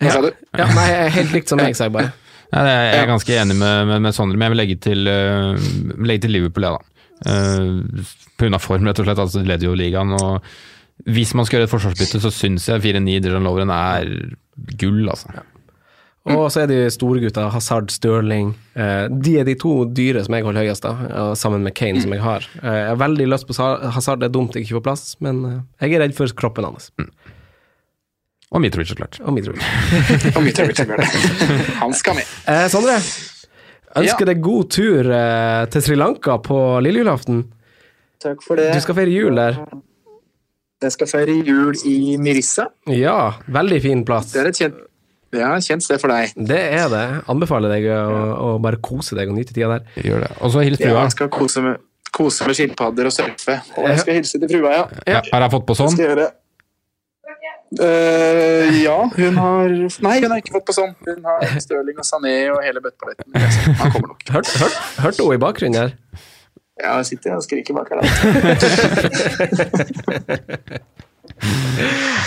Hva 0.02 0.12
sa 0.12 0.20
du? 0.26 0.28
ja, 0.60 0.66
nei, 0.76 0.86
jeg 0.90 1.00
er 1.06 1.14
helt 1.16 1.32
likt 1.38 1.48
som 1.52 1.62
jeg 1.64 1.76
sa 1.78 1.88
bare. 1.92 2.10
Ja, 2.52 2.60
er- 2.60 2.92
jeg 2.92 3.00
er 3.00 3.08
ganske 3.10 3.38
enig 3.42 3.56
med, 3.58 3.86
med, 3.88 4.02
med 4.04 4.14
Sondre, 4.14 4.36
men 4.38 4.44
jeg 4.46 4.52
vil 4.54 4.60
legge 4.62 4.76
til, 4.84 5.08
uh, 5.08 6.04
legge 6.06 6.26
til 6.26 6.34
Liverpool, 6.36 6.66
jeg, 6.68 6.76
da. 6.76 6.80
Uh, 7.26 8.04
Pga. 8.36 8.58
form, 8.60 8.84
rett 8.86 9.00
og 9.00 9.06
slett. 9.08 9.18
Altså, 9.24 9.40
de 9.40 9.48
leder 9.48 9.66
jo 9.70 9.74
ligaen. 9.78 10.12
og 10.12 10.44
Hvis 11.04 11.34
man 11.36 11.44
skal 11.46 11.58
gjøre 11.60 11.68
et 11.68 11.74
forsvarsbytte, 11.74 12.20
så 12.24 12.30
syns 12.32 12.66
jeg 12.70 12.80
4-9 12.82 13.20
Dijon 13.22 13.44
Lovren 13.44 13.70
er 13.70 14.08
gull, 14.80 15.04
altså. 15.12 15.28
Og 16.26 16.48
så 16.50 16.64
er 16.64 16.66
de 16.66 16.78
store 16.90 17.20
gutta, 17.22 17.44
Hazard, 17.54 17.92
Stirling. 17.94 18.48
Eh, 18.74 19.04
de 19.12 19.36
er 19.38 19.44
de 19.46 19.54
to 19.60 19.84
dyre 19.94 20.24
som 20.26 20.34
jeg 20.34 20.42
holder 20.42 20.64
høyest, 20.66 20.82
da, 20.82 21.26
sammen 21.38 21.62
med 21.62 21.76
Kane, 21.78 22.00
som 22.02 22.10
jeg 22.16 22.24
har. 22.24 22.48
Eh, 22.62 22.78
jeg 22.80 22.88
har 22.88 22.98
veldig 23.04 23.28
lyst 23.30 23.46
på 23.46 23.54
Hazard, 23.94 24.18
det 24.24 24.26
er 24.30 24.34
dumt 24.34 24.56
jeg 24.56 24.64
ikke 24.66 24.80
får 24.80 24.84
plass, 24.88 25.04
men 25.22 25.44
eh, 25.46 25.60
jeg 25.86 25.94
er 25.94 26.02
redd 26.02 26.16
for 26.18 26.34
kroppen 26.34 26.66
hans. 26.66 26.88
Og 28.50 28.62
Mitrovic, 28.62 28.90
så 28.90 28.96
klart. 28.98 29.20
Og 29.22 29.36
Mitrovic. 29.36 29.62
Og 30.36 30.42
Mitrovic. 30.42 30.82
Han 31.78 31.94
skal 31.94 32.18
med. 32.18 32.34
Eh, 32.50 32.66
Sondre, 32.74 32.96
ønsker 33.96 34.26
Ja. 34.26 34.32
deg 34.32 34.42
god 34.42 34.70
tur 34.74 35.12
til 35.70 35.82
Sri 35.86 35.94
Lanka 36.00 36.40
på 36.42 36.58
lillejulaften. 36.82 37.44
Takk 38.22 38.42
for 38.42 38.58
det. 38.58 38.72
Du 38.74 38.80
skal 38.82 38.98
feire 38.98 39.14
jul 39.14 39.38
der. 39.38 39.62
Jeg 40.84 40.92
skal 40.92 41.08
feire 41.08 41.34
jul 41.46 41.78
i 41.88 42.16
Mirissa. 42.20 42.66
Ja, 42.92 43.38
veldig 43.48 43.78
fin 43.84 44.04
plass. 44.04 44.34
Det 44.34 44.42
er 44.42 44.50
et 44.50 44.58
kjent, 44.60 44.78
ja, 45.32 45.54
kjent 45.64 45.84
sted 45.86 46.00
for 46.02 46.12
deg. 46.12 46.34
Det 46.36 46.58
er 46.76 46.90
det. 46.92 47.04
Anbefaler 47.32 47.72
deg 47.72 47.88
å, 47.96 48.00
å 48.36 48.48
bare 48.62 48.80
kose 48.84 49.16
deg 49.16 49.32
og 49.32 49.38
nyte 49.38 49.56
tida 49.56 49.78
der. 49.78 49.86
Gjør 50.04 50.26
det. 50.26 50.32
Og 50.44 50.52
så 50.52 50.64
hils 50.66 50.80
Ja, 50.82 50.90
frua. 50.90 51.06
jeg 51.06 51.16
skal 51.16 51.30
kose 51.32 51.64
med, 51.64 51.80
kose 52.12 52.48
med 52.48 52.58
skilpadder 52.60 53.08
og 53.08 53.16
surfe. 53.16 53.60
Og 53.78 53.88
jeg 53.88 54.02
skal 54.04 54.20
hilse 54.20 54.42
til 54.42 54.52
frua, 54.52 54.74
ja. 54.76 54.84
Ja. 55.16 55.22
Har 55.32 55.46
jeg 55.46 55.56
fått 55.56 55.66
på 55.70 55.78
sånn? 55.80 55.96
Eh, 57.82 58.76
ja, 58.84 59.10
hun 59.16 59.36
har 59.42 59.72
Nei, 60.04 60.20
hun 60.22 60.30
har 60.30 60.38
ikke 60.38 60.54
fått 60.54 60.68
på 60.68 60.74
sånn. 60.76 60.92
Hun 61.08 61.24
har 61.26 61.56
Stirling 61.60 61.98
og 61.98 62.06
Sané 62.06 62.36
og 62.52 62.60
hele 62.62 62.84
bøtteballetten. 62.84 63.32
Han 63.80 63.92
kommer 63.96 64.12
nok. 64.12 64.22
Hørt, 64.30 64.52
hørt, 65.02 65.18
i 65.24 65.40
bakgrunnen 65.42 65.80
her? 65.80 65.96
Ja, 66.76 66.98
jeg 67.00 67.06
sitter 67.08 67.32
og 67.38 67.42
skriker 67.44 67.72
bak 67.76 67.88
her. 67.88 67.96
da. 68.02 68.06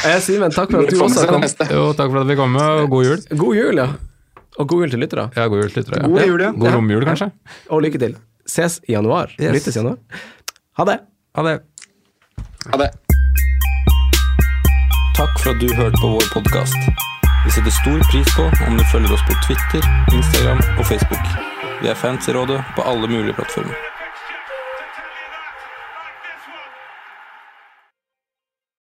jeg 0.10 0.20
sier, 0.26 0.40
men 0.42 0.50
takk 0.56 0.70
for 0.74 0.80
at 0.82 0.90
du 0.90 0.96
også 1.06 1.26
kom. 1.30 1.44
Jo, 1.70 1.84
takk 1.98 2.10
for 2.10 2.18
at 2.24 2.28
vi 2.32 2.36
kom 2.40 2.52
og 2.58 2.90
god 2.90 3.04
jul. 3.06 3.20
God 3.44 3.54
jul, 3.60 3.76
ja. 3.84 3.88
Og 4.60 4.64
god 4.72 4.80
jul 4.84 4.92
til 4.96 5.02
lyttere. 5.06 5.26
Ja, 5.38 5.44
god 5.52 5.58
jul 5.62 5.70
til 5.70 5.78
lyttere. 5.84 6.00
God 6.08 6.22
jul, 6.26 6.42
ja. 6.42 6.50
God 6.64 6.72
romjul, 6.76 7.04
kanskje. 7.08 7.28
Og 7.70 7.78
lykke 7.86 8.00
til. 8.02 8.14
Ses 8.50 8.74
i 8.90 8.92
januar. 8.96 9.28
Yes. 9.38 9.54
Lyttes 9.60 9.76
i 9.78 9.80
januar. 9.84 9.98
Ha 10.80 10.84
det. 10.90 10.98
Ha 11.38 11.42
det. 11.46 11.56
Ha 12.74 12.78
det. 12.82 12.90
Takk 15.20 15.34
for 15.44 15.50
at 15.54 15.60
du 15.62 15.68
hørte 15.76 15.98
på 16.02 16.08
vår 16.16 16.26
podkast. 16.34 16.80
Vi 17.46 17.50
setter 17.54 17.72
stor 17.78 18.00
pris 18.10 18.30
på 18.36 18.44
om 18.66 18.74
du 18.80 18.84
følger 18.92 19.12
oss 19.14 19.24
på 19.30 19.34
Twitter, 19.46 19.82
Instagram 20.16 20.60
og 20.80 20.84
Facebook. 20.90 21.26
Vi 21.84 21.88
er 21.88 21.96
fans 21.96 22.28
i 22.28 22.32
rådet 22.36 22.60
på 22.76 22.82
alle 22.88 23.08
mulige 23.08 23.34
plattformer. 23.38 23.76